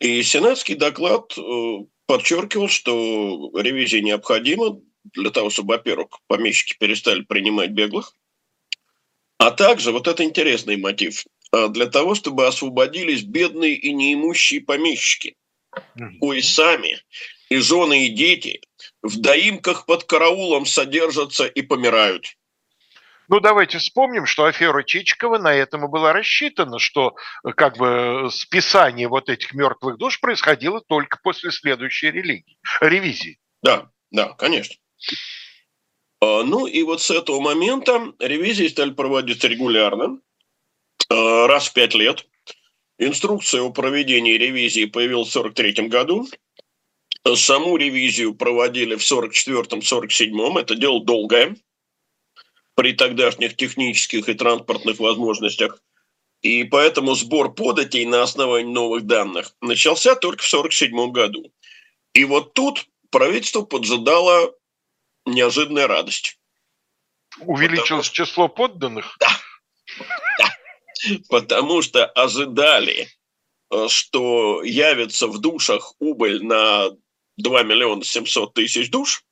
и 0.00 0.22
сенатский 0.22 0.74
доклад 0.74 1.36
э, 1.36 1.78
подчеркивал, 2.06 2.68
что 2.68 3.50
ревизия 3.54 4.00
необходима 4.00 4.80
для 5.14 5.30
того, 5.30 5.50
чтобы, 5.50 5.74
во-первых, 5.74 6.18
помещики 6.26 6.76
перестали 6.78 7.22
принимать 7.22 7.70
беглых, 7.70 8.16
а 9.38 9.50
также, 9.50 9.92
вот 9.92 10.08
это 10.08 10.24
интересный 10.24 10.76
мотив, 10.76 11.24
э, 11.52 11.68
для 11.68 11.86
того, 11.86 12.14
чтобы 12.14 12.46
освободились 12.46 13.22
бедные 13.22 13.74
и 13.74 13.92
неимущие 13.92 14.60
помещики. 14.60 15.36
Ой, 16.20 16.42
сами, 16.42 16.98
и 17.48 17.58
жены, 17.58 18.06
и 18.06 18.08
дети 18.08 18.60
в 19.02 19.20
доимках 19.20 19.86
под 19.86 20.04
караулом 20.04 20.66
содержатся 20.66 21.46
и 21.46 21.62
помирают. 21.62 22.36
Ну, 23.30 23.38
давайте 23.38 23.78
вспомним, 23.78 24.26
что 24.26 24.46
афера 24.46 24.82
Чичикова 24.82 25.38
на 25.38 25.54
этом 25.54 25.84
и 25.84 25.88
была 25.88 26.12
рассчитана, 26.12 26.80
что 26.80 27.14
э, 27.44 27.52
как 27.52 27.78
бы 27.78 28.28
списание 28.32 29.06
вот 29.06 29.28
этих 29.28 29.54
мертвых 29.54 29.98
душ 29.98 30.18
происходило 30.18 30.80
только 30.80 31.20
после 31.22 31.52
следующей 31.52 32.10
религии, 32.10 32.58
ревизии. 32.80 33.38
Да, 33.62 33.88
да, 34.10 34.30
конечно. 34.32 34.74
А, 36.20 36.42
ну 36.42 36.66
и 36.66 36.82
вот 36.82 37.02
с 37.02 37.12
этого 37.12 37.38
момента 37.40 38.12
ревизии 38.18 38.66
стали 38.66 38.90
проводиться 38.90 39.46
регулярно, 39.46 40.18
а, 41.08 41.46
раз 41.46 41.68
в 41.68 41.72
пять 41.72 41.94
лет. 41.94 42.26
Инструкция 42.98 43.62
о 43.62 43.70
проведении 43.70 44.32
ревизии 44.32 44.86
появилась 44.86 45.28
в 45.28 45.38
1943 45.38 45.86
году. 45.86 46.26
Саму 47.36 47.76
ревизию 47.76 48.34
проводили 48.34 48.96
в 48.96 49.02
1944-1947. 49.02 50.58
Это 50.58 50.74
дело 50.74 51.04
долгое 51.04 51.54
при 52.80 52.94
тогдашних 52.94 53.56
технических 53.56 54.26
и 54.30 54.32
транспортных 54.32 55.00
возможностях. 55.00 55.82
И 56.40 56.64
поэтому 56.64 57.14
сбор 57.14 57.52
податей 57.52 58.06
на 58.06 58.22
основании 58.22 58.72
новых 58.72 59.04
данных 59.04 59.54
начался 59.60 60.14
только 60.14 60.42
в 60.42 60.48
1947 60.48 61.12
году. 61.12 61.52
И 62.14 62.24
вот 62.24 62.54
тут 62.54 62.86
правительство 63.10 63.60
поджидало 63.66 64.54
неожиданная 65.26 65.88
радость. 65.88 66.38
Увеличилось 67.40 68.08
Потому... 68.08 68.26
число 68.26 68.48
подданных? 68.48 69.18
Да. 69.20 69.28
да. 70.38 70.50
Потому 71.28 71.82
что 71.82 72.06
ожидали, 72.06 73.08
э, 73.70 73.88
что 73.88 74.62
явится 74.62 75.26
в 75.26 75.38
душах 75.38 75.92
убыль 75.98 76.42
на 76.42 76.88
2 77.36 77.62
миллиона 77.62 78.04
700 78.04 78.54
тысяч 78.54 78.88
душ, 78.88 79.22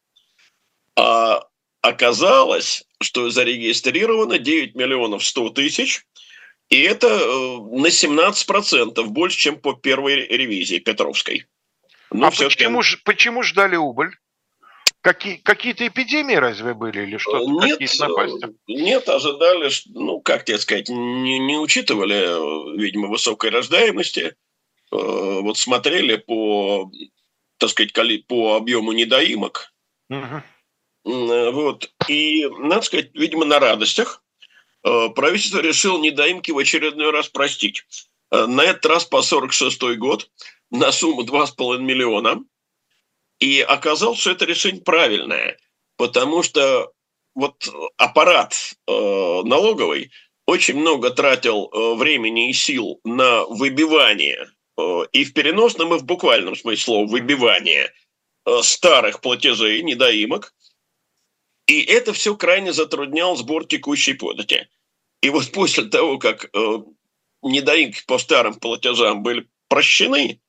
а 0.96 1.47
оказалось, 1.80 2.84
что 3.00 3.30
зарегистрировано 3.30 4.38
9 4.38 4.74
миллионов 4.74 5.24
100 5.24 5.50
тысяч, 5.50 6.04
и 6.68 6.82
это 6.82 7.06
э, 7.06 7.58
на 7.78 7.86
17% 7.86 9.02
больше, 9.04 9.38
чем 9.38 9.58
по 9.58 9.72
первой 9.72 10.26
ревизии 10.26 10.78
Петровской. 10.78 11.46
Ну, 12.10 12.26
а 12.26 12.30
почему, 12.30 12.82
ж, 12.82 13.00
почему 13.04 13.42
ждали 13.42 13.76
убыль? 13.76 14.10
Какие, 15.00 15.36
какие-то 15.36 15.86
эпидемии 15.86 16.34
разве 16.34 16.74
были 16.74 17.02
или 17.02 17.16
что-то? 17.18 17.46
Нет, 17.64 17.80
нет, 18.66 19.08
ожидали, 19.08 19.70
ну, 19.94 20.20
как 20.20 20.44
тебе 20.44 20.58
сказать, 20.58 20.88
не, 20.88 21.38
не 21.38 21.56
учитывали, 21.56 22.76
видимо, 22.78 23.08
высокой 23.08 23.50
рождаемости. 23.50 24.34
Э, 24.90 24.96
вот 25.40 25.56
смотрели 25.56 26.16
по, 26.16 26.90
так 27.58 27.70
сказать, 27.70 27.92
по 28.26 28.56
объему 28.56 28.92
недоимок. 28.92 29.72
Угу. 30.10 30.42
Э, 31.08 31.50
вот. 31.50 31.90
И, 32.08 32.46
надо 32.58 32.82
сказать, 32.82 33.10
видимо, 33.14 33.44
на 33.44 33.58
радостях 33.58 34.22
э, 34.84 35.08
правительство 35.10 35.60
решило 35.60 35.98
недоимки 35.98 36.50
в 36.50 36.58
очередной 36.58 37.10
раз 37.10 37.28
простить. 37.28 37.84
Э, 38.30 38.46
на 38.46 38.62
этот 38.62 38.86
раз 38.86 39.04
по 39.04 39.22
46 39.22 39.96
год 39.96 40.30
на 40.70 40.92
сумму 40.92 41.22
2,5 41.24 41.78
миллиона. 41.78 42.44
И 43.40 43.60
оказалось, 43.60 44.18
что 44.18 44.32
это 44.32 44.44
решение 44.44 44.82
правильное, 44.82 45.58
потому 45.96 46.42
что 46.42 46.92
вот 47.36 47.68
аппарат 47.96 48.74
налоговый 48.88 50.10
очень 50.48 50.80
много 50.80 51.10
тратил 51.10 51.70
э, 51.70 51.94
времени 51.96 52.48
и 52.48 52.54
сил 52.54 53.00
на 53.04 53.44
выбивание, 53.44 54.48
э, 54.78 55.00
и 55.12 55.24
в 55.24 55.34
переносном, 55.34 55.94
и 55.94 55.98
в 55.98 56.04
буквальном 56.04 56.56
смысле 56.56 56.82
слова 56.82 57.06
выбивание 57.06 57.92
э, 58.46 58.62
старых 58.62 59.20
платежей, 59.20 59.82
недоимок. 59.82 60.54
И 61.68 61.83
это 61.83 62.12
все 62.12 62.37
крайне 62.37 62.72
затруднял 62.72 63.37
сбор 63.37 63.64
текущей 63.64 64.14
подати. 64.14 64.68
И 65.22 65.31
вот 65.31 65.52
после 65.52 65.85
того, 65.85 66.18
как 66.18 66.50
недоимки 67.42 68.04
по 68.07 68.18
старым 68.18 68.54
платежам 68.54 69.22
были 69.22 69.48
прощены, 69.68 70.40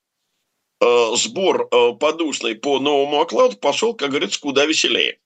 сбор 0.79 1.67
подушный 1.97 2.55
по 2.55 2.79
новому 2.79 3.21
окладу 3.21 3.57
пошел, 3.57 3.93
как 3.93 4.09
говорится, 4.09 4.39
куда 4.39 4.65
веселее. 4.65 5.19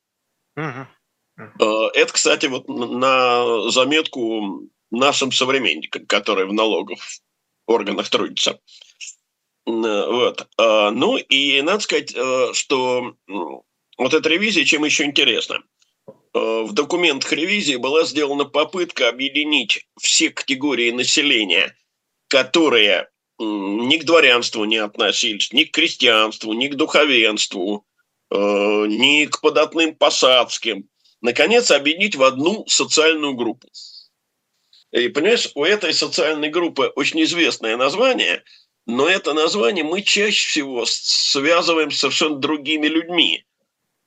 Э, 1.38 1.90
это, 1.94 2.14
кстати, 2.14 2.46
вот 2.48 2.68
на 2.68 3.70
заметку 3.70 4.70
нашим 4.92 5.32
современникам, 5.32 6.06
которые 6.06 6.48
в 6.48 6.54
налогов 6.54 7.00
органах 7.66 8.10
трудятся. 8.10 8.60
Вот. 9.66 10.48
Э, 10.58 10.90
ну 10.92 11.18
и 11.18 11.62
надо 11.62 11.80
сказать, 11.80 12.14
э, 12.16 12.54
что 12.54 13.16
вот 13.98 14.14
эта 14.14 14.30
ревизия 14.30 14.66
чем 14.66 14.84
еще 14.84 15.06
интересна. 15.06 15.64
В 16.34 16.72
документах 16.72 17.32
ревизии 17.32 17.76
была 17.76 18.06
сделана 18.06 18.46
попытка 18.46 19.10
объединить 19.10 19.86
все 20.00 20.32
категории 20.32 20.90
населения, 20.90 21.78
которые 22.28 23.10
ни 23.38 23.98
к 23.98 24.06
дворянству 24.06 24.66
не 24.66 24.78
относились, 24.78 25.54
ни 25.54 25.64
к 25.64 25.72
крестьянству, 25.72 26.54
ни 26.54 26.68
к 26.68 26.76
духовенству, 26.76 27.86
ни 28.32 29.26
к 29.26 29.42
податным 29.42 29.94
посадским, 29.96 30.90
наконец, 31.22 31.70
объединить 31.70 32.16
в 32.16 32.24
одну 32.24 32.66
социальную 32.68 33.36
группу. 33.36 33.68
И, 34.92 35.10
понимаешь, 35.10 35.50
у 35.54 35.64
этой 35.64 35.94
социальной 35.94 36.50
группы 36.50 36.92
очень 36.96 37.22
известное 37.24 37.78
название, 37.78 38.44
но 38.88 39.08
это 39.08 39.34
название 39.34 39.84
мы 39.84 40.02
чаще 40.02 40.48
всего 40.48 40.86
связываем 40.88 41.92
с 41.92 42.00
совершенно 42.00 42.38
другими 42.38 42.88
людьми. 42.88 43.46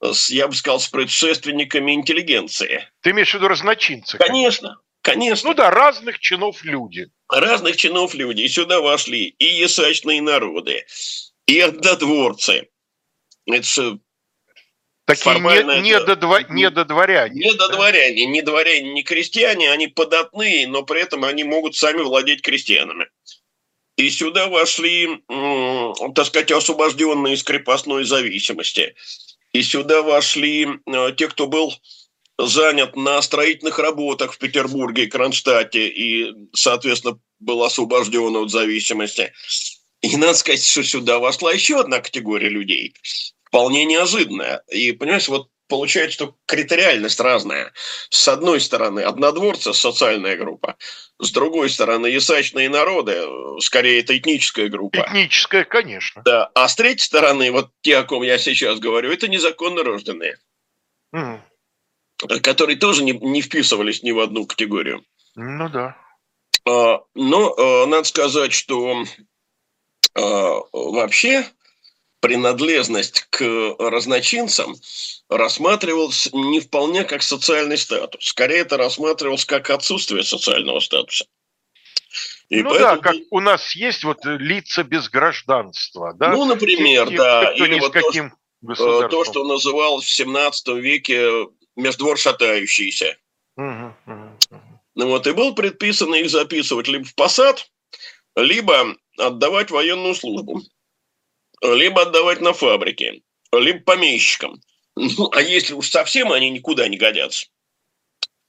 С, 0.02 0.30
я 0.30 0.48
бы 0.48 0.54
сказал, 0.54 0.80
с 0.80 0.88
предшественниками 0.88 1.92
интеллигенции. 1.92 2.88
Ты 3.00 3.10
имеешь 3.10 3.30
в 3.30 3.34
виду 3.34 3.48
разночинцы? 3.48 4.18
Конечно, 4.18 4.78
конечно. 5.02 5.50
Ну 5.50 5.54
да, 5.54 5.70
разных 5.70 6.18
чинов 6.18 6.62
люди. 6.64 7.08
Разных 7.28 7.76
чинов 7.76 8.14
люди. 8.14 8.42
И 8.42 8.48
сюда 8.48 8.80
вошли 8.80 9.26
и 9.38 9.46
ясачные 9.46 10.20
народы, 10.20 10.84
и 11.46 11.60
однодворцы. 11.60 12.68
Это 13.46 13.98
Такие 15.06 15.38
не, 15.38 15.82
не, 15.82 16.00
додва, 16.00 16.42
не 16.42 16.68
до 16.68 16.84
дворяне. 16.84 17.40
Не 17.40 17.54
до 17.54 17.68
дворяне, 17.68 18.26
не 18.26 18.42
дворяне, 18.42 18.92
не 18.92 19.04
крестьяне, 19.04 19.70
они 19.70 19.86
податные, 19.86 20.66
но 20.66 20.82
при 20.82 21.00
этом 21.00 21.24
они 21.24 21.44
могут 21.44 21.76
сами 21.76 22.02
владеть 22.02 22.42
крестьянами. 22.42 23.06
И 23.96 24.10
сюда 24.10 24.48
вошли, 24.48 25.22
так 25.28 26.26
сказать, 26.26 26.50
освобожденные 26.50 27.34
из 27.34 27.44
крепостной 27.44 28.04
зависимости. 28.04 28.96
И 29.56 29.62
сюда 29.62 30.02
вошли 30.02 30.66
э, 30.66 31.12
те, 31.16 31.28
кто 31.28 31.46
был 31.46 31.74
занят 32.36 32.94
на 32.94 33.22
строительных 33.22 33.78
работах 33.78 34.34
в 34.34 34.38
Петербурге 34.38 35.04
и 35.04 35.06
Кронштадте 35.06 35.88
и, 35.88 36.34
соответственно, 36.52 37.18
был 37.40 37.64
освобожден 37.64 38.36
от 38.36 38.50
зависимости. 38.50 39.32
И 40.02 40.14
надо 40.18 40.34
сказать, 40.34 40.62
что 40.62 40.82
сюда 40.84 41.20
вошла 41.20 41.54
еще 41.54 41.80
одна 41.80 42.00
категория 42.00 42.50
людей 42.50 42.92
вполне 43.44 43.86
неожиданная. 43.86 44.62
И, 44.70 44.92
понимаешь, 44.92 45.28
вот 45.28 45.48
получается, 45.68 46.14
что 46.14 46.36
критериальность 46.46 47.20
разная. 47.20 47.72
С 48.10 48.28
одной 48.28 48.60
стороны, 48.60 49.00
однодворцы– 49.00 49.72
социальная 49.74 50.36
группа. 50.36 50.76
С 51.18 51.30
другой 51.30 51.70
стороны, 51.70 52.06
ясачные 52.06 52.68
народы, 52.68 53.22
скорее, 53.60 54.00
это 54.00 54.16
этническая 54.16 54.68
группа. 54.68 55.06
Этническая, 55.08 55.64
конечно. 55.64 56.22
Да. 56.24 56.50
А 56.54 56.68
с 56.68 56.76
третьей 56.76 57.04
стороны, 57.04 57.50
вот 57.50 57.70
те, 57.82 57.98
о 57.98 58.04
ком 58.04 58.22
я 58.22 58.38
сейчас 58.38 58.78
говорю, 58.78 59.10
это 59.10 59.28
незаконно 59.28 59.82
рожденные. 59.82 60.38
Угу. 61.12 61.40
Которые 62.42 62.76
тоже 62.76 63.02
не, 63.02 63.12
не 63.12 63.42
вписывались 63.42 64.02
ни 64.02 64.10
в 64.10 64.20
одну 64.20 64.46
категорию. 64.46 65.04
Ну 65.34 65.68
да. 65.68 65.96
А, 66.66 67.02
но 67.14 67.54
а, 67.54 67.86
надо 67.86 68.04
сказать, 68.04 68.52
что 68.52 69.04
а, 70.14 70.60
вообще 70.72 71.46
принадлежность 72.20 73.26
к 73.30 73.76
разночинцам 73.78 74.76
рассматривалась 75.28 76.28
не 76.32 76.60
вполне 76.60 77.04
как 77.04 77.22
социальный 77.22 77.78
статус. 77.78 78.24
Скорее, 78.26 78.60
это 78.60 78.76
рассматривалось 78.76 79.44
как 79.44 79.70
отсутствие 79.70 80.22
социального 80.22 80.80
статуса. 80.80 81.26
И 82.48 82.62
ну 82.62 82.70
поэтому... 82.70 82.96
да, 82.96 83.02
как 83.02 83.16
у 83.30 83.40
нас 83.40 83.74
есть 83.74 84.04
вот 84.04 84.18
лица 84.24 84.84
без 84.84 85.08
гражданства, 85.08 86.14
да? 86.14 86.32
Ну, 86.32 86.44
например, 86.44 87.08
те, 87.08 87.16
да. 87.16 87.52
Или 87.52 87.80
вот 87.80 87.92
каким 87.92 88.32
то, 88.76 89.04
э, 89.04 89.08
то, 89.08 89.24
что 89.24 89.44
называлось 89.44 90.04
в 90.04 90.10
17 90.10 90.68
веке 90.76 91.48
междвор 91.74 92.18
шатающийся. 92.18 93.16
Угу, 93.56 93.94
угу, 94.06 94.38
Ну 94.94 95.08
вот, 95.08 95.26
и 95.26 95.32
был 95.32 95.54
предписано 95.54 96.14
их 96.16 96.30
записывать 96.30 96.88
либо 96.88 97.04
в 97.04 97.14
посад, 97.14 97.68
либо 98.36 98.96
отдавать 99.18 99.70
военную 99.70 100.14
службу 100.14 100.62
либо 101.62 102.02
отдавать 102.02 102.40
на 102.40 102.52
фабрики, 102.52 103.22
либо 103.52 103.80
помещикам. 103.80 104.60
Ну, 104.94 105.30
а 105.32 105.42
если 105.42 105.74
уж 105.74 105.90
совсем 105.90 106.32
они 106.32 106.50
никуда 106.50 106.88
не 106.88 106.96
годятся, 106.96 107.46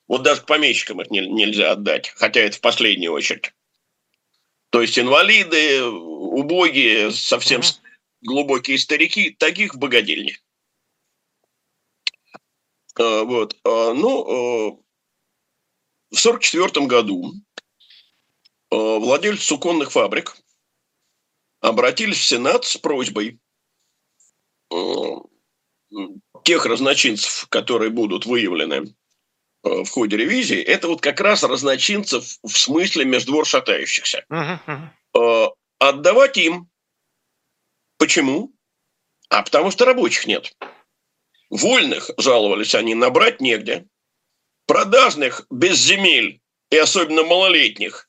вот 0.08 0.24
даже 0.24 0.42
помещикам 0.44 1.02
их 1.02 1.12
не, 1.12 1.20
нельзя 1.20 1.72
отдать, 1.72 2.10
хотя 2.16 2.42
это 2.42 2.58
в 2.58 2.62
последнюю 2.62 3.12
очередь. 3.12 3.52
То 4.70 4.82
есть 4.82 4.98
инвалиды, 4.98 5.84
убогие, 5.84 7.12
совсем 7.12 7.62
mm-hmm. 7.62 7.80
глубокие 8.22 8.78
старики, 8.78 9.32
таких 9.32 9.76
в 9.76 9.78
богадельне. 9.78 10.40
А, 12.96 13.24
вот. 13.24 13.58
А, 13.64 13.94
ну, 13.94 14.22
а, 14.22 14.72
в 16.12 16.20
1944 16.20 16.86
году 16.86 17.34
владельцы 18.70 19.44
суконных 19.44 19.92
фабрик 19.92 20.38
обратились 21.62 22.18
в 22.18 22.26
Сенат 22.26 22.66
с 22.66 22.78
просьбой 22.78 23.40
э, 24.72 24.76
тех 26.44 26.66
разночинцев, 26.66 27.48
которые 27.50 27.90
будут 27.90 28.26
выявлены 28.26 28.96
э, 29.64 29.84
в 29.84 29.90
ходе 29.90 30.18
ревизии, 30.18 30.60
это 30.60 30.88
вот 30.88 31.02
как 31.02 31.20
раз 31.22 31.44
разночинцев 31.44 32.40
в 32.44 32.58
смысле 32.58 33.06
междвор 33.06 33.46
шатающихся. 33.46 34.26
Uh-huh, 34.30 35.52
Отдавать 35.80 36.38
им. 36.38 36.70
Почему? 37.98 38.52
А 39.30 39.44
потому 39.44 39.72
что 39.72 39.86
рабочих 39.86 40.26
нет. 40.26 40.56
Вольных, 41.50 42.12
жаловались 42.18 42.76
они, 42.76 42.96
набрать 42.96 43.42
негде. 43.42 43.88
Продажных 44.66 45.46
без 45.50 45.78
земель 45.78 46.42
и 46.72 46.78
особенно 46.78 47.24
малолетних 47.24 48.08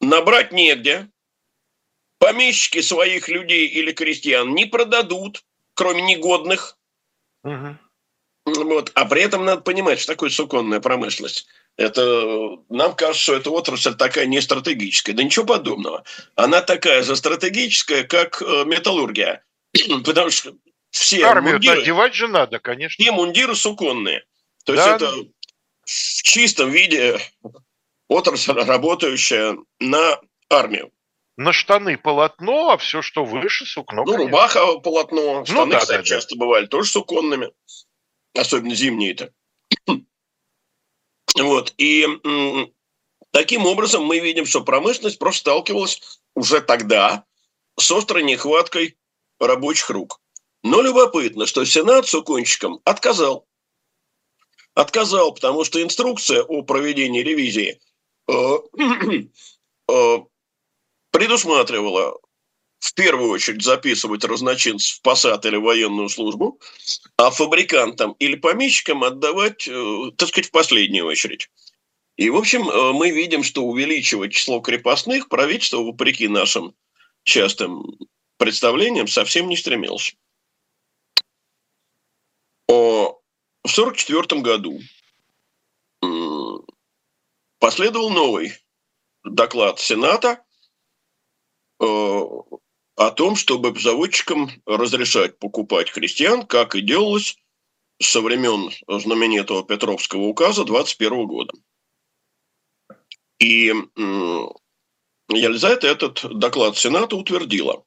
набрать 0.00 0.52
негде 0.52 1.10
помещики 2.18 2.80
своих 2.80 3.28
людей 3.28 3.66
или 3.66 3.92
крестьян 3.92 4.54
не 4.54 4.66
продадут, 4.66 5.44
кроме 5.74 6.02
негодных. 6.02 6.78
Угу. 7.44 7.76
Вот. 8.46 8.92
А 8.94 9.04
при 9.06 9.22
этом 9.22 9.44
надо 9.44 9.62
понимать, 9.62 9.98
что 9.98 10.12
такое 10.12 10.30
суконная 10.30 10.80
промышленность. 10.80 11.46
Это, 11.76 12.58
нам 12.68 12.94
кажется, 12.94 13.22
что 13.22 13.34
эта 13.34 13.50
отрасль 13.50 13.94
такая 13.96 14.26
не 14.26 14.40
стратегическая. 14.40 15.12
Да 15.12 15.22
ничего 15.22 15.44
подобного. 15.44 16.04
Она 16.36 16.62
такая 16.62 17.02
же 17.02 17.16
стратегическая, 17.16 18.04
как 18.04 18.40
э, 18.40 18.64
металлургия. 18.64 19.44
Потому 20.04 20.30
что 20.30 20.54
все 20.90 21.24
Армию 21.24 21.54
мундиры... 21.54 21.82
одевать 21.82 22.14
же 22.14 22.28
надо, 22.28 22.60
конечно. 22.60 23.02
Все 23.02 23.12
мундиры 23.12 23.54
суконные. 23.54 24.24
То 24.64 24.74
да. 24.74 24.92
есть 24.92 25.02
это 25.02 25.14
в 25.84 26.22
чистом 26.22 26.70
виде 26.70 27.18
отрасль, 28.08 28.52
работающая 28.52 29.58
на 29.80 30.20
армию 30.48 30.92
на 31.36 31.52
штаны 31.52 31.98
полотно, 31.98 32.70
а 32.70 32.78
все, 32.78 33.02
что 33.02 33.24
выше, 33.24 33.66
сукно. 33.66 34.04
Ну, 34.04 34.12
конечно. 34.12 34.24
рубаха 34.24 34.78
полотно, 34.78 35.44
штаны, 35.44 35.66
ну, 35.66 35.72
да, 35.72 35.78
кстати, 35.80 35.98
да, 35.98 36.04
часто 36.04 36.34
да. 36.34 36.40
бывали 36.40 36.66
тоже 36.66 36.90
суконными, 36.90 37.52
особенно 38.34 38.74
зимние-то. 38.74 39.32
Вот, 41.38 41.74
и 41.76 42.06
таким 43.30 43.66
образом 43.66 44.02
мы 44.06 44.20
видим, 44.20 44.46
что 44.46 44.62
промышленность 44.62 45.18
просто 45.18 45.40
сталкивалась 45.40 46.22
уже 46.34 46.62
тогда 46.62 47.26
с 47.78 47.90
острой 47.90 48.22
нехваткой 48.22 48.96
рабочих 49.38 49.90
рук. 49.90 50.18
Но 50.62 50.80
любопытно, 50.80 51.44
что 51.44 51.64
Сенат 51.66 52.08
сукончикам 52.08 52.80
отказал. 52.84 53.46
Отказал, 54.72 55.34
потому 55.34 55.64
что 55.64 55.82
инструкция 55.82 56.42
о 56.42 56.62
проведении 56.62 57.22
ревизии 57.22 57.80
э, 58.28 58.32
э, 59.92 60.18
предусматривала 61.10 62.18
в 62.78 62.94
первую 62.94 63.30
очередь 63.30 63.62
записывать 63.62 64.24
разночинцев 64.24 64.98
в 64.98 65.02
посад 65.02 65.44
или 65.46 65.56
военную 65.56 66.08
службу, 66.08 66.60
а 67.16 67.30
фабрикантам 67.30 68.12
или 68.18 68.36
помещикам 68.36 69.02
отдавать, 69.02 69.66
э, 69.66 70.10
так 70.16 70.28
сказать, 70.28 70.48
в 70.48 70.52
последнюю 70.52 71.06
очередь. 71.06 71.50
И, 72.16 72.30
в 72.30 72.36
общем, 72.36 72.68
э, 72.68 72.92
мы 72.92 73.10
видим, 73.10 73.42
что 73.42 73.64
увеличивать 73.64 74.32
число 74.32 74.60
крепостных 74.60 75.28
правительство, 75.28 75.78
вопреки 75.78 76.28
нашим 76.28 76.74
частым 77.24 77.98
представлениям, 78.38 79.08
совсем 79.08 79.48
не 79.48 79.56
стремилось. 79.56 80.14
В 82.68 83.18
1944 83.64 84.42
году 84.42 84.80
последовал 87.58 88.10
новый 88.10 88.52
доклад 89.24 89.80
Сената 89.80 90.45
о 91.78 93.10
том, 93.10 93.36
чтобы 93.36 93.78
заводчикам 93.78 94.50
разрешать 94.64 95.38
покупать 95.38 95.92
крестьян, 95.92 96.46
как 96.46 96.74
и 96.74 96.80
делалось 96.80 97.36
со 98.00 98.20
времен 98.20 98.70
знаменитого 98.88 99.64
Петровского 99.64 100.22
указа 100.22 100.64
21 100.64 101.26
года. 101.26 101.52
И 103.38 103.72
Елизавета 105.28 105.88
этот 105.88 106.38
доклад 106.38 106.76
Сената 106.76 107.16
утвердила. 107.16 107.84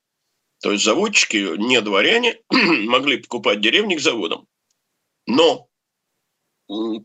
То 0.62 0.72
есть 0.72 0.84
заводчики, 0.84 1.58
не 1.58 1.82
дворяне, 1.82 2.42
могли 2.50 3.18
покупать 3.18 3.62
деревни 3.62 3.96
к 3.96 4.02
заводам. 4.02 4.48
Но 5.26 5.70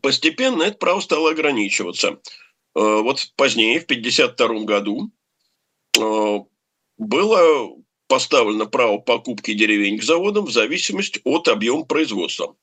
постепенно 0.01 0.63
это 0.63 0.77
право 0.77 0.99
стало 0.99 1.31
ограничиваться. 1.31 2.19
Э, 2.75 3.01
вот 3.01 3.31
позднее, 3.37 3.79
в 3.79 3.85
1952 3.85 4.65
году, 4.65 5.11
э, 5.97 6.45
было 6.97 7.75
поставлено 8.07 8.67
право 8.67 8.97
покупки 8.97 9.53
деревень 9.53 9.97
к 9.97 10.03
заводам 10.03 10.45
в 10.45 10.51
зависимости 10.51 11.21
от 11.23 11.47
объема 11.47 11.85
производства. 11.85 12.55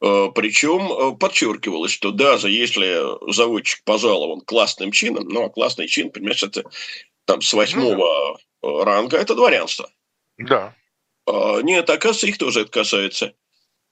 Э, 0.00 0.28
Причем 0.34 1.16
подчеркивалось, 1.18 1.92
что 1.92 2.10
даже 2.10 2.50
если 2.50 3.32
заводчик 3.32 3.84
пожалован 3.84 4.40
классным 4.40 4.92
чином, 4.92 5.28
ну 5.28 5.44
а 5.44 5.50
классный 5.50 5.88
чин, 5.88 6.10
понимаешь, 6.10 6.42
это 6.42 6.64
там 7.24 7.42
с 7.42 7.52
восьмого 7.52 8.38
ну, 8.62 8.84
ранга, 8.84 9.16
это 9.16 9.34
дворянство. 9.34 9.90
Да. 10.38 10.74
Нет, 11.26 11.88
оказывается, 11.88 12.26
их 12.26 12.38
тоже 12.38 12.62
это 12.62 12.70
касается. 12.70 13.34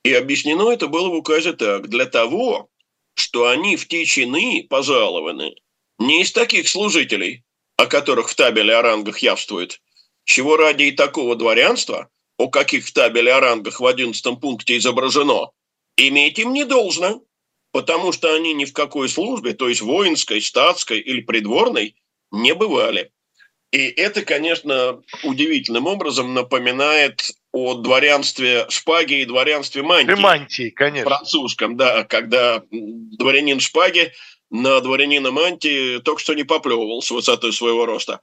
И 0.03 0.13
объяснено 0.13 0.71
это 0.71 0.89
было 0.89 1.09
в 1.09 1.15
указе 1.15 1.53
так. 1.53 1.89
Для 1.89 2.07
того, 2.07 2.71
что 3.15 3.49
они 3.49 3.77
в 3.77 3.87
те 3.87 4.05
чины 4.05 4.67
пожалованы 4.69 5.55
не 5.99 6.23
из 6.23 6.33
таких 6.33 6.69
служителей, 6.69 7.45
о 7.81 7.87
которых 7.87 8.29
в 8.29 8.35
табеле 8.35 8.77
о 8.77 8.83
рангах 8.83 9.21
явствует, 9.21 9.81
чего 10.25 10.59
ради 10.59 10.83
и 10.83 10.93
такого 10.93 11.35
дворянства, 11.35 12.11
о 12.37 12.49
каких 12.49 12.85
в 12.85 12.93
табеле 12.93 13.33
о 13.33 13.41
рангах 13.41 13.81
в 13.81 13.87
11 13.87 14.39
пункте 14.39 14.77
изображено, 14.77 15.51
иметь 15.97 16.39
им 16.39 16.53
не 16.53 16.67
должно, 16.67 17.23
потому 17.73 18.13
что 18.13 18.35
они 18.35 18.53
ни 18.53 18.67
в 18.67 18.75
какой 18.75 19.09
службе, 19.09 19.55
то 19.55 19.67
есть 19.71 19.81
воинской, 19.81 20.43
статской 20.43 21.01
или 21.01 21.23
придворной, 21.23 21.97
не 22.31 22.55
бывали. 22.55 23.13
И 23.73 23.87
это, 23.87 24.27
конечно, 24.27 25.01
удивительным 25.23 25.87
образом 25.87 26.35
напоминает 26.35 27.31
о 27.53 27.75
дворянстве 27.75 28.67
шпаги 28.69 29.23
и 29.23 29.25
дворянстве 29.25 29.83
мантии. 29.83 30.13
И 30.13 30.17
мантии, 30.17 30.71
конечно. 30.71 31.09
Французском, 31.09 31.79
да, 31.79 32.05
когда 32.05 32.63
дворянин 32.71 33.59
шпаги 33.59 34.13
на 34.51 34.81
дворянина 34.81 35.31
мантии 35.31 35.99
только 35.99 36.21
что 36.21 36.35
не 36.35 36.45
поплевывал 36.45 37.03
с 37.03 37.11
высоты 37.11 37.53
своего 37.53 37.87
роста. 37.87 38.21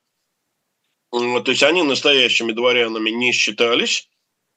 То 1.11 1.43
есть 1.47 1.63
они 1.63 1.83
настоящими 1.83 2.51
дворянами 2.51 3.09
не 3.09 3.31
считались 3.31 4.09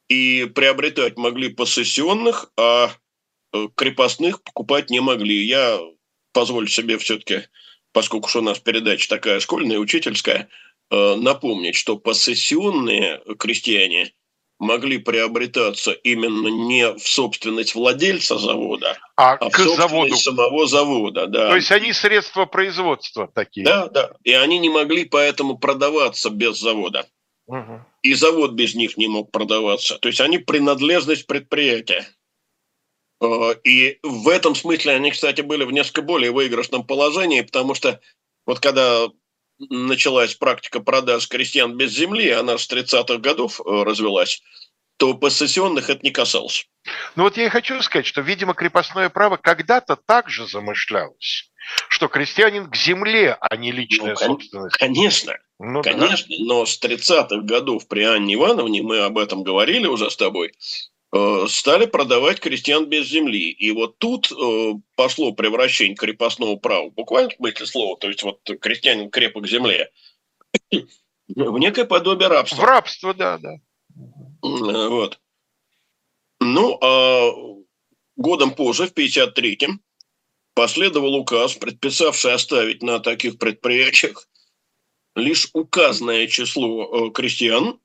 и 0.08 0.50
приобретать 0.52 1.16
могли 1.16 1.48
посессионных, 1.48 2.50
а 2.56 2.90
э, 3.52 3.68
крепостных 3.76 4.42
покупать 4.42 4.90
не 4.90 5.00
могли. 5.00 5.44
Я 5.44 5.80
позволю 6.32 6.66
себе 6.66 6.98
все-таки, 6.98 7.42
поскольку 7.92 8.28
у 8.36 8.42
нас 8.42 8.58
передача 8.58 9.08
такая 9.08 9.38
школьная, 9.38 9.78
учительская, 9.78 10.50
Э, 10.90 11.14
напомнить, 11.14 11.76
что 11.76 11.96
посессионные 11.96 13.22
крестьяне 13.38 14.12
могли 14.60 14.98
приобретаться 14.98 15.90
именно 15.90 16.48
не 16.48 16.92
в 16.92 17.00
собственность 17.00 17.74
владельца 17.74 18.38
завода, 18.38 18.96
а, 19.16 19.32
а 19.32 19.50
к 19.50 19.58
в 19.58 19.76
заводу. 19.76 20.14
самого 20.16 20.66
завода. 20.66 21.26
Да. 21.26 21.48
То 21.48 21.56
есть 21.56 21.72
они 21.72 21.92
средства 21.92 22.44
производства 22.44 23.26
такие. 23.34 23.64
Да, 23.64 23.88
да. 23.88 24.12
И 24.22 24.32
они 24.32 24.58
не 24.58 24.68
могли 24.68 25.06
поэтому 25.06 25.58
продаваться 25.58 26.30
без 26.30 26.60
завода. 26.60 27.06
Угу. 27.46 27.80
И 28.02 28.14
завод 28.14 28.52
без 28.52 28.74
них 28.74 28.96
не 28.96 29.08
мог 29.08 29.32
продаваться. 29.32 29.98
То 29.98 30.08
есть 30.08 30.20
они 30.20 30.38
принадлежность 30.38 31.26
предприятия. 31.26 32.06
Э, 33.22 33.54
и 33.64 33.98
в 34.02 34.28
этом 34.28 34.54
смысле 34.54 34.92
они, 34.92 35.10
кстати, 35.10 35.40
были 35.40 35.64
в 35.64 35.72
несколько 35.72 36.02
более 36.02 36.32
выигрышном 36.32 36.84
положении, 36.84 37.40
потому 37.40 37.74
что 37.74 37.98
вот 38.46 38.60
когда 38.60 39.08
началась 39.68 40.34
практика 40.34 40.80
продаж 40.80 41.28
крестьян 41.28 41.76
без 41.76 41.92
земли, 41.92 42.30
она 42.30 42.58
с 42.58 42.68
30-х 42.70 43.18
годов 43.18 43.60
э, 43.60 43.82
развелась, 43.82 44.42
то 44.96 45.14
посессионных 45.14 45.90
это 45.90 46.00
не 46.02 46.10
касалось. 46.10 46.66
Ну 47.16 47.24
вот 47.24 47.36
я 47.36 47.46
и 47.46 47.48
хочу 47.48 47.80
сказать, 47.82 48.06
что, 48.06 48.20
видимо, 48.20 48.54
крепостное 48.54 49.08
право 49.10 49.36
когда-то 49.36 49.96
также 49.96 50.46
замышлялось, 50.46 51.50
что 51.88 52.08
крестьянин 52.08 52.70
к 52.70 52.76
земле, 52.76 53.36
а 53.40 53.56
не 53.56 53.72
личная 53.72 54.10
ну, 54.10 54.16
собственность. 54.16 54.76
Конечно, 54.76 55.34
ну, 55.58 55.82
конечно, 55.82 56.26
да. 56.28 56.44
но 56.44 56.66
с 56.66 56.80
30-х 56.82 57.42
годов 57.42 57.86
при 57.86 58.02
Анне 58.02 58.34
Ивановне, 58.34 58.82
мы 58.82 59.00
об 59.00 59.18
этом 59.18 59.42
говорили 59.42 59.86
уже 59.86 60.10
с 60.10 60.16
тобой, 60.16 60.52
стали 61.48 61.86
продавать 61.86 62.40
крестьян 62.40 62.86
без 62.86 63.08
земли. 63.08 63.50
И 63.50 63.72
вот 63.72 63.98
тут 63.98 64.30
э, 64.30 64.72
пошло 64.94 65.32
превращение 65.32 65.96
крепостного 65.96 66.56
права, 66.56 66.90
буквально 66.90 67.30
в 67.30 67.34
смысле 67.34 67.66
слова, 67.66 67.96
то 67.96 68.08
есть 68.08 68.22
вот 68.22 68.40
крестьянин 68.60 69.10
крепок 69.10 69.44
к 69.44 69.48
земле, 69.48 69.90
в 70.70 71.58
некое 71.58 71.84
подобие 71.84 72.28
рабства. 72.28 72.62
В 72.62 72.64
рабство, 72.64 73.14
да, 73.14 73.38
да. 73.38 73.56
Вот. 74.42 75.20
Ну, 76.40 76.78
а 76.80 77.32
годом 78.16 78.54
позже, 78.54 78.86
в 78.86 78.92
53-м, 78.92 79.80
последовал 80.54 81.14
указ, 81.14 81.54
предписавший 81.54 82.32
оставить 82.32 82.82
на 82.82 82.98
таких 82.98 83.38
предприятиях 83.38 84.28
лишь 85.14 85.48
указанное 85.52 86.26
число 86.26 87.08
э, 87.08 87.10
крестьян, 87.12 87.78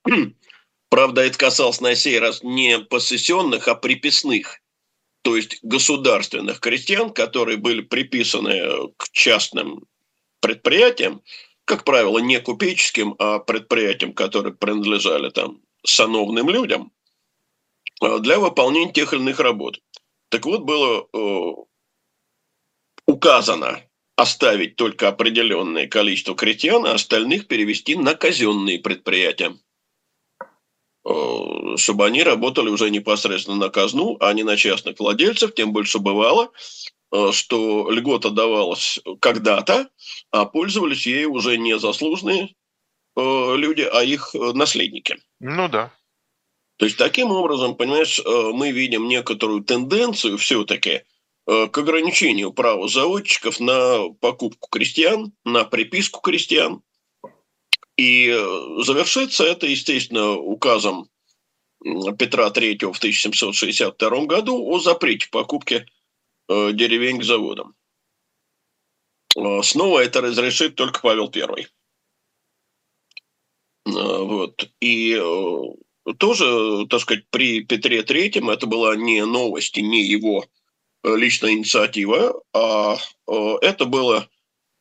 Правда, 0.90 1.22
это 1.22 1.38
касалось 1.38 1.82
на 1.82 1.96
сей 1.96 2.20
раз 2.20 2.44
не 2.44 2.80
посессионных, 2.80 3.68
а 3.68 3.76
приписных, 3.76 4.62
то 5.24 5.36
есть 5.36 5.60
государственных 5.64 6.60
крестьян, 6.60 7.12
которые 7.12 7.58
были 7.58 7.82
приписаны 7.82 8.92
к 8.98 9.10
частным 9.12 9.86
предприятиям, 10.40 11.22
как 11.66 11.84
правило, 11.84 12.20
не 12.20 12.40
купеческим, 12.40 13.16
а 13.18 13.40
предприятиям, 13.40 14.14
которые 14.14 14.54
принадлежали 14.54 15.32
там 15.32 15.62
сановным 15.84 16.50
людям, 16.50 16.92
а, 18.02 18.20
для 18.20 18.40
выполнения 18.40 18.92
тех 18.94 19.14
или 19.14 19.22
иных 19.22 19.40
работ. 19.40 19.82
Так 20.30 20.46
вот, 20.46 20.64
было 20.64 21.08
э, 21.14 21.52
указано 23.08 23.82
оставить 24.16 24.76
только 24.76 25.08
определенное 25.08 25.88
количество 25.88 26.36
крестьян, 26.36 26.86
а 26.86 26.94
остальных 26.94 27.48
перевести 27.48 27.96
на 27.96 28.16
казенные 28.16 28.80
предприятия. 28.80 29.58
Э, 31.08 31.78
чтобы 31.78 32.06
они 32.06 32.24
работали 32.24 32.70
уже 32.70 32.90
непосредственно 32.90 33.58
на 33.58 33.70
казну, 33.70 34.18
а 34.20 34.34
не 34.34 34.44
на 34.44 34.58
частных 34.58 35.00
владельцев, 35.00 35.54
тем 35.54 35.72
больше 35.72 36.00
бывало, 36.00 36.52
э, 37.12 37.32
что 37.32 37.92
льгота 37.92 38.32
давалась 38.32 39.00
когда-то, 39.20 39.88
а 40.32 40.46
пользовались 40.46 41.06
ей 41.06 41.26
уже 41.26 41.58
не 41.58 41.78
заслуженные 41.78 42.56
э, 43.16 43.56
люди, 43.56 43.82
а 43.82 44.04
их 44.04 44.34
наследники. 44.34 45.18
Ну 45.40 45.70
да. 45.70 45.94
То 46.78 46.86
есть 46.86 46.98
таким 46.98 47.30
образом, 47.32 47.76
понимаешь, 47.76 48.20
мы 48.26 48.72
видим 48.72 49.08
некоторую 49.08 49.64
тенденцию 49.64 50.38
все-таки 50.38 51.04
к 51.46 51.78
ограничению 51.78 52.52
права 52.52 52.90
заводчиков 52.90 53.62
на 53.62 54.10
покупку 54.20 54.68
крестьян, 54.70 55.32
на 55.46 55.64
приписку 55.64 56.20
крестьян, 56.20 56.82
и 57.98 58.30
э, 58.30 58.84
завершится 58.84 59.46
это, 59.46 59.68
естественно, 59.68 60.34
указом 60.34 61.10
Петра 62.18 62.48
III 62.50 62.92
в 62.92 62.98
1762 62.98 64.26
году 64.26 64.66
о 64.70 64.80
запрете 64.80 65.28
покупки 65.32 65.86
э, 66.48 66.72
деревень 66.74 67.20
к 67.20 67.24
заводам. 67.24 67.76
Э, 69.38 69.62
снова 69.64 70.00
это 70.00 70.22
разрешит 70.22 70.76
только 70.76 71.00
Павел 71.02 71.32
I. 71.34 71.68
Вот. 73.86 74.68
И 74.82 75.16
тоже, 76.18 76.88
так 76.88 77.02
сказать, 77.02 77.26
при 77.30 77.62
Петре 77.64 78.02
III 78.02 78.52
это 78.52 78.66
была 78.66 78.96
не 78.96 79.24
новость, 79.24 79.78
не 79.78 80.04
его 80.04 80.44
личная 81.04 81.52
инициатива, 81.52 82.42
а 82.52 82.98
это 83.28 83.86
было 83.86 84.28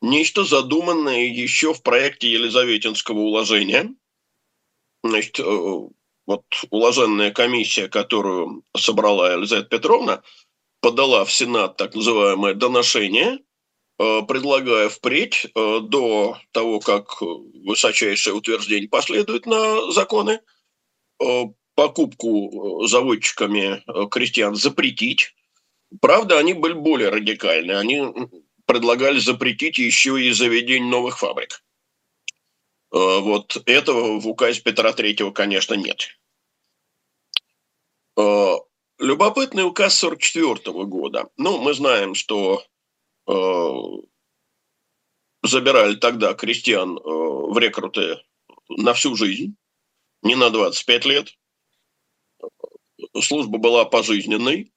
нечто 0.01 0.43
задуманное 0.43 1.25
еще 1.25 1.73
в 1.73 1.81
проекте 1.81 2.31
Елизаветинского 2.31 3.19
уложения. 3.19 3.93
Значит, 5.03 5.39
э, 5.39 5.43
вот 5.43 6.45
уложенная 6.69 7.31
комиссия, 7.31 7.87
которую 7.87 8.63
собрала 8.75 9.33
Елизавета 9.33 9.69
Петровна, 9.69 10.23
подала 10.81 11.25
в 11.25 11.31
Сенат 11.31 11.77
так 11.77 11.95
называемое 11.95 12.53
доношение 12.53 13.39
предлагая 13.97 14.89
впредь, 14.89 15.47
до 15.53 16.37
того, 16.51 16.79
как 16.79 17.21
высочайшее 17.21 18.35
утверждение 18.35 18.89
последует 18.89 19.45
на 19.45 19.91
законы, 19.91 20.41
покупку 21.75 22.85
заводчиками 22.87 23.83
крестьян 24.09 24.55
запретить. 24.55 25.33
Правда, 26.01 26.39
они 26.39 26.53
были 26.53 26.73
более 26.73 27.09
радикальны. 27.09 27.71
Они 27.71 28.03
предлагали 28.65 29.19
запретить 29.19 29.77
еще 29.77 30.21
и 30.21 30.31
заведение 30.31 30.89
новых 30.89 31.19
фабрик. 31.19 31.63
Вот 32.91 33.57
этого 33.65 34.19
в 34.19 34.27
указе 34.27 34.61
Петра 34.61 34.93
Третьего, 34.93 35.31
конечно, 35.31 35.73
нет. 35.73 36.17
Любопытный 38.99 39.63
указ 39.63 40.01
1944 40.01 40.85
года. 40.85 41.29
Ну, 41.35 41.59
мы 41.59 41.73
знаем, 41.73 42.15
что 42.15 42.63
э, 43.27 43.71
забирали 45.43 45.95
тогда 45.95 46.33
крестьян 46.33 46.97
э, 46.97 47.01
в 47.03 47.57
рекруты 47.57 48.21
на 48.69 48.93
всю 48.93 49.15
жизнь, 49.15 49.57
не 50.21 50.35
на 50.35 50.49
25 50.49 51.05
лет. 51.05 51.37
Служба 53.21 53.57
была 53.57 53.83
пожизненной. 53.83 54.71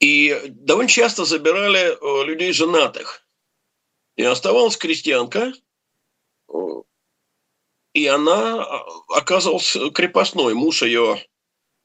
И 0.00 0.40
довольно 0.48 0.88
часто 0.88 1.24
забирали 1.24 1.92
э, 1.92 2.24
людей 2.26 2.52
женатых. 2.52 3.26
И 4.16 4.22
оставалась 4.22 4.76
крестьянка, 4.76 5.52
э, 6.48 6.52
и 7.92 8.06
она 8.06 8.62
э, 8.62 9.14
оказалась 9.16 9.76
крепостной. 9.94 10.54
Муж 10.54 10.82
ее 10.82 11.24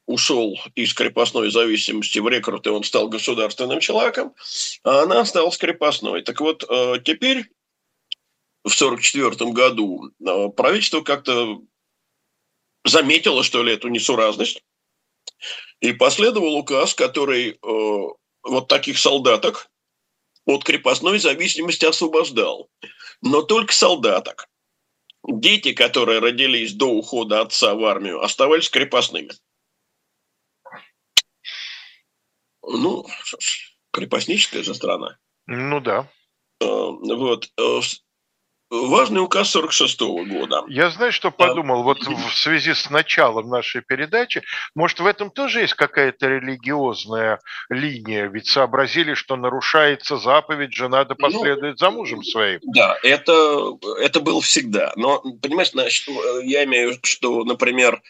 ушел 0.05 0.59
из 0.75 0.93
крепостной 0.93 1.51
зависимости 1.51 2.17
в 2.19 2.27
рекруты, 2.27 2.71
он 2.71 2.83
стал 2.83 3.09
государственным 3.09 3.79
человеком, 3.79 4.33
а 4.83 5.03
она 5.03 5.21
осталась 5.21 5.57
крепостной. 5.57 6.23
Так 6.23 6.41
вот, 6.41 6.61
теперь, 7.05 7.43
в 8.63 8.73
1944 8.73 9.51
году, 9.51 10.11
правительство 10.55 11.01
как-то 11.01 11.61
заметило, 12.85 13.43
что 13.43 13.61
ли, 13.61 13.73
эту 13.73 13.89
несуразность, 13.89 14.63
и 15.81 15.93
последовал 15.93 16.55
указ, 16.55 16.93
который 16.93 17.51
э, 17.51 17.57
вот 18.43 18.67
таких 18.67 18.97
солдаток 18.97 19.69
от 20.45 20.63
крепостной 20.63 21.19
зависимости 21.19 21.85
освобождал. 21.85 22.69
Но 23.21 23.41
только 23.41 23.73
солдаток. 23.73 24.47
Дети, 25.27 25.73
которые 25.73 26.19
родились 26.19 26.73
до 26.73 26.87
ухода 26.87 27.41
отца 27.41 27.75
в 27.75 27.83
армию, 27.85 28.21
оставались 28.21 28.69
крепостными. 28.69 29.31
Ну, 32.61 33.05
крепостническая 33.91 34.63
же 34.63 34.73
страна. 34.73 35.17
Ну 35.47 35.79
да. 35.79 36.09
Э, 36.61 36.65
вот. 36.65 37.49
Важный 38.69 39.21
указ 39.21 39.49
46 39.49 40.01
-го 40.01 40.25
года. 40.25 40.63
Я 40.67 40.89
знаю, 40.91 41.11
что 41.11 41.31
подумал, 41.31 41.83
вот 41.83 41.99
в 42.05 42.35
связи 42.35 42.73
с 42.73 42.89
началом 42.89 43.49
нашей 43.49 43.81
передачи, 43.81 44.43
может, 44.75 44.99
в 44.99 45.05
этом 45.05 45.31
тоже 45.31 45.61
есть 45.61 45.73
какая-то 45.73 46.27
религиозная 46.27 47.39
линия? 47.69 48.27
Ведь 48.27 48.47
сообразили, 48.47 49.15
что 49.15 49.35
нарушается 49.35 50.17
заповедь, 50.17 50.73
жена 50.73 51.03
да 51.03 51.15
ну, 51.17 51.27
последует 51.27 51.73
ну, 51.73 51.77
за 51.77 51.91
мужем 51.91 52.23
своим. 52.23 52.59
Да, 52.63 52.97
это, 53.01 53.77
это 53.99 54.19
было 54.19 54.41
всегда. 54.41 54.93
Но, 54.95 55.19
понимаешь, 55.41 55.71
значит, 55.71 56.07
я 56.43 56.63
имею 56.65 56.89
в 56.89 56.91
виду, 56.91 57.01
что, 57.03 57.43
например, 57.43 58.01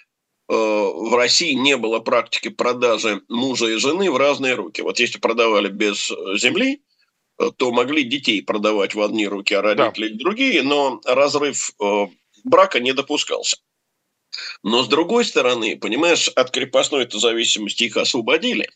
Э, 0.50 0.54
в 0.54 1.16
России 1.16 1.54
не 1.54 1.78
было 1.78 2.00
практики 2.00 2.48
продажи 2.48 3.22
мужа 3.30 3.68
и 3.68 3.76
жены 3.76 4.10
в 4.10 4.18
разные 4.18 4.56
руки. 4.56 4.82
Вот 4.82 5.00
если 5.00 5.20
продавали 5.20 5.70
без 5.70 6.08
земли, 6.42 6.82
то 7.58 7.72
могли 7.72 8.04
детей 8.04 8.42
продавать 8.42 8.96
в 8.96 9.02
одни 9.02 9.28
руки, 9.28 9.54
а 9.54 9.62
родители 9.62 10.10
да. 10.10 10.16
в 10.16 10.18
другие, 10.18 10.62
но 10.64 11.02
разрыв 11.06 11.72
э, 11.82 12.08
брака 12.44 12.80
не 12.80 12.94
допускался. 12.94 13.58
Но 14.64 14.84
с 14.84 14.88
другой 14.88 15.26
стороны, 15.26 15.78
понимаешь, 15.78 16.28
от 16.30 16.52
крепостной 16.52 17.04
этой 17.04 17.20
зависимости 17.20 17.84
их 17.84 17.98
освободили. 17.98 18.70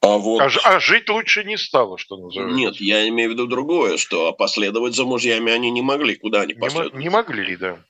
А, 0.00 0.18
вот... 0.18 0.40
а, 0.40 0.50
а 0.64 0.80
жить 0.80 1.08
лучше 1.08 1.44
не 1.44 1.56
стало, 1.56 1.98
что 1.98 2.16
называется. 2.16 2.56
Нет, 2.56 2.76
я 2.76 3.08
имею 3.08 3.30
в 3.30 3.32
виду 3.32 3.46
другое, 3.46 3.96
что 3.96 4.32
последовать 4.32 4.94
за 4.94 5.04
мужьями 5.04 5.52
они 5.52 5.70
не 5.70 5.82
могли. 5.82 6.16
Куда 6.16 6.42
они 6.42 6.54
последовали? 6.54 6.98
Не, 6.98 7.04
не 7.04 7.10
могли, 7.10 7.56
да 7.56 7.84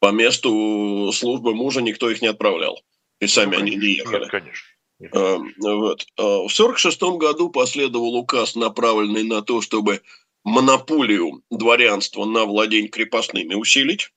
по 0.00 0.10
месту 0.10 1.10
службы 1.12 1.54
мужа 1.54 1.80
никто 1.80 2.10
их 2.10 2.22
не 2.22 2.28
отправлял. 2.28 2.82
И 3.20 3.26
сами 3.26 3.56
ну, 3.56 3.62
они 3.62 3.76
не 3.76 3.96
ехали. 3.96 4.22
Нет, 4.22 4.30
конечно. 4.30 4.66
А, 5.12 5.38
вот. 5.58 6.06
А, 6.16 6.22
в 6.22 6.52
1946 6.52 7.02
году 7.18 7.50
последовал 7.50 8.14
указ, 8.16 8.54
направленный 8.54 9.24
на 9.24 9.42
то, 9.42 9.60
чтобы 9.60 10.02
монополию 10.44 11.42
дворянства 11.50 12.24
на 12.24 12.44
владение 12.44 12.88
крепостными 12.88 13.54
усилить, 13.54 14.10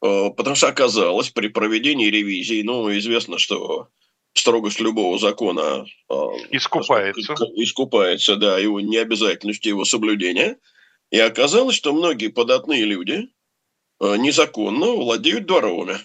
а, 0.00 0.30
потому 0.30 0.56
что 0.56 0.68
оказалось 0.68 1.30
при 1.30 1.48
проведении 1.48 2.08
ревизии, 2.08 2.62
ну, 2.62 2.90
известно, 2.96 3.38
что 3.38 3.88
строгость 4.34 4.80
любого 4.80 5.18
закона 5.18 5.86
искупается. 6.50 7.34
Искупается, 7.54 8.36
да, 8.36 8.58
его 8.58 8.80
необязательность 8.80 9.64
его 9.64 9.84
соблюдения. 9.84 10.58
И 11.10 11.18
оказалось, 11.18 11.76
что 11.76 11.92
многие 11.92 12.28
податные 12.28 12.84
люди 12.84 13.28
Э, 13.98 14.16
незаконно 14.16 14.92
владеют 14.92 15.46
дворовыми. 15.46 15.96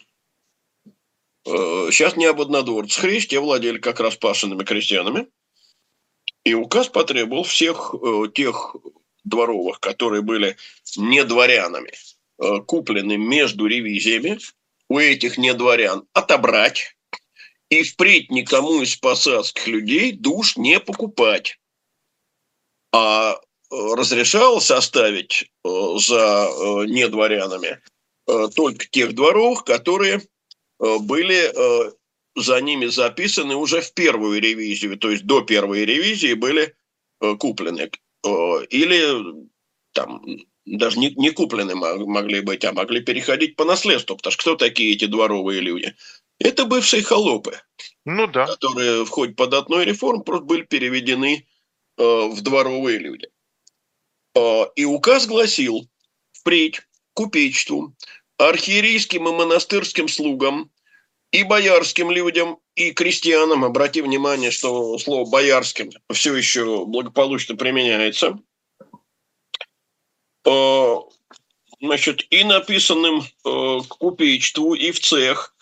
Э, 1.46 1.89
сейчас 1.92 2.16
не 2.16 2.26
об 2.26 2.42
однодворцах 2.42 3.04
речь, 3.04 3.28
те 3.28 3.39
владели 3.39 3.78
как 3.78 4.00
раз 4.00 4.16
пашенными 4.16 4.64
крестьянами. 4.64 5.28
И 6.44 6.54
указ 6.54 6.89
потребовал 6.89 7.44
всех 7.44 7.94
э, 7.94 8.24
тех 8.34 8.76
дворовых, 9.24 9.80
которые 9.80 10.24
были 10.24 10.58
не 10.98 11.24
дворянами, 11.24 11.92
куплены 12.66 13.18
между 13.18 13.68
ревизиями, 13.68 14.39
у 14.89 14.98
этих 14.98 15.38
не 15.38 15.54
дворян 15.54 16.08
отобрать 16.14 16.98
и 17.70 17.84
впредь 17.84 18.30
никому 18.32 18.82
из 18.82 18.96
посадских 18.96 19.68
людей 19.68 20.12
душ 20.12 20.58
не 20.58 20.80
покупать. 20.80 21.60
А 22.92 23.39
разрешалось 23.72 24.70
оставить 24.70 25.50
э, 25.64 25.70
за 25.98 26.50
э, 26.50 26.86
недворянами 26.88 27.82
э, 28.28 28.48
только 28.54 28.86
тех 28.88 29.16
дворов, 29.16 29.64
которые 29.64 30.22
были 30.82 31.53
за 32.36 32.59
ними 32.61 32.88
записаны 32.88 33.55
уже 33.55 33.82
в 33.82 33.93
первую 33.93 34.41
ревизию, 34.41 34.97
то 34.97 35.11
есть 35.11 35.25
до 35.25 35.41
первой 35.41 35.86
ревизии 35.86 36.34
были 36.34 36.75
куплены. 37.39 37.91
Или 38.23 39.47
там 39.93 40.25
даже 40.65 40.99
не, 40.99 41.11
не 41.11 41.32
куплены 41.32 41.75
могли 41.75 42.41
быть, 42.41 42.65
а 42.65 42.71
могли 42.71 43.01
переходить 43.01 43.55
по 43.55 43.65
наследству. 43.65 44.15
Потому 44.15 44.32
что 44.32 44.41
кто 44.41 44.55
такие 44.55 44.93
эти 44.93 45.05
дворовые 45.05 45.61
люди? 45.61 45.95
Это 46.39 46.65
бывшие 46.65 47.03
холопы, 47.03 47.59
ну, 48.05 48.27
да. 48.27 48.47
которые 48.47 49.05
в 49.05 49.09
ходе 49.09 49.34
податной 49.34 49.86
реформы 49.86 50.23
просто 50.23 50.45
были 50.45 50.63
переведены 50.63 51.45
в 51.97 52.41
дворовые 52.41 52.97
люди. 52.97 53.29
И 54.75 54.86
указ 54.86 55.27
гласил 55.27 55.88
впредь 56.32 56.82
купечеству, 57.13 57.93
архиерейским 58.50 59.28
и 59.28 59.32
монастырским 59.32 60.08
слугам 60.08 60.72
и 61.32 61.44
боярским 61.44 62.12
людям, 62.12 62.60
и 62.76 62.92
крестьянам, 62.92 63.64
обрати 63.64 64.02
внимание, 64.02 64.52
что 64.52 64.98
слово 64.98 65.30
«боярским» 65.30 65.92
все 66.12 66.36
еще 66.36 66.86
благополучно 66.86 67.56
применяется, 67.56 68.39
а, 70.46 71.00
значит, 71.80 72.26
и 72.30 72.44
написанным 72.44 73.24
а, 73.46 73.80
к 73.80 73.88
купечеству, 73.88 74.74
и 74.74 74.92
в 74.92 75.00
цех, 75.00 75.56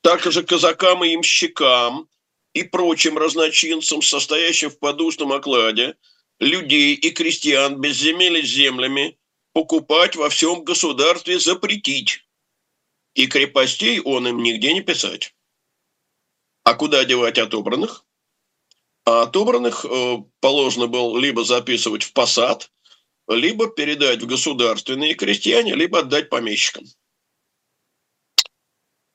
также 0.00 0.42
казакам 0.42 1.04
и 1.04 1.14
имщикам, 1.14 2.08
и 2.54 2.64
прочим 2.64 3.16
разночинцам, 3.16 4.02
состоящим 4.02 4.70
в 4.70 4.78
подушном 4.78 5.32
окладе– 5.32 5.94
людей 6.42 6.94
и 6.94 7.10
крестьян 7.10 7.80
без 7.80 7.96
земель 7.96 8.38
и 8.38 8.42
землями 8.42 9.16
покупать 9.52 10.16
во 10.16 10.28
всем 10.28 10.64
государстве 10.64 11.38
запретить. 11.38 12.26
И 13.14 13.26
крепостей 13.26 14.00
он 14.00 14.26
им 14.26 14.42
нигде 14.42 14.72
не 14.72 14.80
писать. 14.80 15.34
А 16.64 16.74
куда 16.74 17.04
девать 17.04 17.38
отобранных? 17.38 18.04
А 19.04 19.22
отобранных 19.22 19.84
э, 19.84 20.16
положено 20.40 20.86
было 20.86 21.18
либо 21.18 21.44
записывать 21.44 22.04
в 22.04 22.12
посад, 22.12 22.70
либо 23.28 23.68
передать 23.68 24.22
в 24.22 24.26
государственные 24.26 25.14
крестьяне, 25.14 25.74
либо 25.74 25.98
отдать 26.00 26.30
помещикам. 26.30 26.84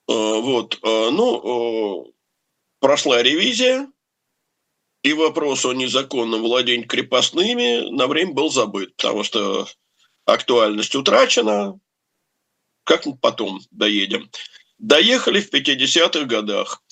Э, 0.10 0.14
вот, 0.14 0.78
э, 0.84 1.10
ну, 1.10 2.14
прошла 2.80 3.24
ревизия, 3.24 3.90
и 5.04 5.14
вопрос 5.14 5.66
о 5.66 5.74
незаконном 5.74 6.42
владении 6.42 6.86
крепостными 6.86 7.90
на 7.92 8.08
время 8.08 8.34
был 8.34 8.50
забыт, 8.50 8.96
потому 8.98 9.24
что 9.24 9.68
актуальность 10.28 10.94
утрачена. 10.94 11.80
Как 12.84 13.06
потом 13.22 13.62
доедем? 13.72 14.30
Доехали 14.78 15.42
в 15.42 15.52
50-х 15.52 16.26
годах. 16.26 16.84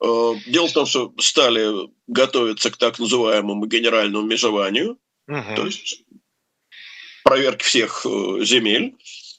Дело 0.00 0.68
в 0.68 0.72
том, 0.72 0.86
что 0.86 1.12
стали 1.18 1.88
готовиться 2.06 2.70
к 2.70 2.76
так 2.76 2.98
называемому 2.98 3.66
генеральному 3.66 4.26
межеванию, 4.26 4.98
угу. 5.28 5.54
то 5.56 5.66
есть 5.66 6.02
проверки 7.22 7.64
всех 7.64 8.04
земель. 8.40 8.96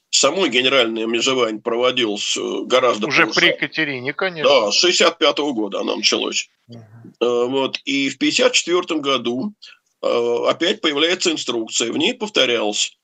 Само 0.10 0.48
генеральное 0.48 1.06
межевание 1.08 1.62
проводилось 1.62 2.38
гораздо 2.68 3.08
Уже 3.08 3.28
позже. 3.28 3.40
при 3.40 3.48
Екатерине, 3.48 4.14
конечно. 4.14 4.50
Да, 4.50 4.72
с 4.72 4.76
65 4.76 5.40
-го 5.40 5.52
года 5.52 5.82
оно 5.82 5.98
началось. 5.98 6.50
Угу. 6.70 7.48
Вот. 7.48 7.80
И 7.84 8.10
в 8.10 8.18
54 8.18 9.02
году 9.02 9.54
опять 10.02 10.80
появляется 10.80 11.32
инструкция. 11.32 11.92
В 11.92 11.98
ней 11.98 12.14
повторялось, 12.14 12.98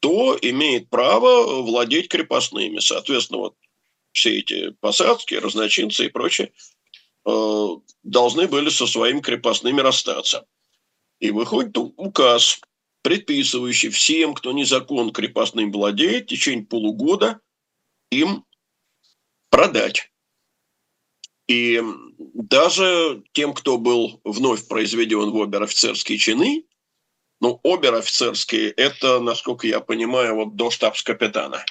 кто 0.00 0.38
имеет 0.40 0.90
право 0.90 1.62
владеть 1.62 2.08
крепостными. 2.08 2.78
Соответственно, 2.78 3.40
вот 3.40 3.56
все 4.12 4.38
эти 4.38 4.70
посадки, 4.80 5.34
разночинцы 5.34 6.06
и 6.06 6.08
прочее 6.08 6.52
э, 7.26 7.66
должны 8.02 8.46
были 8.46 8.68
со 8.68 8.86
своими 8.86 9.20
крепостными 9.20 9.80
расстаться. 9.80 10.46
И 11.18 11.30
выходит 11.30 11.76
указ, 11.76 12.60
предписывающий 13.02 13.90
всем, 13.90 14.34
кто 14.34 14.52
незаконно 14.52 15.12
крепостным 15.12 15.72
владеет, 15.72 16.24
в 16.24 16.28
течение 16.28 16.64
полугода 16.64 17.40
им 18.10 18.44
продать. 19.50 20.12
И 21.48 21.82
даже 22.34 23.24
тем, 23.32 23.52
кто 23.52 23.78
был 23.78 24.20
вновь 24.22 24.68
произведен 24.68 25.30
в 25.30 25.42
обер-офицерские 25.42 26.18
чины, 26.18 26.67
ну, 27.40 27.60
обер-офицерские– 27.62 28.70
это, 28.76 29.20
насколько 29.20 29.66
я 29.66 29.80
понимаю, 29.80 30.34
вот 30.34 30.56
до 30.56 30.70
штабс-капитана. 30.70 31.64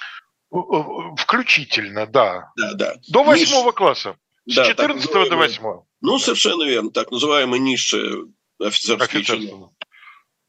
Включительно, 0.50 2.06
да. 2.06 2.52
Да, 2.56 2.72
да. 2.74 2.94
До 3.08 3.22
восьмого 3.22 3.72
класса. 3.72 4.16
С 4.46 4.54
да, 4.54 4.66
14 4.66 5.12
до 5.12 5.36
8. 5.36 5.62
Ну, 6.00 6.18
совершенно 6.18 6.62
верно. 6.62 6.90
Так 6.90 7.10
называемые 7.10 7.60
низшие 7.60 8.28
офицерские 8.58 9.24
чины. 9.24 9.68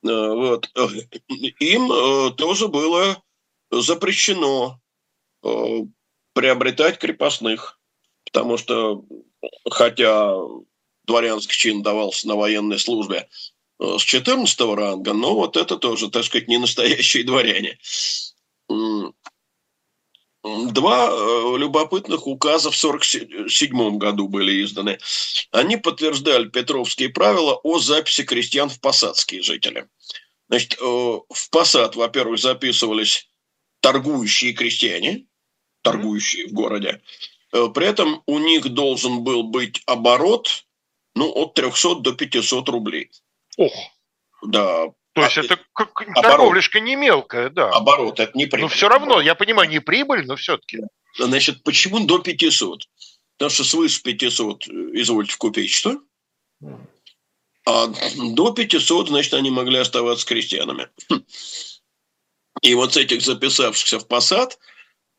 Э, 0.03 0.29
вот. 0.33 0.69
Им 1.27 1.91
э, 1.91 2.31
тоже 2.37 2.69
было 2.69 3.21
запрещено 3.69 4.79
э, 5.43 5.79
приобретать 6.33 6.97
крепостных, 6.97 7.79
потому 8.23 8.57
что 8.57 9.03
хотя 9.69 10.33
дворянский 11.03 11.55
чин 11.55 11.81
давался 11.81 12.27
на 12.27 12.35
военной 12.35 12.79
службе 12.79 13.27
с 13.79 14.01
14 14.01 14.59
ранга, 14.61 15.13
но 15.13 15.35
вот 15.35 15.57
это 15.57 15.77
тоже, 15.77 16.09
так 16.09 16.23
сказать, 16.25 16.47
не 16.47 16.57
настоящие 16.57 17.23
дворяне. 17.25 17.77
Два 20.41 21.09
э, 21.11 21.57
любопытных 21.57 22.25
указа 22.25 22.71
в 22.71 22.77
1947 22.77 23.97
году 23.97 24.29
были 24.29 24.63
изданы. 24.63 24.97
Они 25.51 25.75
подтверждали 25.75 26.47
петровские 26.47 27.09
правила 27.09 27.55
о 27.63 27.79
записи 27.79 28.23
крестьян 28.23 28.69
в 28.69 28.79
посадские 28.79 29.41
жители. 29.41 29.89
Значит, 30.47 30.77
э, 30.79 30.85
в 30.85 31.49
посад, 31.51 31.97
во-первых, 31.97 32.39
записывались 32.39 33.27
торгующие 33.81 34.53
крестьяне, 34.53 35.25
торгующие 35.81 36.47
в 36.47 36.53
городе. 36.53 37.01
Э, 37.51 37.67
при 37.73 37.87
этом 37.87 38.23
у 38.25 38.39
них 38.39 38.69
должен 38.69 39.23
был 39.25 39.43
быть 39.43 39.83
оборот 39.87 40.65
ну, 41.15 41.29
от 41.33 41.53
300 41.53 41.95
до 41.95 42.13
500 42.13 42.69
рублей. 42.69 43.11
Ох. 43.59 43.73
Да, 44.41 44.87
то 45.13 45.23
есть 45.23 45.37
а, 45.37 45.41
это 45.41 45.59
как 45.73 45.93
торговляшка 46.15 46.79
не 46.79 46.95
мелкая, 46.95 47.49
да. 47.49 47.69
Оборот, 47.71 48.21
это 48.21 48.31
не 48.37 48.45
прибыль. 48.45 48.61
Но 48.61 48.67
все 48.69 48.87
равно, 48.87 49.19
я 49.19 49.35
понимаю, 49.35 49.69
не 49.69 49.81
прибыль, 49.81 50.25
но 50.25 50.37
все-таки. 50.37 50.79
Значит, 51.17 51.63
почему 51.63 51.99
до 52.05 52.19
500? 52.19 52.87
Потому 53.37 53.49
что 53.49 53.63
свыше 53.65 54.01
500, 54.01 54.67
э, 54.67 54.71
извольте 54.93 55.35
купить 55.37 55.71
что? 55.71 55.99
А 57.65 57.87
до 58.33 58.51
500, 58.51 59.09
значит, 59.09 59.33
они 59.33 59.49
могли 59.49 59.79
оставаться 59.79 60.25
крестьянами. 60.25 60.87
И 62.61 62.73
вот 62.75 62.93
с 62.93 62.97
этих 62.97 63.21
записавшихся 63.21 63.99
в 63.99 64.07
посад 64.07 64.57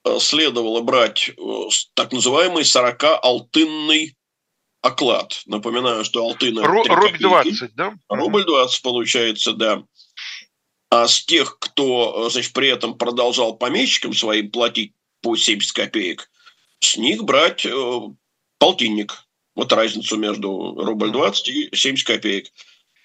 э, 0.05 0.19
следовало 0.19 0.81
брать 0.81 1.29
э, 1.29 1.69
так 1.93 2.13
называемый 2.13 2.63
40-алтынный 2.63 4.15
оклад. 4.83 5.43
Напоминаю, 5.47 6.05
что 6.05 6.25
алтына... 6.25 6.63
Ру, 6.67 6.85
рубль 6.85 7.19
20, 7.19 7.75
да? 7.75 7.95
Рубль 8.09 8.45
20 8.45 8.83
получается, 8.83 9.53
да. 9.53 9.83
А 10.91 11.07
с 11.07 11.25
тех, 11.25 11.59
кто, 11.59 12.29
значит, 12.31 12.53
при 12.53 12.69
этом 12.69 12.99
продолжал 12.99 13.57
помещикам 13.57 14.13
своим 14.13 14.51
платить 14.51 14.93
по 15.23 15.37
70 15.37 15.73
копеек, 15.73 16.31
с 16.81 16.97
них 16.97 17.25
брать 17.25 17.65
э, 17.65 18.01
полтинник. 18.59 19.25
Вот 19.55 19.73
разницу 19.73 20.17
между 20.17 20.75
рубль 20.77 21.11
20 21.11 21.49
и 21.49 21.77
70 21.77 22.07
копеек. 22.07 22.51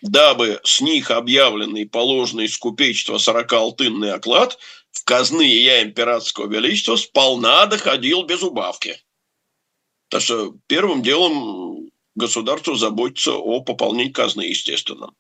Дабы 0.01 0.59
с 0.63 0.81
них 0.81 1.11
объявленный 1.11 1.87
положенный 1.87 2.47
с 2.47 2.57
купечества 2.57 3.17
40-алтынный 3.17 4.11
оклад 4.11 4.57
в 4.91 5.03
казны 5.03 5.43
я 5.43 5.83
императорского 5.83 6.47
величества 6.47 6.95
сполна 6.95 7.65
доходил 7.65 8.23
без 8.23 8.41
убавки. 8.43 8.97
Так 10.15 10.21
что 10.21 10.55
первым 10.67 11.03
делом 11.03 11.89
государство 12.15 12.77
заботится 12.77 13.33
о 13.33 13.59
пополнении 13.59 14.13
казны, 14.13 14.43
естественно. 14.43 15.11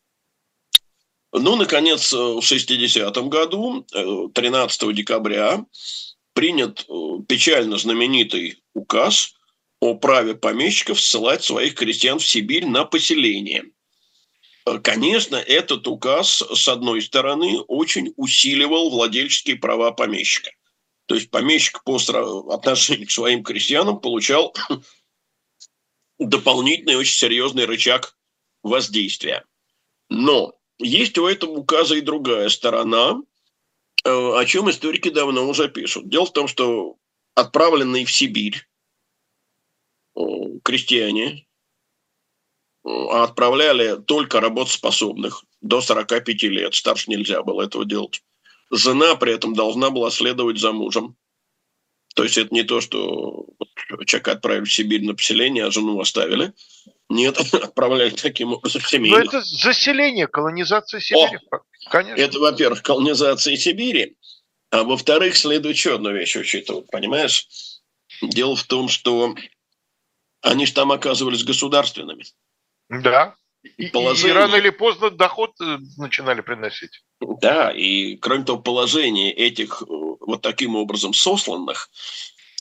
Ну, 1.33 1.57
наконец, 1.57 2.13
в 2.13 2.39
60-м 2.39 3.29
году, 3.29 3.85
13 3.91 4.83
э, 4.83 4.93
декабря, 4.93 5.65
принят 6.31 6.85
э, 6.87 6.93
печально 7.27 7.77
знаменитый 7.77 8.63
указ 8.73 9.33
о 9.81 9.95
праве 9.95 10.33
помещиков 10.33 11.01
ссылать 11.01 11.43
своих 11.43 11.75
крестьян 11.75 12.17
в 12.17 12.25
Сибирь 12.25 12.65
на 12.65 12.85
поселение. 12.85 13.65
Э, 14.65 14.79
конечно, 14.79 15.35
этот 15.35 15.89
указ, 15.89 16.41
с 16.53 16.69
одной 16.69 17.01
стороны, 17.01 17.59
очень 17.67 18.13
усиливал 18.15 18.91
владельческие 18.91 19.57
права 19.57 19.91
помещика– 19.91 20.51
то 21.05 21.15
есть 21.15 21.29
помещик 21.29 21.83
по 21.83 21.97
отношению 22.53 23.07
к 23.07 23.11
своим 23.11 23.43
крестьянам 23.43 23.99
получал 23.99 24.55
дополнительный 26.19 26.95
очень 26.95 27.17
серьезный 27.17 27.65
рычаг 27.65 28.17
воздействия. 28.63 29.45
Но 30.09 30.53
есть 30.79 31.17
у 31.17 31.27
этого 31.27 31.51
указа 31.51 31.95
и 31.95 32.01
другая 32.01 32.49
сторона, 32.49 33.21
э, 34.03 34.09
о 34.09 34.45
чем 34.45 34.69
историки 34.69 35.09
давно 35.09 35.47
уже 35.47 35.69
пишут. 35.69 36.09
Дело 36.09 36.25
в 36.25 36.33
том, 36.33 36.47
что 36.47 36.97
отправленные 37.35 38.05
в 38.05 38.11
Сибирь 38.11 38.67
э, 40.15 40.21
крестьяне 40.63 41.47
э, 42.83 42.89
отправляли 42.89 44.01
только 44.01 44.41
работоспособных 44.41 45.45
до 45.61 45.81
45 45.81 46.43
лет. 46.43 46.73
Старше 46.73 47.11
нельзя 47.11 47.43
было 47.43 47.63
этого 47.63 47.85
делать. 47.85 48.23
Жена 48.71 49.15
при 49.15 49.33
этом 49.33 49.53
должна 49.53 49.89
была 49.89 50.11
следовать 50.11 50.59
за 50.59 50.71
мужем. 50.71 51.15
То 52.15 52.23
есть 52.23 52.37
это 52.37 52.53
не 52.53 52.63
то, 52.63 52.81
что 52.81 53.45
человека 54.05 54.31
отправили 54.31 54.65
в 54.65 54.73
Сибирь 54.73 55.03
на 55.03 55.13
поселение, 55.13 55.65
а 55.65 55.71
жену 55.71 55.99
оставили. 55.99 56.53
Нет, 57.09 57.37
отправляли 57.53 58.11
таким 58.11 58.53
образом 58.53 58.81
семью. 58.81 59.11
Но 59.11 59.23
это 59.23 59.41
заселение, 59.41 60.27
колонизация 60.27 60.99
Сибири. 60.99 61.39
О, 61.51 61.59
Конечно. 61.89 62.21
Это, 62.21 62.39
во-первых, 62.39 62.81
колонизация 62.81 63.55
Сибири, 63.57 64.17
а 64.71 64.83
во-вторых, 64.83 65.37
следует 65.37 65.75
еще 65.75 65.95
одну 65.95 66.11
вещь 66.11 66.35
учитывать, 66.35 66.89
понимаешь? 66.89 67.47
Дело 68.21 68.55
в 68.55 68.63
том, 68.63 68.87
что 68.87 69.35
они 70.41 70.65
же 70.65 70.73
там 70.73 70.91
оказывались 70.91 71.43
государственными. 71.43 72.25
Да. 72.89 73.35
Положение... 73.91 74.35
И 74.35 74.37
рано 74.37 74.55
или 74.55 74.69
поздно 74.69 75.09
доход 75.09 75.51
э, 75.61 75.77
начинали 75.97 76.41
приносить. 76.41 77.03
Да, 77.41 77.71
и 77.71 78.17
кроме 78.17 78.43
того, 78.43 78.59
положение 78.59 79.31
этих 79.31 79.81
э, 79.81 79.85
вот 79.87 80.41
таким 80.41 80.75
образом 80.75 81.13
сосланных 81.13 81.89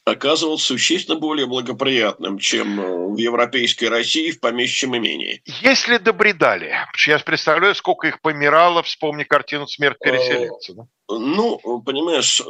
оказывалось 0.04 0.62
существенно 0.62 1.18
более 1.18 1.46
благоприятным, 1.46 2.38
чем 2.38 2.80
э, 2.80 3.06
в 3.14 3.16
европейской 3.16 3.86
России 3.86 4.30
в 4.30 4.40
помещичьем 4.40 4.96
имении. 4.96 5.42
Если 5.62 5.98
добредали, 5.98 6.74
я 7.06 7.18
представляю, 7.18 7.74
сколько 7.74 8.08
их 8.08 8.20
помирало, 8.20 8.82
вспомни 8.82 9.24
картину 9.24 9.66
«Смерть 9.66 9.98
переселенца». 9.98 10.74
Да? 10.74 10.86
Ну, 11.08 11.82
понимаешь, 11.82 12.40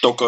только 0.00 0.24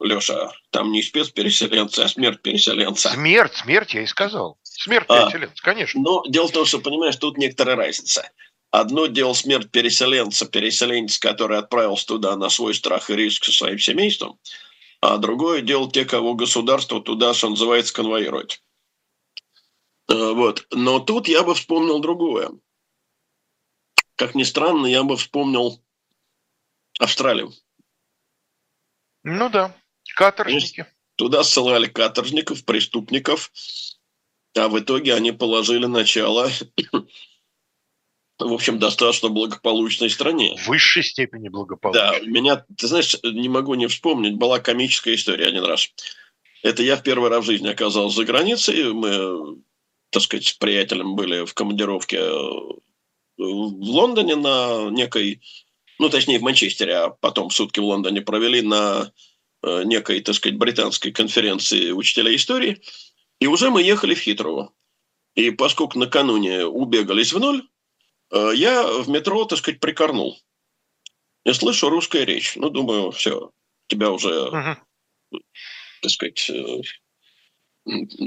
Леша, 0.00 0.52
там 0.70 0.92
не 0.92 1.02
спецпереселенцы, 1.02 2.00
а 2.00 2.08
смерть 2.08 2.40
переселенца. 2.40 3.10
Смерть, 3.10 3.56
смерть, 3.56 3.94
я 3.94 4.02
и 4.02 4.06
сказал. 4.06 4.58
Смерть 4.78 5.06
а, 5.08 5.24
переселенца, 5.24 5.60
конечно. 5.60 6.00
Но 6.00 6.22
дело 6.28 6.46
в 6.46 6.52
том, 6.52 6.64
что, 6.64 6.78
понимаешь, 6.78 7.16
тут 7.16 7.36
некоторая 7.36 7.74
разница. 7.74 8.30
Одно 8.70 9.06
дело 9.06 9.32
смерть 9.32 9.72
переселенца, 9.72 10.46
переселенец, 10.46 11.18
который 11.18 11.58
отправился 11.58 12.06
туда 12.06 12.36
на 12.36 12.48
свой 12.48 12.76
страх 12.76 13.10
и 13.10 13.16
риск 13.16 13.44
со 13.44 13.50
своим 13.50 13.80
семейством, 13.80 14.38
а 15.00 15.16
другое 15.16 15.62
дело 15.62 15.90
те, 15.90 16.04
кого 16.04 16.34
государство 16.34 17.02
туда, 17.02 17.34
что 17.34 17.50
называется, 17.50 17.92
конвоирует. 17.92 18.62
Э, 20.08 20.32
вот. 20.32 20.68
Но 20.70 21.00
тут 21.00 21.26
я 21.26 21.42
бы 21.42 21.56
вспомнил 21.56 21.98
другое. 21.98 22.50
Как 24.14 24.36
ни 24.36 24.44
странно, 24.44 24.86
я 24.86 25.02
бы 25.02 25.16
вспомнил 25.16 25.82
Австралию. 27.00 27.52
Ну 29.24 29.50
да, 29.50 29.74
каторжники. 30.14 30.86
Туда 31.16 31.42
ссылали 31.42 31.86
каторжников, 31.86 32.64
преступников, 32.64 33.50
А 34.56 34.68
в 34.68 34.78
итоге 34.78 35.14
они 35.14 35.32
положили 35.32 35.86
начало, 35.86 36.50
в 38.38 38.52
общем, 38.52 38.78
достаточно 38.78 39.28
благополучной 39.28 40.10
стране. 40.10 40.56
В 40.56 40.68
высшей 40.68 41.02
степени 41.02 41.48
благополучной. 41.48 42.20
Да, 42.20 42.20
меня, 42.20 42.64
ты 42.76 42.86
знаешь, 42.86 43.16
не 43.22 43.48
могу 43.48 43.74
не 43.74 43.86
вспомнить, 43.88 44.36
была 44.36 44.60
комическая 44.60 45.14
история 45.14 45.46
один 45.46 45.64
раз. 45.64 45.90
Это 46.62 46.82
я 46.82 46.96
в 46.96 47.02
первый 47.02 47.30
раз 47.30 47.44
в 47.44 47.46
жизни 47.46 47.68
оказался 47.68 48.16
за 48.16 48.24
границей. 48.24 48.92
Мы, 48.92 49.62
так 50.10 50.22
сказать, 50.22 50.46
с 50.46 50.52
приятелем 50.52 51.14
были 51.14 51.44
в 51.44 51.54
командировке 51.54 52.20
в 53.38 53.90
Лондоне 53.90 54.36
на 54.36 54.90
некой, 54.90 55.40
ну, 55.98 56.08
точнее, 56.08 56.38
в 56.38 56.42
Манчестере, 56.42 56.96
а 56.96 57.10
потом 57.10 57.50
сутки 57.50 57.80
в 57.80 57.84
Лондоне 57.84 58.20
провели 58.20 58.62
на 58.62 59.12
э, 59.62 59.82
некой, 59.84 60.20
так 60.20 60.34
сказать, 60.34 60.58
британской 60.58 61.12
конференции 61.12 61.92
учителя 61.92 62.34
истории. 62.34 62.80
И 63.40 63.46
уже 63.46 63.70
мы 63.70 63.82
ехали 63.82 64.14
в 64.14 64.20
Хитрово. 64.20 64.72
И 65.34 65.50
поскольку 65.50 65.98
накануне 65.98 66.66
убегались 66.66 67.32
в 67.32 67.38
ноль, 67.38 67.68
э, 68.30 68.52
я 68.54 68.86
в 68.86 69.08
метро, 69.08 69.44
так 69.44 69.58
сказать, 69.58 69.80
прикорнул. 69.80 70.38
Я 71.44 71.54
слышу 71.54 71.88
русская 71.88 72.24
речь. 72.24 72.56
Ну, 72.56 72.70
думаю, 72.70 73.10
все, 73.12 73.52
тебя 73.86 74.10
уже, 74.10 74.30
uh-huh. 74.30 74.76
так 76.02 76.10
сказать, 76.10 76.50
э, 76.50 76.82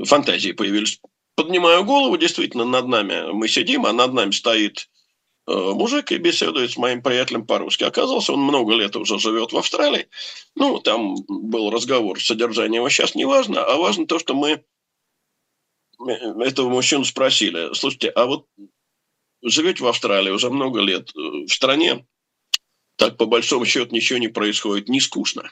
фантазии 0.05 0.53
появились. 0.53 1.01
Поднимаю 1.36 1.84
голову, 1.84 2.18
действительно, 2.18 2.66
над 2.66 2.88
нами 2.88 3.32
мы 3.32 3.47
сидим, 3.47 3.86
а 3.86 3.93
над 3.93 4.14
нами 4.14 4.32
стоит 4.32 4.89
Э, 5.47 5.74
мужик 5.74 6.12
и 6.12 6.18
беседует 6.18 6.72
с 6.72 6.78
моим 6.78 7.01
приятелем 7.01 7.45
по-русски. 7.45 7.84
Оказался, 7.84 8.34
он 8.34 8.41
много 8.41 8.74
лет 8.74 8.95
уже 8.95 9.20
живет 9.20 9.51
в 9.51 9.57
Австралии. 9.57 10.07
Ну, 10.55 10.80
там 10.80 11.16
был 11.28 11.72
разговор, 11.72 12.22
содержание 12.22 12.78
его 12.78 12.89
сейчас 12.89 13.16
не 13.16 13.26
важно, 13.26 13.64
а 13.64 13.78
важно 13.78 14.05
то, 14.05 14.20
что 14.20 14.36
мы 14.36 14.64
этого 16.07 16.69
мужчину 16.69 17.05
спросили, 17.05 17.73
слушайте, 17.73 18.09
а 18.09 18.25
вот 18.25 18.47
живете 19.43 19.83
в 19.83 19.87
Австралии 19.87 20.31
уже 20.31 20.49
много 20.49 20.81
лет, 20.81 21.09
э, 21.15 21.45
в 21.45 21.49
стране 21.49 22.05
так 23.01 23.17
по 23.17 23.25
большому 23.25 23.65
счету 23.65 23.95
ничего 23.95 24.19
не 24.19 24.27
происходит, 24.27 24.87
не 24.87 24.99
скучно. 24.99 25.51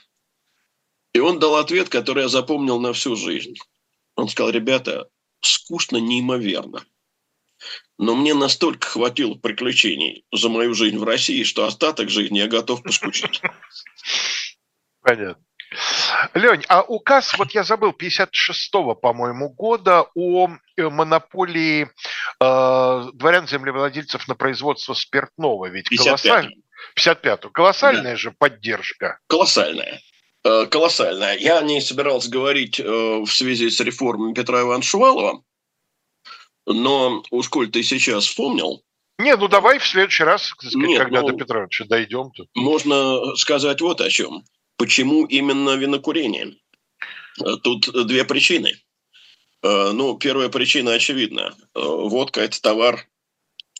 И 1.13 1.19
он 1.19 1.39
дал 1.39 1.55
ответ, 1.55 1.89
который 1.89 2.23
я 2.23 2.29
запомнил 2.29 2.79
на 2.79 2.93
всю 2.93 3.15
жизнь. 3.15 3.55
Он 4.15 4.29
сказал, 4.29 4.51
ребята, 4.51 5.09
скучно 5.41 5.97
неимоверно. 5.97 6.85
Но 7.97 8.15
мне 8.15 8.33
настолько 8.33 8.87
хватило 8.87 9.33
приключений 9.33 10.25
за 10.31 10.49
мою 10.49 10.73
жизнь 10.75 10.97
в 10.97 11.03
России, 11.03 11.43
что 11.43 11.65
остаток 11.65 12.09
жизни 12.09 12.37
я 12.37 12.47
готов 12.47 12.83
поскучать. 12.83 13.41
Понятно. 15.01 15.43
Лень, 16.33 16.63
а 16.67 16.81
указ, 16.81 17.37
вот 17.37 17.51
я 17.51 17.63
забыл, 17.63 17.91
56-го, 17.91 18.95
по-моему, 18.95 19.49
года 19.49 20.07
о 20.15 20.49
э, 20.75 20.89
монополии 20.89 21.89
э, 22.41 23.09
дворян-землевладельцев 23.13 24.27
на 24.27 24.35
производство 24.35 24.93
спиртного. 24.93 25.67
Ведь 25.67 25.89
55 25.89 26.47
55 26.95 27.51
Колоссальная 27.51 28.13
да. 28.13 28.17
же 28.17 28.31
поддержка. 28.31 29.19
Колоссальная. 29.27 30.01
Э, 30.43 30.65
колоссальная. 30.65 31.37
Я 31.37 31.61
не 31.61 31.81
собирался 31.81 32.29
говорить 32.29 32.79
э, 32.79 32.83
в 32.83 33.27
связи 33.27 33.69
с 33.69 33.79
реформой 33.79 34.33
Петра 34.33 34.61
Ивановича 34.61 34.89
Шувалова, 34.89 35.43
но 36.65 37.23
уж 37.31 37.49
коль 37.49 37.69
ты 37.69 37.83
сейчас 37.83 38.25
вспомнил... 38.25 38.81
Не, 39.17 39.35
ну 39.35 39.49
давай 39.49 39.79
в 39.79 39.85
следующий 39.85 40.23
раз, 40.23 40.45
сказать, 40.45 40.75
Нет, 40.75 40.97
когда 40.97 41.21
ну, 41.21 41.27
до 41.27 41.33
Петровича 41.33 41.83
дойдем. 41.85 42.27
-то. 42.27 42.45
Можно 42.55 43.35
сказать 43.35 43.81
вот 43.81 43.99
о 43.99 44.09
чем. 44.09 44.43
Почему 44.79 45.25
именно 45.25 45.75
винокурение? 45.75 46.55
Тут 47.63 48.07
две 48.07 48.23
причины. 48.23 48.73
Э, 49.61 49.91
ну, 49.91 50.17
первая 50.17 50.47
причина 50.47 50.93
очевидна. 50.93 51.53
Э, 51.75 51.79
водка– 51.81 52.39
это 52.41 52.61
товар, 52.61 53.05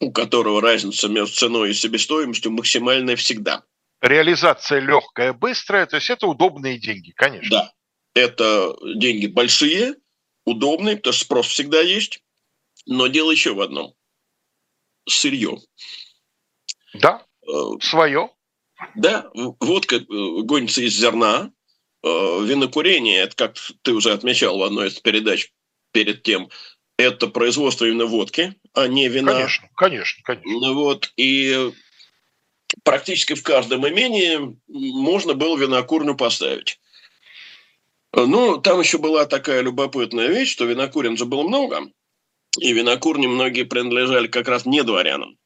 у 0.02 0.12
которого 0.12 0.62
разница 0.62 1.08
между 1.08 1.34
ценой 1.34 1.72
и 1.72 1.74
себестоимостью 1.74 2.52
максимальная 2.52 3.16
всегда. 3.16 3.64
Реализация 4.02 4.82
легкая, 4.82 5.32
быстрая, 5.32 5.86
то 5.86 5.95
есть 5.95 6.10
это 6.10 6.28
удобные 6.28 6.78
деньги, 6.78 7.12
конечно. 7.12 7.50
Да, 7.50 7.74
это 8.14 8.76
деньги 8.95 9.28
большие, 9.28 9.95
удобные, 10.45 10.97
потому 10.97 11.14
что 11.14 11.24
спрос 11.24 11.47
всегда 11.47 11.80
есть. 11.80 12.22
Но 12.86 13.08
дело 13.08 13.32
еще 13.32 13.54
в 13.54 13.62
одном. 13.62 13.93
Сырье. 15.08 15.60
Да, 16.93 17.26
э, 17.47 17.52
свое. 17.82 18.32
Да, 18.96 19.30
водка 19.34 19.98
э, 19.98 20.04
гонится 20.08 20.82
из 20.82 20.94
зерна. 20.94 21.52
Э, 22.04 22.44
винокурение, 22.44 23.20
это 23.20 23.36
как 23.36 23.56
ты 23.82 23.94
уже 23.94 24.12
отмечал 24.12 24.58
в 24.58 24.64
одной 24.64 24.88
из 24.88 25.00
передач 25.00 25.52
перед 25.92 26.24
тем, 26.24 26.50
это 26.98 27.28
производство 27.28 27.86
именно 27.86 28.06
водки, 28.06 28.56
а 28.74 28.88
не 28.88 29.08
вина. 29.08 29.34
Конечно, 29.34 29.70
конечно, 29.76 30.24
конечно. 30.24 30.52
Ну 30.52 30.74
вот, 30.76 31.12
и 31.18 31.72
практически 32.84 33.34
в 33.34 33.44
каждом 33.44 33.88
имении 33.88 34.58
можно 34.68 35.34
было 35.34 35.58
винокурню 35.58 36.16
поставить. 36.16 36.80
Ну, 38.14 38.58
там 38.58 38.80
еще 38.80 38.98
была 38.98 39.26
такая 39.26 39.62
любопытная 39.62 40.28
вещь, 40.28 40.52
что 40.52 40.66
винокурен 40.66 41.16
же 41.16 41.26
было 41.26 41.44
много, 41.44 41.92
и 42.60 42.74
винокурни 42.74 43.28
многие 43.28 43.64
принадлежали 43.64 44.28
как 44.28 44.48
раз 44.48 44.66
не 44.66 44.84
дворянам. 44.84 45.38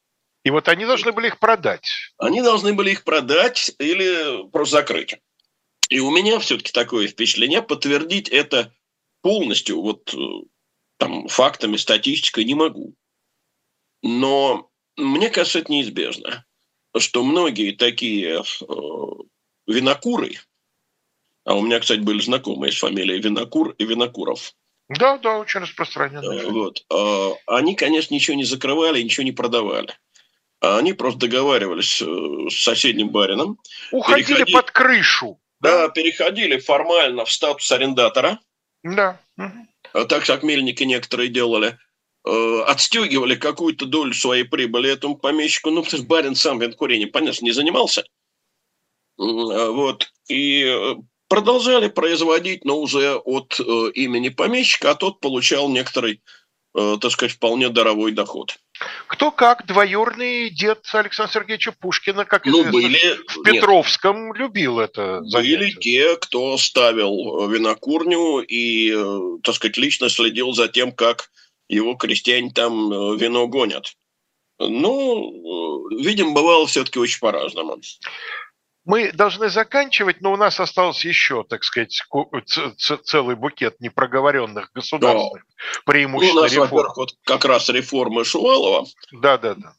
И 0.44 0.50
вот 0.50 0.68
они 0.68 0.86
должны 0.86 1.12
были 1.12 1.28
их 1.28 1.40
продать. 1.40 1.90
Они 2.18 2.42
должны 2.42 2.74
были 2.74 2.92
их 2.92 3.04
продать 3.04 3.74
или 3.80 4.48
просто 4.50 4.78
закрыть. 4.78 5.16
И 5.90 6.00
у 6.00 6.12
меня 6.12 6.40
все-таки 6.40 6.72
такое 6.72 7.08
впечатление, 7.08 7.62
подтвердить 7.62 8.30
это 8.30 8.74
полностью 9.22 9.82
вот 9.82 10.14
э, 10.14 10.18
там 10.98 11.28
фактами, 11.28 11.78
статистикой 11.78 12.44
не 12.44 12.56
могу. 12.56 12.96
Но 14.02 14.70
мне 14.98 15.30
кажется, 15.30 15.60
это 15.60 15.72
неизбежно, 15.72 16.46
что 16.98 17.24
многие 17.24 17.72
такие 17.72 18.42
э, 18.42 18.66
винокуры, 19.68 20.40
а 21.46 21.56
у 21.56 21.62
меня, 21.62 21.80
кстати, 21.80 22.00
были 22.00 22.20
знакомые 22.22 22.72
с 22.72 22.80
фамилией 22.80 23.22
Винокур 23.22 23.72
и 23.78 23.86
Винокуров, 23.86 24.54
да, 24.90 25.18
да, 25.18 25.40
очень 25.40 25.62
распространенно. 25.62 26.50
Вот. 26.50 26.86
А, 26.90 27.32
они, 27.48 27.76
конечно, 27.76 28.14
ничего 28.14 28.36
не 28.36 28.44
закрывали, 28.44 29.02
ничего 29.02 29.24
не 29.24 29.32
продавали. 29.32 29.98
А 30.64 30.78
они 30.78 30.94
просто 30.94 31.20
договаривались 31.20 32.02
э, 32.02 32.06
с 32.50 32.64
соседним 32.64 33.10
барином. 33.10 33.60
Уходили 33.92 34.28
переходили, 34.28 34.56
под 34.56 34.72
крышу. 34.72 35.38
Да, 35.60 35.90
переходили 35.90 36.58
формально 36.58 37.26
в 37.26 37.32
статус 37.32 37.70
арендатора. 37.70 38.40
Да. 38.82 39.20
Так 39.92 40.26
как 40.26 40.42
мельники 40.42 40.84
некоторые 40.84 41.28
делали. 41.28 41.78
Э, 42.26 42.62
отстегивали 42.66 43.36
какую-то 43.36 43.86
долю 43.86 44.14
своей 44.14 44.46
прибыли 44.46 44.90
этому 44.90 45.18
помещику. 45.18 45.70
Ну, 45.70 45.84
потому 45.84 46.00
что 46.00 46.08
барин 46.08 46.34
сам 46.34 46.60
винкурением, 46.60 47.12
понятно, 47.12 47.44
не 47.44 47.52
занимался. 47.52 48.06
Вот. 49.18 50.14
И 50.30 50.64
э, 50.64 50.96
продолжали 51.28 51.90
производить, 51.90 52.64
но 52.64 52.80
уже 52.80 53.16
от 53.18 53.60
имени 53.60 54.30
помещика, 54.30 54.92
а 54.92 54.96
тот 54.96 55.20
получал 55.20 55.68
некоторый, 55.68 56.22
так 56.74 57.12
сказать, 57.12 57.34
вполне 57.34 57.68
даровой 57.68 58.14
доход. 58.14 58.58
Кто 59.08 59.32
как, 59.32 59.66
двоюрный 59.66 60.50
дед 60.50 60.88
Александра 60.94 61.32
Сергеевича 61.32 61.72
Пушкина, 61.72 62.26
как 62.26 62.46
ну, 62.46 62.62
известно, 62.62 62.72
были, 62.72 63.00
в 63.28 63.44
Петровском 63.44 64.28
нет, 64.28 64.38
любил 64.38 64.80
это 64.80 65.24
занятие. 65.24 65.58
Были 65.58 65.72
те, 65.72 66.18
кто 66.18 66.58
ставил 66.58 67.48
винокурню 67.48 68.40
и, 68.40 68.92
э, 68.92 69.40
так 69.44 69.56
сказать, 69.56 69.78
лично 69.78 70.10
следил 70.10 70.54
за 70.54 70.68
тем, 70.68 70.92
как 70.92 71.30
его 71.70 71.96
крестьяне 71.96 72.52
там 72.52 72.92
э, 72.92 73.18
вино 73.18 73.48
гонят. 73.48 73.94
Ну, 74.60 75.92
э, 75.92 76.04
видим, 76.04 76.34
бывало 76.34 76.66
все-таки 76.68 77.00
очень 77.00 77.20
по-разному. 77.20 77.80
Мы 78.86 79.14
должны 79.14 79.50
заканчивать, 79.50 80.20
но 80.20 80.34
у 80.34 80.36
нас 80.36 80.60
остался 80.60 81.08
еще, 81.08 81.46
так 81.46 81.64
сказать, 81.64 82.02
целый 83.04 83.36
букет 83.36 83.80
непроговоренных 83.80 84.72
государственных 84.74 85.46
да. 85.46 85.92
преимуществ. 85.92 86.36
Ну, 86.36 86.42
у 86.42 86.44
нас, 86.44 86.54
во-первых, 86.54 86.98
вот 86.98 87.18
как 87.24 87.46
раз 87.46 87.70
реформы 87.70 88.26
Шувалова. 88.26 88.86
Да, 89.14 89.38
да, 89.38 89.56
да. 89.56 89.76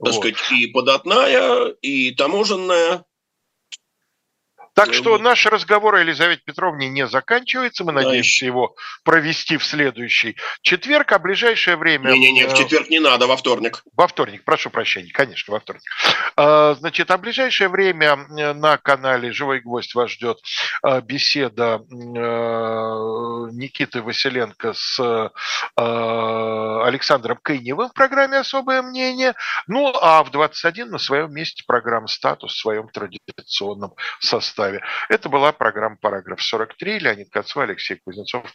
Так 0.00 0.12
вот. 0.12 0.14
сказать, 0.14 0.36
и 0.52 0.66
податная, 0.66 1.68
и 1.80 2.14
таможенная, 2.14 3.04
так 4.78 4.94
что 4.94 5.18
наш 5.18 5.44
разговор 5.46 5.96
о 5.96 6.00
Елизавете 6.00 6.40
Петровне 6.44 6.88
не 6.88 7.04
заканчивается. 7.08 7.82
Мы 7.82 7.90
надеемся 7.90 8.46
его 8.46 8.76
провести 9.02 9.56
в 9.56 9.64
следующий 9.64 10.36
четверг, 10.62 11.10
а 11.10 11.18
в 11.18 11.22
ближайшее 11.22 11.76
время... 11.76 12.12
Не-не-не, 12.12 12.46
в 12.46 12.52
э, 12.52 12.56
четверг 12.56 12.88
не 12.88 13.00
надо, 13.00 13.26
во 13.26 13.36
вторник. 13.36 13.82
Во 13.96 14.06
вторник, 14.06 14.44
прошу 14.44 14.70
прощения, 14.70 15.10
конечно, 15.10 15.52
во 15.52 15.58
вторник. 15.58 15.82
А, 16.36 16.74
значит, 16.74 17.10
а 17.10 17.16
в 17.16 17.20
ближайшее 17.20 17.68
время 17.68 18.18
э, 18.30 18.52
на 18.52 18.78
канале 18.78 19.32
«Живой 19.32 19.58
гвоздь» 19.58 19.96
вас 19.96 20.12
ждет 20.12 20.38
э, 20.84 21.00
беседа 21.00 21.82
Никиты 23.50 24.00
Василенко 24.02 24.74
с 24.74 25.32
Александром 25.74 27.38
Кыневым 27.42 27.88
в 27.88 27.94
программе 27.94 28.36
«Особое 28.38 28.82
мнение». 28.82 29.34
Ну, 29.66 29.92
а 30.00 30.22
в 30.22 30.30
21 30.30 30.90
на 30.90 30.98
своем 30.98 31.32
месте 31.32 31.64
программа 31.66 32.06
«Статус» 32.06 32.52
в 32.52 32.60
своем 32.60 32.88
традиционном 32.88 33.94
составе 34.20 34.67
составе. 34.68 34.82
Это 35.08 35.28
была 35.28 35.52
программа 35.52 35.96
«Параграф 35.96 36.40
43». 36.40 36.98
Леонид 36.98 37.30
Кацва, 37.30 37.64
Алексей 37.64 37.96
Кузнецов. 37.96 38.50